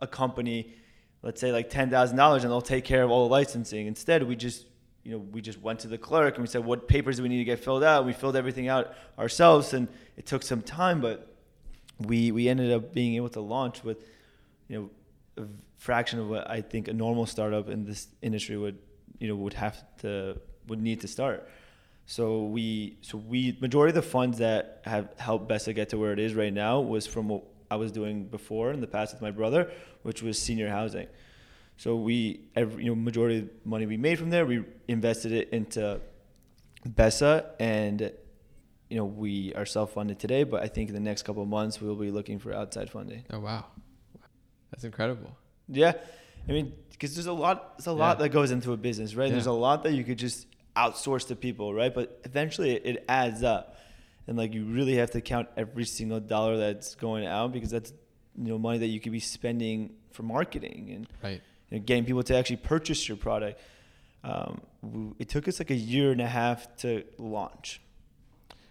a 0.00 0.06
company 0.06 0.74
let's 1.22 1.40
say 1.40 1.52
like 1.52 1.70
ten 1.70 1.90
thousand 1.90 2.16
dollars 2.16 2.44
and 2.44 2.50
they'll 2.50 2.60
take 2.60 2.84
care 2.84 3.02
of 3.02 3.10
all 3.10 3.28
the 3.28 3.32
licensing. 3.32 3.86
Instead, 3.86 4.22
we 4.22 4.36
just 4.36 4.66
you 5.04 5.12
know 5.12 5.18
we 5.18 5.40
just 5.40 5.60
went 5.60 5.80
to 5.80 5.88
the 5.88 5.98
clerk 5.98 6.34
and 6.34 6.42
we 6.42 6.48
said 6.48 6.64
what 6.64 6.88
papers 6.88 7.16
do 7.16 7.22
we 7.22 7.28
need 7.28 7.38
to 7.38 7.44
get 7.44 7.62
filled 7.62 7.84
out. 7.84 8.06
We 8.06 8.12
filled 8.12 8.36
everything 8.36 8.68
out 8.68 8.94
ourselves 9.18 9.72
and 9.74 9.88
it 10.16 10.26
took 10.26 10.42
some 10.42 10.62
time, 10.62 11.00
but 11.00 11.34
we 12.00 12.30
we 12.30 12.48
ended 12.48 12.72
up 12.72 12.92
being 12.92 13.14
able 13.16 13.28
to 13.30 13.40
launch 13.40 13.82
with 13.82 14.04
you 14.68 14.78
know 15.36 15.44
a 15.44 15.46
fraction 15.76 16.18
of 16.18 16.28
what 16.28 16.50
I 16.50 16.60
think 16.60 16.88
a 16.88 16.92
normal 16.92 17.26
startup 17.26 17.68
in 17.68 17.84
this 17.84 18.08
industry 18.22 18.56
would 18.56 18.78
you 19.18 19.28
know 19.28 19.36
would 19.36 19.54
have 19.54 19.84
to 19.98 20.40
would 20.66 20.80
need 20.80 21.00
to 21.00 21.08
start. 21.08 21.48
So 22.06 22.44
we 22.44 22.98
so 23.02 23.18
we 23.18 23.56
majority 23.60 23.90
of 23.90 24.02
the 24.02 24.10
funds 24.10 24.38
that 24.38 24.82
have 24.84 25.08
helped 25.18 25.48
Besa 25.48 25.72
get 25.72 25.90
to 25.90 25.98
where 25.98 26.12
it 26.12 26.18
is 26.18 26.34
right 26.34 26.52
now 26.52 26.80
was 26.80 27.06
from 27.06 27.28
what 27.28 27.44
I 27.70 27.76
was 27.76 27.92
doing 27.92 28.24
before 28.24 28.72
in 28.72 28.80
the 28.80 28.86
past 28.86 29.12
with 29.12 29.20
my 29.20 29.30
brother, 29.30 29.70
which 30.02 30.22
was 30.22 30.40
senior 30.40 30.70
housing. 30.70 31.06
So 31.76 31.96
we 31.96 32.40
every 32.56 32.84
you 32.84 32.90
know 32.90 32.94
majority 32.94 33.38
of 33.38 33.44
the 33.44 33.68
money 33.68 33.86
we 33.86 33.96
made 33.96 34.18
from 34.18 34.30
there 34.30 34.46
we 34.46 34.64
invested 34.88 35.32
it 35.32 35.50
into 35.50 36.00
Besa 36.86 37.50
and 37.60 38.12
you 38.88 38.96
know 38.96 39.04
we 39.04 39.52
are 39.54 39.66
self 39.66 39.92
funded 39.94 40.18
today, 40.18 40.44
but 40.44 40.62
I 40.62 40.68
think 40.68 40.88
in 40.88 40.94
the 40.94 41.00
next 41.00 41.22
couple 41.24 41.42
of 41.42 41.48
months 41.48 41.80
we'll 41.80 41.94
be 41.96 42.10
looking 42.10 42.38
for 42.38 42.52
outside 42.52 42.90
funding. 42.90 43.24
Oh 43.30 43.40
wow, 43.40 43.66
That's 44.70 44.84
incredible. 44.84 45.36
Yeah, 45.68 45.92
I 46.48 46.52
mean, 46.52 46.72
because 46.90 47.14
there's 47.14 47.26
a 47.26 47.32
lot, 47.32 47.76
there's 47.78 47.86
a 47.86 47.92
lot 47.92 48.16
Yeah. 48.18 48.22
that 48.24 48.28
goes 48.30 48.50
into 48.50 48.72
a 48.72 48.76
business, 48.76 49.14
right? 49.14 49.30
There's 49.30 49.46
a 49.46 49.52
lot 49.52 49.82
that 49.82 49.92
you 49.92 50.04
could 50.04 50.18
just 50.18 50.46
outsource 50.76 51.26
to 51.28 51.36
people, 51.36 51.74
right? 51.74 51.94
But 51.94 52.20
eventually, 52.24 52.70
it, 52.76 52.86
it 52.86 53.04
adds 53.08 53.42
up, 53.42 53.76
and 54.26 54.36
like 54.38 54.54
you 54.54 54.64
really 54.64 54.96
have 54.96 55.10
to 55.12 55.20
count 55.20 55.48
every 55.56 55.84
single 55.84 56.20
dollar 56.20 56.56
that's 56.56 56.94
going 56.94 57.26
out 57.26 57.52
because 57.52 57.70
that's 57.70 57.92
you 58.36 58.48
know 58.48 58.58
money 58.58 58.78
that 58.78 58.86
you 58.86 59.00
could 59.00 59.12
be 59.12 59.20
spending 59.20 59.94
for 60.12 60.22
marketing 60.22 60.90
and 60.94 61.06
Right. 61.22 61.40
you 61.70 61.78
know, 61.78 61.84
getting 61.84 62.04
people 62.06 62.22
to 62.22 62.34
actually 62.36 62.56
purchase 62.56 63.06
your 63.08 63.16
product. 63.18 63.60
Um, 64.24 64.60
it 65.18 65.28
took 65.28 65.46
us 65.48 65.58
like 65.60 65.70
a 65.70 65.74
year 65.76 66.10
and 66.12 66.20
a 66.20 66.26
half 66.26 66.74
to 66.78 67.04
launch. 67.18 67.80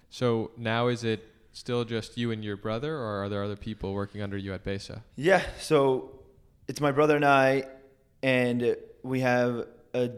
So 0.09 0.51
now 0.57 0.87
is 0.87 1.03
it 1.03 1.25
still 1.51 1.83
just 1.83 2.17
you 2.17 2.31
and 2.31 2.43
your 2.43 2.57
brother, 2.57 2.95
or 2.95 3.23
are 3.23 3.29
there 3.29 3.43
other 3.43 3.55
people 3.55 3.93
working 3.93 4.21
under 4.21 4.37
you 4.37 4.53
at 4.53 4.63
Besa? 4.63 5.03
Yeah, 5.15 5.41
so 5.59 6.19
it's 6.67 6.79
my 6.79 6.91
brother 6.91 7.15
and 7.15 7.25
I, 7.25 7.63
and 8.21 8.77
we 9.03 9.21
have 9.21 9.67
a, 9.93 10.11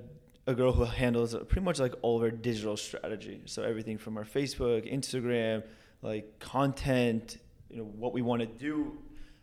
a 0.48 0.54
girl 0.54 0.74
who 0.74 0.84
handles 0.84 1.34
pretty 1.48 1.62
much 1.62 1.80
like 1.80 1.94
all 2.02 2.18
of 2.18 2.24
our 2.24 2.32
digital 2.32 2.78
strategy. 2.78 3.42
So 3.46 3.64
everything 3.64 3.98
from 3.98 4.18
our 4.18 4.26
Facebook, 4.26 4.92
Instagram, 4.92 5.64
like 6.02 6.40
content, 6.40 7.38
you 7.70 7.78
know, 7.78 7.84
what 7.84 8.14
we 8.14 8.22
want 8.22 8.42
to 8.42 8.48
do 8.48 8.98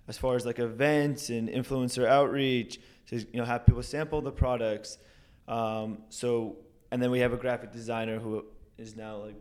as 0.08 0.16
far 0.18 0.36
as 0.36 0.46
like 0.46 0.58
events 0.58 1.30
and 1.30 1.48
influencer 1.48 2.06
outreach 2.06 2.80
to 3.08 3.18
you 3.18 3.38
know 3.38 3.44
have 3.44 3.66
people 3.66 3.82
sample 3.82 4.20
the 4.20 4.32
products. 4.32 4.98
Um, 5.48 5.98
so 6.08 6.56
and 6.90 7.02
then 7.02 7.10
we 7.10 7.20
have 7.20 7.32
a 7.32 7.36
graphic 7.36 7.72
designer 7.72 8.18
who 8.18 8.44
is 8.78 8.96
now 8.96 9.16
like 9.16 9.36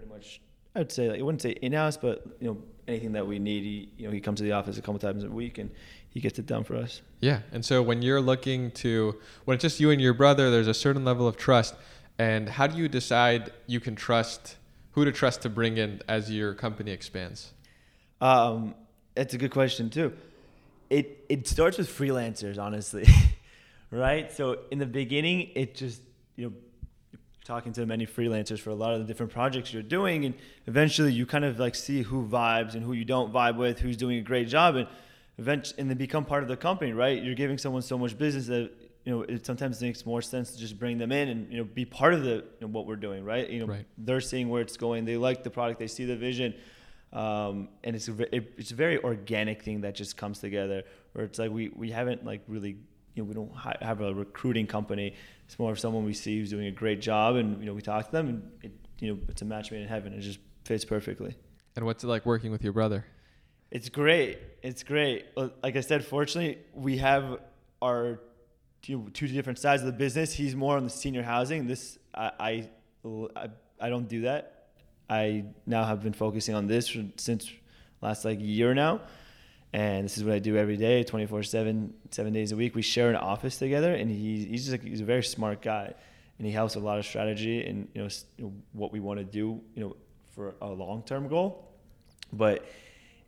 pretty 0.00 0.12
much 0.12 0.40
I'd 0.74 0.92
say 0.92 1.08
like 1.08 1.20
I 1.20 1.22
wouldn't 1.22 1.42
say 1.42 1.50
in 1.50 1.72
house, 1.72 1.96
but 1.96 2.24
you 2.40 2.48
know 2.48 2.62
anything 2.86 3.12
that 3.12 3.26
we 3.26 3.38
need, 3.38 3.62
he 3.64 3.92
you 3.96 4.06
know 4.06 4.12
he 4.12 4.20
comes 4.20 4.38
to 4.38 4.44
the 4.44 4.52
office 4.52 4.78
a 4.78 4.82
couple 4.82 4.98
times 4.98 5.24
a 5.24 5.28
week 5.28 5.58
and 5.58 5.70
he 6.10 6.20
gets 6.20 6.38
it 6.38 6.46
done 6.46 6.64
for 6.64 6.76
us. 6.76 7.02
Yeah. 7.20 7.40
And 7.52 7.64
so 7.64 7.82
when 7.82 8.02
you're 8.02 8.20
looking 8.20 8.72
to, 8.72 9.16
when 9.44 9.54
it's 9.54 9.62
just 9.62 9.78
you 9.78 9.90
and 9.90 10.00
your 10.00 10.14
brother, 10.14 10.50
there's 10.50 10.66
a 10.66 10.74
certain 10.74 11.04
level 11.04 11.28
of 11.28 11.36
trust. 11.36 11.74
And 12.18 12.48
how 12.48 12.66
do 12.66 12.76
you 12.76 12.88
decide 12.88 13.52
you 13.66 13.78
can 13.80 13.94
trust 13.94 14.56
who 14.92 15.04
to 15.04 15.12
trust 15.12 15.42
to 15.42 15.48
bring 15.48 15.78
in 15.78 16.02
as 16.08 16.30
your 16.30 16.52
company 16.54 16.90
expands? 16.90 17.52
Um, 18.20 18.74
that's 19.14 19.34
a 19.34 19.38
good 19.38 19.52
question 19.52 19.88
too. 19.88 20.12
It 20.90 21.24
it 21.28 21.46
starts 21.46 21.78
with 21.78 21.88
freelancers, 21.88 22.58
honestly, 22.58 23.06
right? 23.90 24.30
So 24.32 24.58
in 24.70 24.78
the 24.78 24.86
beginning, 24.86 25.50
it 25.54 25.74
just 25.74 26.02
you 26.36 26.46
know 26.46 26.52
talking 27.50 27.72
to 27.72 27.84
many 27.84 28.06
freelancers 28.06 28.60
for 28.60 28.70
a 28.70 28.74
lot 28.76 28.94
of 28.94 29.00
the 29.00 29.04
different 29.04 29.32
projects 29.32 29.72
you're 29.72 29.82
doing, 29.82 30.24
and 30.24 30.34
eventually 30.68 31.12
you 31.12 31.26
kind 31.26 31.44
of 31.44 31.58
like 31.58 31.74
see 31.74 32.02
who 32.02 32.24
vibes 32.24 32.74
and 32.74 32.84
who 32.84 32.92
you 32.92 33.04
don't 33.04 33.32
vibe 33.32 33.56
with, 33.56 33.80
who's 33.80 33.96
doing 33.96 34.18
a 34.18 34.22
great 34.22 34.46
job, 34.46 34.76
and 34.76 34.86
eventually 35.36 35.80
and 35.80 35.90
they 35.90 35.94
become 35.94 36.24
part 36.24 36.44
of 36.44 36.48
the 36.48 36.56
company, 36.56 36.92
right? 36.92 37.20
You're 37.20 37.34
giving 37.34 37.58
someone 37.58 37.82
so 37.82 37.98
much 37.98 38.16
business 38.16 38.46
that 38.46 38.70
you 39.04 39.12
know 39.12 39.22
it 39.22 39.44
sometimes 39.44 39.80
makes 39.82 40.06
more 40.06 40.22
sense 40.22 40.52
to 40.52 40.58
just 40.58 40.78
bring 40.78 40.96
them 40.98 41.10
in 41.10 41.28
and 41.28 41.52
you 41.52 41.58
know 41.58 41.64
be 41.64 41.84
part 41.84 42.14
of 42.14 42.22
the 42.22 42.34
you 42.36 42.60
know, 42.60 42.68
what 42.68 42.86
we're 42.86 43.02
doing, 43.08 43.24
right? 43.24 43.50
You 43.50 43.60
know, 43.60 43.66
Right. 43.66 43.86
they're 43.98 44.20
seeing 44.20 44.48
where 44.48 44.62
it's 44.62 44.76
going, 44.76 45.04
they 45.04 45.16
like 45.16 45.42
the 45.42 45.50
product, 45.50 45.80
they 45.80 45.88
see 45.88 46.04
the 46.04 46.16
vision 46.16 46.54
um, 47.12 47.68
and 47.82 47.96
it's 47.96 48.06
a, 48.06 48.14
it, 48.36 48.52
it's 48.58 48.70
a 48.70 48.76
very 48.76 49.02
organic 49.02 49.62
thing 49.64 49.80
that 49.80 49.96
just 49.96 50.16
comes 50.16 50.38
together 50.38 50.84
where 51.14 51.24
it's 51.24 51.40
like 51.40 51.50
we, 51.50 51.68
we 51.70 51.90
haven't 51.90 52.24
like 52.24 52.42
really 52.46 52.76
you 53.16 53.22
know 53.22 53.24
we 53.24 53.34
don't 53.34 53.52
have 53.82 54.00
a 54.00 54.14
recruiting 54.14 54.68
company 54.68 55.14
it's 55.50 55.58
more 55.58 55.72
of 55.72 55.80
someone 55.80 56.04
we 56.04 56.14
see 56.14 56.38
who's 56.38 56.50
doing 56.50 56.68
a 56.68 56.70
great 56.70 57.00
job 57.00 57.34
and 57.34 57.58
you 57.58 57.66
know 57.66 57.74
we 57.74 57.82
talk 57.82 58.06
to 58.06 58.12
them 58.12 58.28
and 58.28 58.50
it, 58.62 58.70
you 59.00 59.12
know 59.12 59.18
it's 59.28 59.42
a 59.42 59.44
match 59.44 59.72
made 59.72 59.82
in 59.82 59.88
heaven. 59.88 60.12
It 60.12 60.20
just 60.20 60.38
fits 60.64 60.84
perfectly. 60.84 61.34
And 61.74 61.84
what's 61.84 62.04
it 62.04 62.06
like 62.06 62.24
working 62.24 62.52
with 62.52 62.62
your 62.62 62.72
brother? 62.72 63.04
it's 63.72 63.88
great. 63.88 64.38
It's 64.62 64.84
great. 64.84 65.26
Like 65.36 65.74
i 65.76 65.80
said 65.80 66.04
fortunately 66.04 66.58
we 66.72 66.98
have 66.98 67.40
our 67.82 68.20
two, 68.80 69.10
two 69.12 69.26
different 69.26 69.58
sides 69.58 69.82
of 69.82 69.86
the 69.86 69.92
business. 69.92 70.32
He's 70.32 70.54
more 70.54 70.76
on 70.76 70.84
the 70.84 70.90
senior 70.90 71.24
housing. 71.24 71.66
This 71.66 71.98
i 72.14 72.30
i, 72.38 72.68
I, 73.34 73.48
I 73.80 73.88
don't 73.88 74.08
do 74.08 74.20
that. 74.22 74.68
I 75.08 75.46
now 75.66 75.82
have 75.82 76.00
been 76.00 76.12
focusing 76.12 76.54
on 76.54 76.68
this 76.68 76.96
since 77.16 77.50
last 78.00 78.24
like 78.24 78.38
year 78.40 78.72
now. 78.72 79.00
And 79.72 80.04
this 80.04 80.18
is 80.18 80.24
what 80.24 80.34
I 80.34 80.38
do 80.40 80.56
every 80.56 80.76
day, 80.76 81.04
24 81.04 81.44
seven, 81.44 81.94
seven 82.10 82.32
days 82.32 82.50
a 82.52 82.56
week. 82.56 82.74
We 82.74 82.82
share 82.82 83.08
an 83.08 83.16
office 83.16 83.56
together 83.56 83.94
and 83.94 84.10
he, 84.10 84.44
he's 84.44 84.66
just 84.66 84.72
like, 84.72 84.82
he's 84.82 85.00
a 85.00 85.04
very 85.04 85.22
smart 85.22 85.62
guy 85.62 85.94
and 86.38 86.46
he 86.46 86.52
helps 86.52 86.74
a 86.74 86.80
lot 86.80 86.98
of 86.98 87.06
strategy 87.06 87.64
and, 87.64 87.88
you 87.94 88.02
know, 88.02 88.52
what 88.72 88.92
we 88.92 88.98
want 88.98 89.20
to 89.20 89.24
do, 89.24 89.60
you 89.74 89.82
know, 89.82 89.96
for 90.34 90.54
a 90.60 90.68
long-term 90.68 91.28
goal. 91.28 91.68
But 92.32 92.64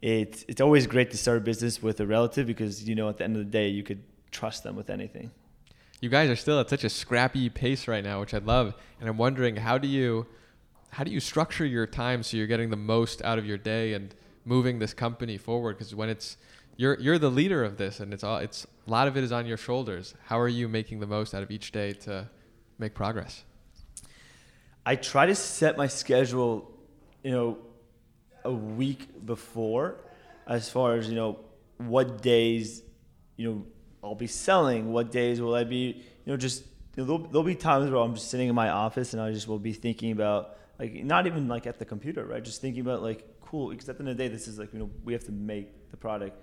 it's, 0.01 0.45
it's 0.49 0.61
always 0.61 0.87
great 0.89 1.11
to 1.13 1.17
start 1.17 1.39
a 1.39 1.41
business 1.41 1.81
with 1.81 2.01
a 2.01 2.07
relative 2.07 2.47
because, 2.47 2.89
you 2.89 2.97
know, 2.97 3.09
at 3.09 3.19
the 3.19 3.25
end 3.25 3.37
of 3.37 3.45
the 3.45 3.51
day, 3.51 3.69
you 3.69 3.85
could 3.85 4.03
trust 4.33 4.65
them 4.65 4.75
with 4.75 4.91
anything. 4.91 5.31
You 6.01 6.09
guys 6.09 6.29
are 6.29 6.37
still 6.37 6.59
at 6.59 6.69
such 6.69 6.83
a 6.83 6.89
scrappy 6.89 7.49
pace 7.49 7.87
right 7.87 8.03
now, 8.03 8.19
which 8.19 8.35
I 8.35 8.39
love. 8.39 8.75
And 8.99 9.09
I'm 9.09 9.17
wondering 9.17 9.55
how 9.55 9.79
do 9.79 9.87
you 9.87 10.27
how 10.91 11.05
do 11.05 11.11
you 11.11 11.21
structure 11.21 11.65
your 11.65 11.87
time 11.87 12.23
so 12.23 12.37
you're 12.37 12.47
getting 12.47 12.69
the 12.69 12.77
most 12.77 13.23
out 13.23 13.39
of 13.39 13.47
your 13.47 13.57
day 13.57 13.95
and 13.95 14.15
moving 14.45 14.79
this 14.79 14.95
company 14.95 15.37
forward? 15.39 15.77
Because 15.79 15.95
when 15.95 16.09
it's 16.09 16.37
you're 16.77 16.99
you're 16.99 17.19
the 17.19 17.31
leader 17.31 17.65
of 17.65 17.77
this, 17.77 18.01
and 18.01 18.13
it's 18.13 18.25
all 18.25 18.39
it's 18.39 18.67
a 18.87 18.91
lot 18.91 19.09
of 19.09 19.17
it 19.17 19.25
is 19.25 19.33
on 19.33 19.47
your 19.47 19.57
shoulders. 19.57 20.15
How 20.25 20.39
are 20.39 20.49
you 20.49 20.69
making 20.69 21.01
the 21.01 21.07
most 21.07 21.35
out 21.35 21.43
of 21.43 21.51
each 21.51 21.73
day 21.73 21.93
to 21.93 22.29
make 22.79 22.95
progress? 22.95 23.45
I 24.85 24.97
try 24.97 25.27
to 25.27 25.35
set 25.35 25.77
my 25.77 25.87
schedule, 25.87 26.71
you 27.23 27.31
know, 27.31 27.59
a 28.45 28.53
week 28.53 29.25
before, 29.25 29.97
as 30.47 30.69
far 30.69 30.97
as 30.97 31.09
you 31.09 31.15
know, 31.15 31.39
what 31.79 32.21
days, 32.23 32.83
you 33.37 33.49
know, 33.49 33.67
I'll 34.03 34.17
be 34.17 34.27
selling. 34.27 34.93
What 34.93 35.13
days 35.13 35.41
will 35.41 35.55
I 35.55 35.65
be, 35.65 36.03
you 36.25 36.33
know, 36.33 36.37
just 36.37 36.65
you 36.97 37.03
know, 37.03 37.05
there'll, 37.05 37.31
there'll 37.31 37.45
be 37.45 37.55
times 37.55 37.91
where 37.91 38.01
I'm 38.01 38.15
just 38.15 38.31
sitting 38.31 38.49
in 38.49 38.55
my 38.55 38.71
office 38.71 39.13
and 39.13 39.23
I 39.23 39.33
just 39.33 39.47
will 39.47 39.59
be 39.59 39.73
thinking 39.73 40.11
about 40.11 40.57
like 40.79 41.05
not 41.05 41.27
even 41.27 41.49
like 41.49 41.67
at 41.67 41.79
the 41.79 41.85
computer, 41.85 42.25
right? 42.25 42.43
Just 42.43 42.61
thinking 42.61 42.81
about 42.81 43.03
like 43.03 43.27
cool. 43.53 43.69
Because 43.69 43.89
at 43.89 43.99
the 43.99 44.03
end 44.03 44.09
of 44.09 44.17
the 44.17 44.25
day, 44.25 44.29
this 44.29 44.49
is 44.49 44.59
like 44.59 44.73
you 44.73 44.81
know 44.81 44.91
we 45.05 45.13
have 45.13 45.25
to 45.25 45.33
make 45.33 45.91
the 45.93 45.97
product 45.97 46.37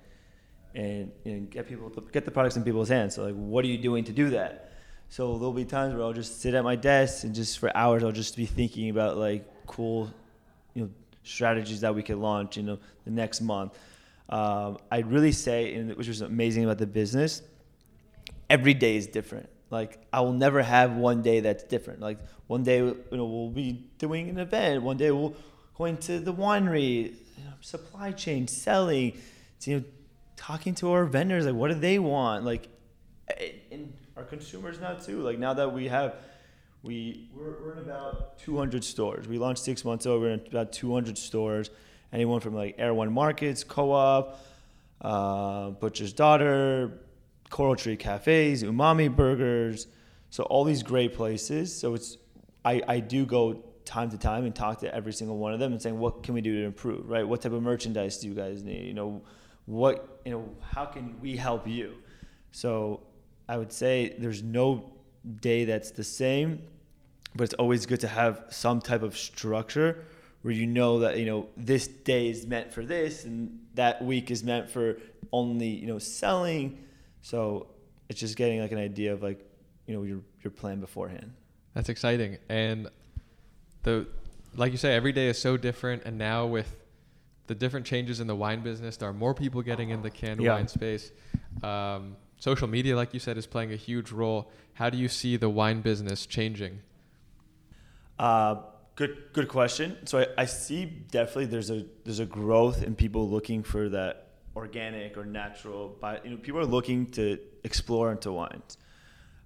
and 0.76 1.12
know, 1.26 1.40
get 1.50 1.68
people 1.68 1.90
get 2.12 2.24
the 2.24 2.32
products 2.32 2.56
in 2.56 2.64
people's 2.64 2.90
hands. 2.90 3.16
So 3.16 3.24
like, 3.26 3.36
what 3.36 3.66
are 3.66 3.68
you 3.68 3.80
doing 3.80 4.04
to 4.06 4.14
do 4.14 4.30
that? 4.30 4.72
So 5.10 5.38
there'll 5.40 5.52
be 5.52 5.66
times 5.66 5.96
where 5.96 6.04
I'll 6.04 6.14
just 6.14 6.40
sit 6.40 6.54
at 6.54 6.64
my 6.64 6.76
desk 6.76 7.24
and 7.24 7.34
just 7.34 7.58
for 7.58 7.76
hours 7.76 8.04
I'll 8.04 8.12
just 8.12 8.38
be 8.38 8.46
thinking 8.46 8.92
about 8.92 9.18
like 9.18 9.44
cool, 9.66 10.14
you 10.76 10.84
know, 10.84 10.90
strategies 11.24 11.82
that 11.82 11.94
we 11.94 12.04
could 12.04 12.18
launch, 12.18 12.58
you 12.58 12.64
know, 12.64 12.78
the 13.06 13.12
next 13.12 13.42
month. 13.42 13.78
Um, 14.30 14.78
I'd 14.92 15.12
really 15.12 15.32
say, 15.32 15.74
and 15.74 15.96
which 15.96 16.08
was 16.08 16.22
amazing 16.22 16.64
about 16.64 16.78
the 16.78 16.86
business, 16.86 17.42
every 18.48 18.76
day 18.76 18.96
is 18.96 19.08
different. 19.08 19.50
Like 19.72 20.00
I 20.14 20.22
will 20.22 20.34
never 20.34 20.62
have 20.62 20.96
one 20.96 21.24
day 21.24 21.40
that's 21.40 21.64
different. 21.64 22.02
Like 22.02 22.20
one 22.46 22.62
day, 22.62 22.78
you 22.78 23.04
know, 23.12 23.26
we'll 23.26 23.50
be 23.50 23.90
doing 23.98 24.30
an 24.30 24.38
event. 24.38 24.84
One 24.84 24.98
day 24.98 25.10
we'll 25.10 25.36
going 25.80 25.96
to 25.96 26.20
the 26.20 26.34
winery, 26.34 27.14
you 27.38 27.44
know, 27.46 27.54
supply 27.62 28.12
chain, 28.12 28.48
selling, 28.48 29.18
you 29.64 29.78
know, 29.78 29.84
talking 30.36 30.76
to 30.76 30.92
our 30.92 31.06
vendors. 31.06 31.46
Like, 31.46 31.56
what 31.56 31.70
do 31.70 31.76
they 31.76 31.98
want? 31.98 32.44
Like, 32.44 32.68
and 33.72 33.94
our 34.18 34.24
consumers 34.24 34.80
now 34.82 34.96
too. 34.96 35.22
Like 35.22 35.40
now 35.40 35.54
that 35.54 35.74
we 35.74 35.88
have, 35.88 36.16
we 36.84 37.30
we're, 37.34 37.64
we're 37.64 37.74
in 37.74 37.80
about 37.80 38.38
200 38.40 38.84
stores. 38.84 39.28
We 39.28 39.38
launched 39.38 39.64
six 39.64 39.86
months 39.86 40.06
ago. 40.06 40.20
We're 40.20 40.34
in 40.34 40.42
about 40.50 40.74
200 40.74 41.18
stores. 41.18 41.70
Anyone 42.12 42.42
from 42.42 42.56
like 42.56 42.76
Erewhon 42.78 43.14
Markets, 43.14 43.64
Co-op, 43.64 44.38
uh, 45.02 45.70
Butcher's 45.70 46.12
Daughter, 46.12 47.00
Coral 47.50 47.76
Tree 47.78 47.96
Cafes, 47.96 48.64
Umami 48.64 49.16
Burgers. 49.16 49.88
So 50.30 50.44
all 50.44 50.66
these 50.66 50.84
great 50.84 51.14
places. 51.14 51.74
So 51.76 51.94
it's 51.94 52.18
I, 52.66 52.82
I 52.88 53.00
do 53.00 53.26
go 53.26 53.64
time 53.90 54.12
to 54.12 54.18
time 54.20 54.46
and 54.46 54.54
talk 54.54 54.80
to 54.80 54.94
every 54.94 55.12
single 55.12 55.38
one 55.38 55.52
of 55.52 55.60
them 55.60 55.72
and 55.72 55.82
saying 55.82 55.98
what 55.98 56.22
can 56.22 56.36
we 56.36 56.42
do 56.42 56.62
to 56.62 56.66
improve, 56.66 57.10
right? 57.10 57.28
What 57.28 57.42
type 57.42 57.54
of 57.54 57.64
merchandise 57.64 58.20
do 58.20 58.28
you 58.28 58.36
guys 58.36 58.64
need? 58.64 58.86
You 58.86 58.94
know, 58.94 59.22
what 59.66 60.22
you 60.26 60.32
know, 60.32 60.48
how 60.62 60.86
can 60.86 61.20
we 61.20 61.36
help 61.36 61.68
you? 61.68 61.96
So 62.52 63.02
I 63.48 63.58
would 63.58 63.74
say 63.74 64.16
there's 64.20 64.44
no 64.44 64.94
day 65.42 65.66
that's 65.66 65.90
the 65.90 66.04
same, 66.04 66.62
but 67.36 67.46
it's 67.46 67.56
always 67.56 67.88
good 67.88 68.00
to 68.02 68.08
have 68.08 68.44
some 68.50 68.80
type 68.80 69.02
of 69.02 69.18
structure 69.18 70.06
where 70.44 70.54
you 70.54 70.68
know 70.68 71.00
that 71.00 71.18
you 71.18 71.26
know 71.26 71.48
this 71.58 71.88
day 71.88 72.30
is 72.30 72.46
meant 72.46 72.72
for 72.72 72.86
this 72.86 73.26
and 73.26 73.60
that 73.74 74.04
week 74.04 74.30
is 74.30 74.44
meant 74.44 74.70
for 74.70 74.98
only 75.34 75.68
you 75.68 75.86
know 75.86 76.00
selling 76.00 76.78
so 77.22 77.68
it's 78.08 78.20
just 78.20 78.38
getting 78.38 78.62
like 78.62 78.72
an 78.72 78.78
idea 78.78 79.12
of 79.12 79.22
like 79.22 79.46
you 79.86 79.94
know 79.94 80.04
your 80.04 80.22
your 80.42 80.52
plan 80.52 80.80
beforehand 80.80 81.34
That's 81.74 81.90
exciting. 81.90 82.38
And 82.50 82.88
the 83.90 84.08
like 84.56 84.72
you 84.72 84.78
say, 84.78 84.96
every 84.96 85.12
day 85.12 85.28
is 85.28 85.40
so 85.40 85.58
different. 85.58 86.04
And 86.06 86.18
now 86.18 86.46
with 86.46 86.76
the 87.48 87.56
different 87.56 87.86
changes 87.86 88.20
in 88.20 88.28
the 88.28 88.36
wine 88.36 88.62
business, 88.62 88.98
there 88.98 89.10
are 89.10 89.14
more 89.14 89.34
people 89.34 89.62
getting 89.62 89.90
in 89.90 90.02
the 90.02 90.10
canned 90.10 90.42
Yeah. 90.42 90.56
wine 90.56 90.68
space. 90.68 91.12
Um, 91.64 92.16
social 92.40 92.68
media, 92.68 92.96
like 92.96 93.14
you 93.14 93.20
said, 93.20 93.38
is 93.38 93.48
playing 93.48 93.72
a 93.74 93.76
huge 93.76 94.12
role. 94.12 94.52
How 94.74 94.90
do 94.90 94.98
you 94.98 95.08
see 95.08 95.38
the 95.38 95.50
wine 95.50 95.82
business 95.82 96.26
changing? 96.26 96.80
Uh, 98.18 98.56
good 98.96 99.18
good 99.34 99.48
question. 99.48 99.98
So 100.06 100.20
I, 100.20 100.28
I 100.44 100.46
see 100.46 100.86
definitely 100.86 101.46
there's 101.46 101.70
a 101.70 101.86
there's 102.04 102.20
a 102.20 102.26
growth 102.26 102.84
in 102.84 102.96
people 102.96 103.30
looking 103.30 103.64
for 103.64 103.90
that 103.90 104.28
organic 104.56 105.18
or 105.18 105.26
natural. 105.26 105.96
But 106.02 106.26
you 106.26 106.32
know, 106.32 106.38
people 106.38 106.60
are 106.60 106.66
looking 106.66 107.12
to 107.12 107.40
explore 107.64 108.12
into 108.12 108.32
wines. 108.32 108.78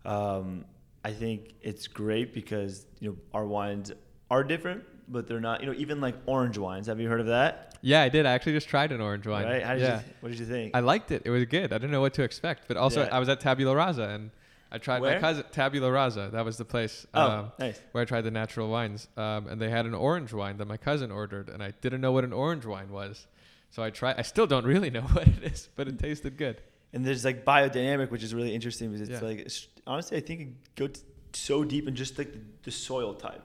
Um, 0.05 0.65
I 1.05 1.11
think 1.11 1.53
it's 1.61 1.87
great 1.87 2.33
because 2.33 2.85
you 2.99 3.09
know 3.09 3.17
our 3.33 3.45
wines 3.45 3.91
are 4.33 4.43
different, 4.43 4.83
but 5.07 5.27
they're 5.27 5.39
not. 5.39 5.61
You 5.61 5.67
know, 5.67 5.73
even 5.77 6.01
like 6.01 6.15
orange 6.25 6.57
wines. 6.57 6.87
Have 6.87 6.99
you 6.99 7.07
heard 7.07 7.19
of 7.19 7.27
that? 7.27 7.77
Yeah, 7.81 8.01
I 8.01 8.09
did. 8.09 8.25
I 8.25 8.31
actually 8.31 8.53
just 8.53 8.67
tried 8.67 8.91
an 8.91 8.99
orange 8.99 9.27
wine. 9.27 9.45
Right? 9.45 9.61
How 9.61 9.73
did 9.73 9.81
yeah. 9.81 9.99
you, 9.99 10.05
what 10.21 10.29
did 10.29 10.39
you 10.39 10.45
think? 10.45 10.75
I 10.75 10.79
liked 10.79 11.11
it. 11.11 11.21
It 11.25 11.29
was 11.29 11.45
good. 11.45 11.71
I 11.71 11.77
didn't 11.77 11.91
know 11.91 12.01
what 12.01 12.13
to 12.15 12.23
expect, 12.23 12.67
but 12.67 12.77
also 12.77 13.03
Yeah. 13.03 13.15
I 13.15 13.19
was 13.19 13.29
at 13.29 13.39
Tabula 13.39 13.75
Rasa 13.75 14.03
and 14.03 14.31
I 14.71 14.79
tried 14.79 15.01
my 15.03 15.19
cousin 15.19 15.43
Tabula 15.51 15.91
Rasa. 15.91 16.29
That 16.31 16.45
was 16.45 16.57
the 16.57 16.65
place 16.65 17.05
oh, 17.13 17.21
um, 17.21 17.51
nice. 17.59 17.79
where 17.91 18.01
I 18.01 18.05
tried 18.05 18.21
the 18.21 18.31
natural 18.31 18.69
wines, 18.69 19.07
um, 19.17 19.45
and 19.47 19.61
they 19.61 19.69
had 19.69 19.85
an 19.85 19.93
orange 19.93 20.33
wine 20.33 20.57
that 20.57 20.65
my 20.65 20.77
cousin 20.77 21.11
ordered, 21.11 21.49
and 21.49 21.61
I 21.61 21.73
didn't 21.81 22.01
know 22.01 22.11
what 22.11 22.23
an 22.23 22.33
orange 22.33 22.65
wine 22.65 22.89
was, 22.89 23.27
so 23.69 23.83
I 23.83 23.91
tried. 23.91 24.15
I 24.17 24.23
still 24.23 24.47
don't 24.47 24.65
really 24.65 24.89
know 24.97 25.01
what 25.01 25.27
it 25.27 25.43
is, 25.43 25.69
but 25.75 25.87
it 25.87 25.99
tasted 25.99 26.37
good. 26.37 26.59
And 26.91 27.05
there's 27.05 27.23
like 27.23 27.45
biodynamic, 27.45 28.09
which 28.09 28.23
is 28.23 28.33
really 28.33 28.55
interesting 28.55 28.91
because 28.91 29.09
it's 29.09 29.21
Yeah. 29.21 29.27
like 29.27 29.47
honestly, 29.85 30.17
I 30.17 30.21
think 30.21 30.41
it 30.41 30.75
goes 30.75 31.03
so 31.33 31.63
deep 31.63 31.87
in 31.87 31.95
just 31.95 32.17
like 32.17 32.33
the, 32.33 32.39
the 32.63 32.71
soil 32.71 33.13
type 33.13 33.43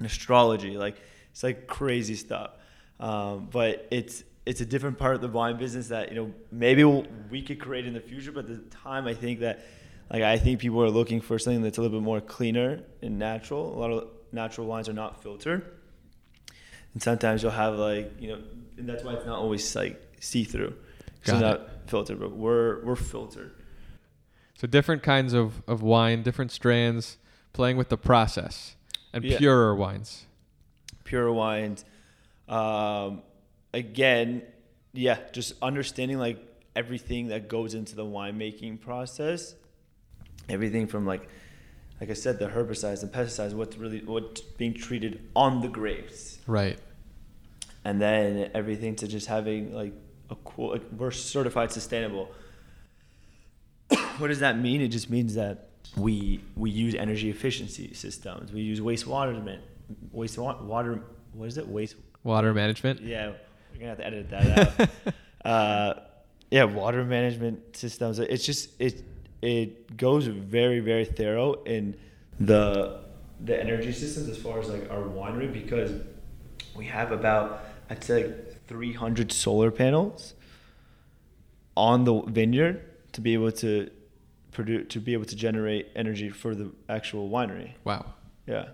and 0.00 0.06
astrology. 0.06 0.76
Like 0.76 0.96
it's 1.30 1.44
like 1.44 1.68
crazy 1.68 2.16
stuff. 2.16 2.50
Um, 2.98 3.48
but 3.50 3.86
it's 3.92 4.24
it's 4.44 4.60
a 4.60 4.66
different 4.66 4.98
part 4.98 5.14
of 5.14 5.20
the 5.20 5.28
wine 5.28 5.58
business 5.58 5.88
that 5.88 6.08
you 6.08 6.16
know 6.16 6.32
maybe 6.50 6.82
we'll, 6.82 7.06
we 7.30 7.42
could 7.42 7.60
create 7.60 7.86
in 7.86 7.94
the 7.94 8.00
future. 8.00 8.32
But 8.32 8.50
at 8.50 8.70
the 8.70 8.76
time, 8.76 9.06
I 9.06 9.14
think 9.14 9.40
that 9.40 9.60
like 10.10 10.22
I 10.22 10.38
think 10.38 10.58
people 10.60 10.82
are 10.82 10.90
looking 10.90 11.20
for 11.20 11.38
something 11.38 11.62
that's 11.62 11.78
a 11.78 11.82
little 11.82 12.00
bit 12.00 12.04
more 12.04 12.20
cleaner 12.20 12.80
and 13.00 13.18
natural. 13.18 13.76
A 13.76 13.78
lot 13.78 13.90
of 13.92 14.08
natural 14.32 14.66
wines 14.66 14.88
are 14.88 14.94
not 14.94 15.22
filtered, 15.22 15.64
and 16.94 17.02
sometimes 17.02 17.42
you'll 17.42 17.52
have 17.52 17.76
like 17.76 18.12
you 18.20 18.28
know, 18.28 18.40
and 18.76 18.88
that's 18.88 19.04
why 19.04 19.14
it's 19.14 19.26
not 19.26 19.38
always 19.38 19.76
like 19.76 20.02
see 20.18 20.44
through. 20.44 20.74
Got 21.24 21.40
not 21.40 21.68
filtered, 21.86 22.18
but 22.18 22.32
we're 22.32 22.82
we're 22.84 22.96
filtered. 22.96 23.52
So 24.60 24.66
different 24.66 25.02
kinds 25.02 25.32
of, 25.32 25.62
of 25.66 25.82
wine, 25.82 26.22
different 26.22 26.52
strands, 26.52 27.16
playing 27.54 27.78
with 27.78 27.88
the 27.88 27.96
process, 27.96 28.76
and 29.12 29.24
Yeah. 29.24 29.38
purer 29.38 29.74
wines. 29.74 30.26
Pure 31.04 31.32
wines. 31.32 31.84
Um, 32.48 33.22
again, 33.72 34.42
yeah, 34.92 35.18
just 35.32 35.54
understanding 35.62 36.18
like 36.18 36.38
everything 36.76 37.28
that 37.28 37.48
goes 37.48 37.74
into 37.74 37.94
the 37.96 38.04
winemaking 38.04 38.80
process. 38.80 39.54
Everything 40.48 40.86
from 40.86 41.06
like, 41.06 41.28
like 42.00 42.10
I 42.10 42.14
said, 42.14 42.38
the 42.38 42.48
herbicides 42.48 43.02
and 43.02 43.12
pesticides, 43.12 43.52
what's 43.54 43.76
really 43.76 44.00
what's 44.04 44.40
being 44.40 44.74
treated 44.74 45.28
on 45.36 45.60
the 45.60 45.68
grapes, 45.68 46.38
Right. 46.46 46.78
and 47.84 48.00
then 48.00 48.50
everything 48.54 48.96
to 48.96 49.06
just 49.08 49.26
having 49.26 49.72
like 49.74 49.92
a 50.30 50.34
cool. 50.44 50.70
Like, 50.70 50.82
we're 50.96 51.10
certified 51.10 51.72
sustainable. 51.72 52.30
what 54.18 54.28
does 54.28 54.40
that 54.40 54.58
mean? 54.58 54.80
It 54.80 54.88
just 54.88 55.10
means 55.10 55.34
that 55.34 55.69
we 55.96 56.40
we 56.56 56.70
use 56.70 56.94
energy 56.94 57.30
efficiency 57.30 57.92
systems. 57.94 58.52
We 58.52 58.60
use 58.60 58.80
wastewater 58.80 59.32
management, 59.32 59.62
wastewater 60.14 60.62
water. 60.62 61.02
What 61.32 61.46
is 61.46 61.58
it? 61.58 61.66
Waste. 61.68 61.96
Water 62.22 62.52
management. 62.52 63.00
Yeah, 63.00 63.32
we're 63.72 63.78
gonna 63.78 63.88
have 63.88 63.98
to 63.98 64.06
edit 64.06 64.30
that 64.30 64.80
out. 64.80 65.14
uh, 65.44 66.00
yeah, 66.50 66.64
water 66.64 67.04
management 67.04 67.76
systems. 67.76 68.18
It's 68.18 68.44
just 68.44 68.70
it 68.80 69.02
it 69.42 69.96
goes 69.96 70.26
very 70.26 70.80
very 70.80 71.04
thorough 71.04 71.54
in 71.64 71.96
the 72.38 73.00
the 73.42 73.58
energy 73.58 73.92
systems 73.92 74.28
as 74.28 74.38
far 74.38 74.58
as 74.58 74.68
like 74.68 74.90
our 74.90 75.02
winery 75.02 75.50
because 75.50 75.92
we 76.76 76.84
have 76.86 77.10
about 77.12 77.64
I'd 77.88 78.04
say 78.04 78.26
like 78.26 78.66
300 78.66 79.32
solar 79.32 79.70
panels 79.70 80.34
on 81.76 82.04
the 82.04 82.20
vineyard 82.22 82.84
to 83.12 83.20
be 83.20 83.34
able 83.34 83.52
to 83.52 83.90
produce 84.52 84.88
to 84.92 85.00
be 85.00 85.12
able 85.12 85.24
to 85.26 85.36
generate 85.36 85.88
energy 85.94 86.30
for 86.30 86.54
the 86.54 86.70
actual 86.88 87.28
winery. 87.30 87.72
Wow. 87.84 88.06
Yeah. 88.46 88.70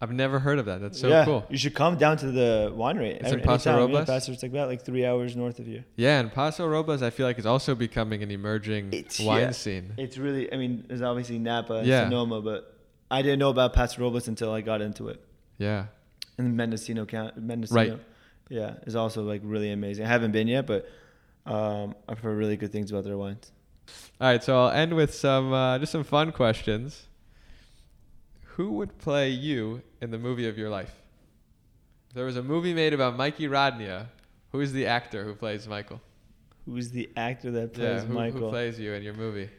I've 0.00 0.12
never 0.12 0.38
heard 0.38 0.58
of 0.58 0.66
that. 0.66 0.82
That's 0.82 1.00
so 1.00 1.08
yeah, 1.08 1.24
cool. 1.24 1.46
You 1.48 1.56
should 1.56 1.74
come 1.74 1.96
down 1.96 2.18
to 2.18 2.30
the 2.30 2.70
winery. 2.76 3.12
It's 3.20 3.30
in 3.32 3.40
Paso 3.40 3.70
anytime. 3.70 3.74
Yeah, 3.74 3.80
Robles? 3.98 4.06
Paso, 4.06 4.32
it's 4.32 4.42
like 4.42 4.52
about 4.52 4.68
like 4.68 4.84
three 4.84 5.06
hours 5.06 5.34
north 5.34 5.58
of 5.60 5.66
you. 5.66 5.82
Yeah, 5.96 6.20
and 6.20 6.30
Paso 6.32 6.66
Robles, 6.66 7.02
I 7.02 7.08
feel 7.10 7.26
like 7.26 7.38
is 7.38 7.46
also 7.46 7.74
becoming 7.74 8.22
an 8.22 8.30
emerging 8.30 8.92
It's- 8.92 9.18
wine 9.20 9.40
yeah. 9.40 9.50
scene. 9.52 9.94
It's 9.96 10.18
really, 10.18 10.52
I 10.52 10.56
mean, 10.58 10.84
there's 10.88 11.00
obviously 11.00 11.38
Napa 11.38 11.74
and 11.74 11.86
Yeah. 11.86 12.04
Sonoma, 12.04 12.42
but 12.42 12.76
I 13.10 13.22
didn't 13.22 13.38
know 13.38 13.48
about 13.48 13.72
Paso 13.72 14.02
Robles 14.02 14.28
until 14.28 14.52
I 14.52 14.60
got 14.60 14.82
into 14.82 15.08
it. 15.08 15.24
Yeah. 15.58 15.86
And 16.36 16.54
Mendocino 16.56 17.06
County, 17.06 17.40
Mendocino, 17.40 17.80
Right. 17.94 18.00
yeah, 18.50 18.74
is 18.86 18.96
also 18.96 19.22
like 19.22 19.40
really 19.44 19.70
amazing. 19.70 20.04
I 20.04 20.08
haven't 20.08 20.32
been 20.32 20.48
yet, 20.48 20.66
but 20.66 20.86
um, 21.46 21.94
I've 22.08 22.18
heard 22.18 22.36
really 22.36 22.56
good 22.56 22.72
things 22.72 22.90
about 22.90 23.04
their 23.04 23.16
wines. 23.16 23.52
All 24.20 24.28
right, 24.28 24.42
so 24.42 24.64
I'll 24.64 24.70
end 24.70 24.94
with 24.94 25.14
some 25.14 25.52
uh, 25.52 25.78
just 25.78 25.92
some 25.92 26.04
fun 26.04 26.32
questions. 26.32 27.06
Who 28.56 28.72
would 28.72 28.98
play 28.98 29.30
you 29.30 29.82
in 30.00 30.10
the 30.10 30.18
movie 30.18 30.48
of 30.48 30.56
your 30.56 30.70
life? 30.70 30.94
If 32.08 32.14
there 32.14 32.24
was 32.24 32.36
a 32.36 32.42
movie 32.42 32.72
made 32.72 32.94
about 32.94 33.16
Mikey 33.16 33.48
Rodnia, 33.48 34.06
who 34.52 34.60
is 34.60 34.72
the 34.72 34.86
actor 34.86 35.24
who 35.24 35.34
plays 35.34 35.66
Michael? 35.66 36.00
Who's 36.64 36.90
the 36.90 37.10
actor 37.16 37.50
that 37.50 37.76
yeah, 37.76 37.94
plays 37.94 38.04
who, 38.04 38.14
Michael? 38.14 38.40
who 38.40 38.50
plays 38.50 38.78
you 38.78 38.92
in 38.92 39.02
your 39.02 39.14
movie? 39.14 39.50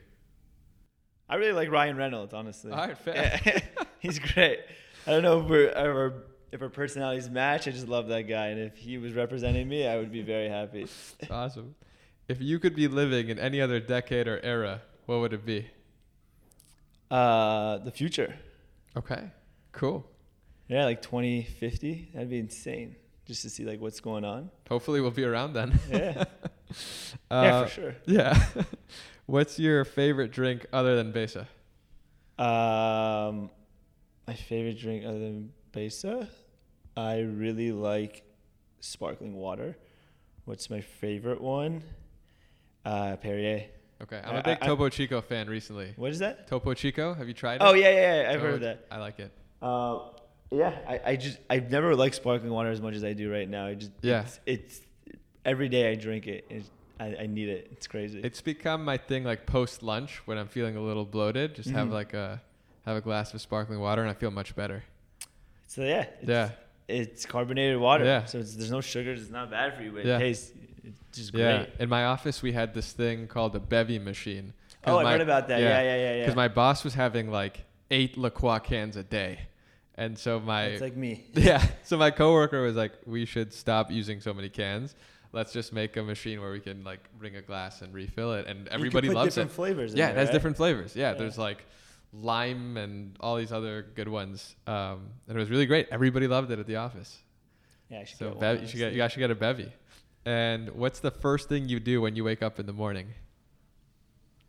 I 1.27 1.35
really 1.35 1.53
like 1.53 1.71
Ryan 1.71 1.97
Reynolds, 1.97 2.33
honestly. 2.33 2.71
All 2.71 2.77
right, 2.77 2.97
fair. 2.97 3.39
Yeah, 3.45 3.59
he's 3.99 4.19
great. 4.33 4.59
I 5.05 5.11
don't 5.11 5.23
know 5.23 5.41
if 5.41 5.49
we're, 5.49 5.67
if 5.67 5.75
our 5.75 6.13
if 6.51 6.61
our 6.61 6.69
personalities 6.69 7.29
match. 7.29 7.67
I 7.67 7.71
just 7.71 7.87
love 7.87 8.07
that 8.07 8.23
guy, 8.23 8.47
and 8.47 8.59
if 8.59 8.77
he 8.77 8.97
was 8.97 9.13
representing 9.13 9.67
me, 9.67 9.85
I 9.85 9.97
would 9.97 10.11
be 10.11 10.21
very 10.21 10.47
happy. 10.47 10.87
Awesome. 11.29 11.75
If 12.27 12.41
you 12.41 12.59
could 12.59 12.75
be 12.75 12.87
living 12.87 13.29
in 13.29 13.37
any 13.37 13.61
other 13.61 13.79
decade 13.79 14.27
or 14.27 14.39
era, 14.43 14.81
what 15.05 15.19
would 15.19 15.33
it 15.33 15.45
be? 15.45 15.69
Uh, 17.11 17.77
the 17.79 17.91
future. 17.91 18.35
Okay, 18.97 19.29
cool. 19.71 20.09
Yeah, 20.67 20.85
like 20.85 21.01
2050. 21.01 22.09
That'd 22.13 22.29
be 22.29 22.39
insane. 22.39 22.95
Just 23.25 23.43
to 23.43 23.49
see 23.49 23.63
like 23.63 23.79
what's 23.79 23.99
going 23.99 24.25
on. 24.25 24.49
Hopefully, 24.69 25.01
we'll 25.01 25.11
be 25.11 25.23
around 25.23 25.53
then. 25.53 25.79
Yeah. 25.91 26.25
Uh, 27.29 27.41
yeah, 27.43 27.63
for 27.63 27.69
sure. 27.69 27.95
Yeah. 28.05 28.45
What's 29.27 29.57
your 29.57 29.85
favorite 29.85 30.31
drink 30.31 30.67
other 30.71 30.95
than 30.95 31.11
Besa? 31.11 31.47
Um, 32.37 33.49
my 34.27 34.35
favorite 34.35 34.77
drink 34.77 35.03
other 35.03 35.17
than 35.17 35.51
Besa, 35.71 36.29
I 36.95 37.21
really 37.21 37.71
like 37.71 38.23
sparkling 38.81 39.33
water. 39.35 39.77
What's 40.45 40.69
my 40.69 40.81
favorite 40.81 41.41
one? 41.41 41.81
Uh, 42.85 43.15
Perrier. 43.17 43.65
Okay, 44.03 44.21
I'm 44.23 44.35
a 44.35 44.43
big 44.43 44.57
I- 44.61 44.65
Topo 44.65 44.89
Chico 44.89 45.21
fan 45.21 45.47
recently. 45.49 45.93
What 45.95 46.11
is 46.11 46.19
that? 46.19 46.47
Topo 46.47 46.73
Chico, 46.73 47.13
have 47.13 47.27
you 47.27 47.33
tried 47.33 47.55
it? 47.55 47.61
Oh 47.61 47.73
yeah, 47.73 47.89
yeah, 47.89 48.21
yeah. 48.23 48.31
I've 48.31 48.41
heard 48.41 48.55
of 48.55 48.61
that. 48.61 48.85
I 48.91 48.97
like 48.97 49.19
it. 49.19 49.31
Uh, 49.61 49.99
yeah, 50.51 50.77
I, 50.87 50.99
I 51.05 51.15
just 51.15 51.39
I've 51.49 51.71
never 51.71 51.95
liked 51.95 52.15
sparkling 52.15 52.51
water 52.51 52.69
as 52.69 52.81
much 52.81 52.93
as 52.95 53.03
I 53.03 53.13
do 53.13 53.31
right 53.31 53.49
now. 53.49 53.65
I 53.67 53.73
just 53.75 53.91
Yeah. 54.01 54.21
it's, 54.21 54.39
it's 54.45 54.81
every 55.43 55.69
day 55.69 55.91
I 55.91 55.95
drink 55.95 56.27
it. 56.27 56.65
I, 56.99 57.15
I 57.21 57.25
need 57.25 57.49
it. 57.49 57.69
It's 57.71 57.87
crazy. 57.87 58.21
It's 58.23 58.41
become 58.41 58.85
my 58.85 58.97
thing 58.97 59.23
like 59.23 59.45
post 59.45 59.81
lunch 59.81 60.21
when 60.25 60.37
I'm 60.37 60.47
feeling 60.47 60.75
a 60.77 60.81
little 60.81 61.05
bloated. 61.05 61.55
Just 61.55 61.69
have 61.71 61.87
Mhm. 61.87 61.91
like 61.91 62.13
a 62.13 62.41
have 62.85 62.97
a 62.97 63.01
glass 63.01 63.33
of 63.33 63.41
sparkling 63.41 63.79
water 63.79 64.01
and 64.03 64.11
I 64.11 64.13
feel 64.13 64.29
much 64.31 64.55
better. 64.55 64.83
so 65.67 65.81
yeah, 65.83 66.05
it's, 66.21 66.29
yeah. 66.29 66.49
it's 66.87 67.25
carbonated 67.25 67.79
water. 67.79 68.05
Yeah. 68.05 68.25
So 68.25 68.37
it's, 68.39 68.55
there's 68.55 68.71
no 68.71 68.81
sugars. 68.81 69.21
It's 69.21 69.31
not 69.31 69.49
bad 69.49 69.75
for 69.75 69.81
you, 69.81 69.91
but 69.91 70.05
Yeah. 70.05 70.17
it 70.17 70.19
tastes 70.19 70.51
it's 70.85 70.99
just 71.17 71.33
Yeah. 71.33 71.57
great. 71.57 71.69
In 71.79 71.89
my 71.89 72.05
office 72.05 72.41
we 72.41 72.51
had 72.53 72.73
this 72.73 72.91
thing 72.93 73.27
called 73.27 73.55
a 73.55 73.59
Bevi 73.59 73.99
machine. 74.01 74.53
Oh, 74.85 74.97
I 74.99 75.03
my- 75.03 75.11
heard 75.13 75.21
about 75.21 75.47
that. 75.47 75.59
Yeah, 75.61 75.81
yeah, 75.81 75.95
yeah, 75.95 76.13
yeah. 76.15 76.19
Because 76.21 76.35
my 76.35 76.47
boss 76.47 76.83
was 76.83 76.93
having 76.93 77.31
like 77.31 77.63
eight 77.91 78.17
La 78.17 78.29
Croix 78.29 78.59
cans 78.59 78.95
a 78.97 79.03
day. 79.03 79.39
And 79.95 80.17
so 80.19 80.39
my 80.39 80.63
it's 80.65 80.81
like 80.81 80.95
me. 80.97 81.25
Yeah. 81.33 81.65
So 81.83 81.97
my 81.97 82.11
coworker 82.11 82.61
was 82.61 82.75
like, 82.75 82.91
"We 83.05 83.25
should 83.25 83.53
stop 83.53 83.89
using 83.91 84.19
so 84.19 84.33
many 84.33 84.49
cans. 84.49 84.93
Let's 85.31 85.53
just 85.53 85.71
make 85.73 85.95
a 85.97 86.03
machine 86.03 86.41
where 86.41 86.51
we 86.51 86.59
can 86.59 86.83
like 86.83 86.99
bring 87.17 87.35
a 87.37 87.41
glass 87.41 87.81
and 87.81 87.93
refill 87.93 88.33
it." 88.33 88.45
And 88.45 88.67
everybody 88.67 89.09
loves 89.09 89.35
different 89.35 89.51
it. 89.51 89.55
flavors. 89.55 89.91
in 89.93 89.97
Yeah, 89.99 90.07
there, 90.07 90.15
it 90.15 90.19
has 90.19 90.27
right? 90.27 90.33
different 90.33 90.57
flavors. 90.57 90.95
Yeah, 90.95 91.11
Yeah. 91.11 91.17
there's 91.17 91.37
like 91.37 91.65
lime 92.13 92.77
and 92.77 93.15
all 93.19 93.35
these 93.37 93.51
other 93.51 93.85
good 93.95 94.07
ones. 94.09 94.55
Um, 94.67 95.07
and 95.27 95.37
it 95.37 95.39
was 95.39 95.49
really 95.49 95.65
great. 95.65 95.87
Everybody 95.91 96.27
loved 96.27 96.51
it 96.51 96.59
at 96.59 96.67
the 96.67 96.75
office. 96.77 97.17
Yeah, 97.89 97.99
I 97.99 98.03
should 98.03 98.17
So 98.17 98.29
get 98.31 98.39
bev- 98.39 98.55
one, 98.57 98.63
you 98.63 98.69
should 98.69 98.77
get 98.79 98.93
you 98.93 99.01
actually 99.01 99.21
get 99.21 99.31
a 99.31 99.35
Bevi. 99.35 99.71
And 100.25 100.69
what's 100.71 100.99
the 100.99 101.11
first 101.11 101.49
thing 101.49 101.69
you 101.69 101.79
do 101.79 102.01
when 102.01 102.15
you 102.15 102.23
wake 102.23 102.41
up 102.41 102.59
in 102.59 102.65
the 102.65 102.73
morning? 102.73 103.07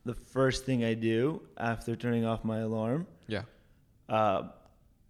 the 0.05 0.14
first 0.14 0.64
thing 0.64 0.85
I 0.85 0.95
do 0.95 1.43
after 1.59 1.97
turning 1.97 2.24
off 2.24 2.45
my 2.45 2.59
alarm, 2.61 3.09
Yeah. 3.27 3.43
uh, 4.09 4.45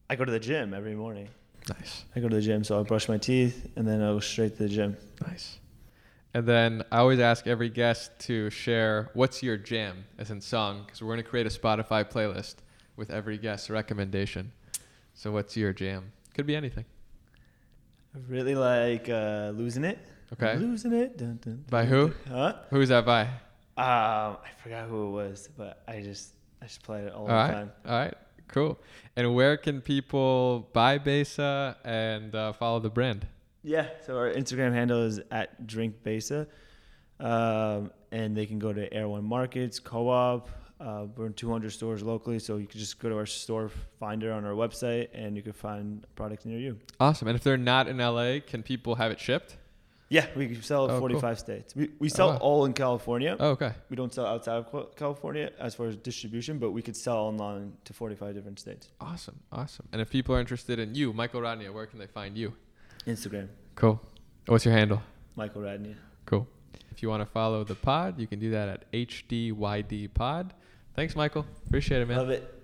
I 0.08 0.16
go 0.16 0.24
to 0.24 0.32
the 0.32 0.40
gym 0.40 0.72
every 0.72 0.94
morning. 0.94 1.28
Nice. 1.68 2.06
I 2.16 2.20
go 2.20 2.30
to 2.30 2.34
the 2.36 2.40
gym, 2.40 2.64
so 2.64 2.80
I 2.80 2.82
brush 2.82 3.06
my 3.06 3.18
teeth 3.18 3.68
and 3.76 3.86
then 3.86 4.00
I 4.00 4.06
go 4.06 4.20
straight 4.20 4.56
to 4.56 4.62
the 4.62 4.70
gym. 4.70 4.96
Nice. 5.26 5.58
And 6.32 6.46
then 6.46 6.82
I 6.90 6.96
always 7.00 7.20
ask 7.20 7.46
every 7.46 7.68
guest 7.68 8.10
to 8.20 8.48
share 8.48 9.10
what's 9.12 9.42
your 9.42 9.58
jam, 9.58 10.06
as 10.16 10.30
in 10.30 10.40
song, 10.40 10.84
because 10.86 11.02
we're 11.02 11.08
going 11.08 11.22
to 11.22 11.28
create 11.28 11.46
a 11.46 11.50
Spotify 11.50 12.02
playlist 12.10 12.54
with 12.96 13.10
every 13.10 13.36
guest 13.36 13.68
recommendation. 13.68 14.50
So 15.12 15.30
what's 15.30 15.58
your 15.58 15.74
jam? 15.74 16.10
Could 16.32 16.46
be 16.46 16.56
anything. 16.56 16.86
I 18.14 18.18
really 18.30 18.54
like 18.54 19.10
uh, 19.10 19.52
losing 19.54 19.84
it. 19.84 19.98
Okay. 20.32 20.52
I'm 20.52 20.60
losing 20.62 20.92
it. 20.92 21.16
Dun, 21.18 21.38
dun, 21.42 21.64
By 21.70 21.84
who? 21.84 22.08
dun. 22.08 22.14
Huh? 22.28 22.54
Who's 22.70 22.88
that 22.88 23.04
by? 23.06 23.22
Um, 23.22 24.38
I 24.44 24.48
forgot 24.62 24.88
who 24.88 25.08
it 25.08 25.10
was, 25.10 25.48
but 25.56 25.82
I 25.86 26.00
just 26.00 26.32
I 26.62 26.66
just 26.66 26.82
played 26.82 27.04
it 27.04 27.12
all, 27.12 27.22
All 27.22 27.26
the 27.28 27.32
right. 27.32 27.50
time. 27.52 27.72
All 27.86 27.98
right. 27.98 28.14
Cool. 28.48 28.78
And 29.16 29.34
where 29.34 29.56
can 29.56 29.80
people 29.80 30.68
buy 30.72 30.98
Besa 30.98 31.76
and 31.84 32.34
uh, 32.34 32.52
follow 32.54 32.80
the 32.80 32.90
brand? 32.90 33.26
Yeah. 33.62 33.88
So 34.06 34.16
our 34.16 34.32
Instagram 34.32 34.72
handle 34.72 35.02
is 35.02 35.20
at 35.30 35.66
Drink 35.66 36.02
Besa, 36.02 36.46
um, 37.20 37.90
and 38.12 38.36
they 38.36 38.46
can 38.46 38.58
go 38.58 38.72
to 38.72 38.92
Erewhon 38.92 39.24
Markets, 39.24 39.78
Co-op. 39.78 40.48
Uh, 40.78 41.06
we're 41.16 41.26
in 41.26 41.32
200 41.32 41.70
stores 41.72 42.02
locally, 42.02 42.38
so 42.38 42.56
you 42.58 42.66
can 42.66 42.78
just 42.78 42.98
go 42.98 43.08
to 43.08 43.16
our 43.16 43.24
store 43.26 43.70
finder 43.98 44.30
on 44.32 44.44
our 44.44 44.52
website, 44.52 45.08
and 45.14 45.34
you 45.36 45.42
can 45.42 45.52
find 45.54 46.06
products 46.14 46.44
near 46.44 46.58
you. 46.58 46.78
Awesome. 47.00 47.28
And 47.28 47.36
if 47.36 47.42
they're 47.42 47.56
not 47.56 47.88
in 47.88 47.96
LA, 47.98 48.38
can 48.46 48.62
people 48.62 48.94
have 48.96 49.10
it 49.10 49.18
shipped? 49.18 49.56
Yeah, 50.08 50.26
we 50.36 50.54
sell 50.60 50.82
Oh, 50.82 50.84
in 50.84 50.90
cool. 50.90 50.98
45 51.00 51.38
states. 51.38 51.74
We, 51.74 51.90
we 51.98 52.08
sell 52.08 52.28
oh, 52.28 52.32
wow. 52.32 52.38
all 52.38 52.64
in 52.64 52.72
California. 52.74 53.36
Oh, 53.40 53.50
okay. 53.50 53.72
We 53.90 53.96
don't 53.96 54.14
sell 54.14 54.24
outside 54.26 54.64
of 54.64 54.94
California 54.96 55.50
as 55.58 55.74
far 55.74 55.86
as 55.86 55.96
distribution, 55.96 56.58
but 56.58 56.70
we 56.70 56.80
could 56.80 56.96
sell 56.96 57.16
online 57.18 57.72
to 57.84 57.92
45 57.92 58.34
different 58.34 58.60
states. 58.60 58.88
Awesome. 59.00 59.40
Awesome. 59.50 59.88
And 59.92 60.00
if 60.00 60.08
people 60.08 60.34
are 60.36 60.40
interested 60.40 60.78
in 60.78 60.94
you, 60.94 61.12
Michael 61.12 61.40
Rodnia, 61.40 61.72
where 61.72 61.86
can 61.86 61.98
they 61.98 62.06
find 62.06 62.36
you? 62.38 62.52
Instagram, 63.06 63.48
Cool. 63.74 64.00
What's 64.46 64.64
your 64.64 64.74
handle? 64.74 65.02
Michael 65.34 65.62
Radney. 65.62 65.96
Cool. 66.24 66.46
If 66.92 67.02
you 67.02 67.08
want 67.08 67.22
to 67.22 67.26
follow 67.26 67.62
the 67.64 67.74
pod, 67.74 68.18
you 68.18 68.26
can 68.28 68.38
do 68.38 68.50
that 68.52 68.68
at 68.68 68.92
HDYD 68.92 70.14
Pod. 70.14 70.54
Thanks, 70.94 71.14
Michael. 71.16 71.44
Appreciate 71.66 72.00
it, 72.00 72.06
man. 72.08 72.16
Love 72.18 72.30
it. 72.30 72.55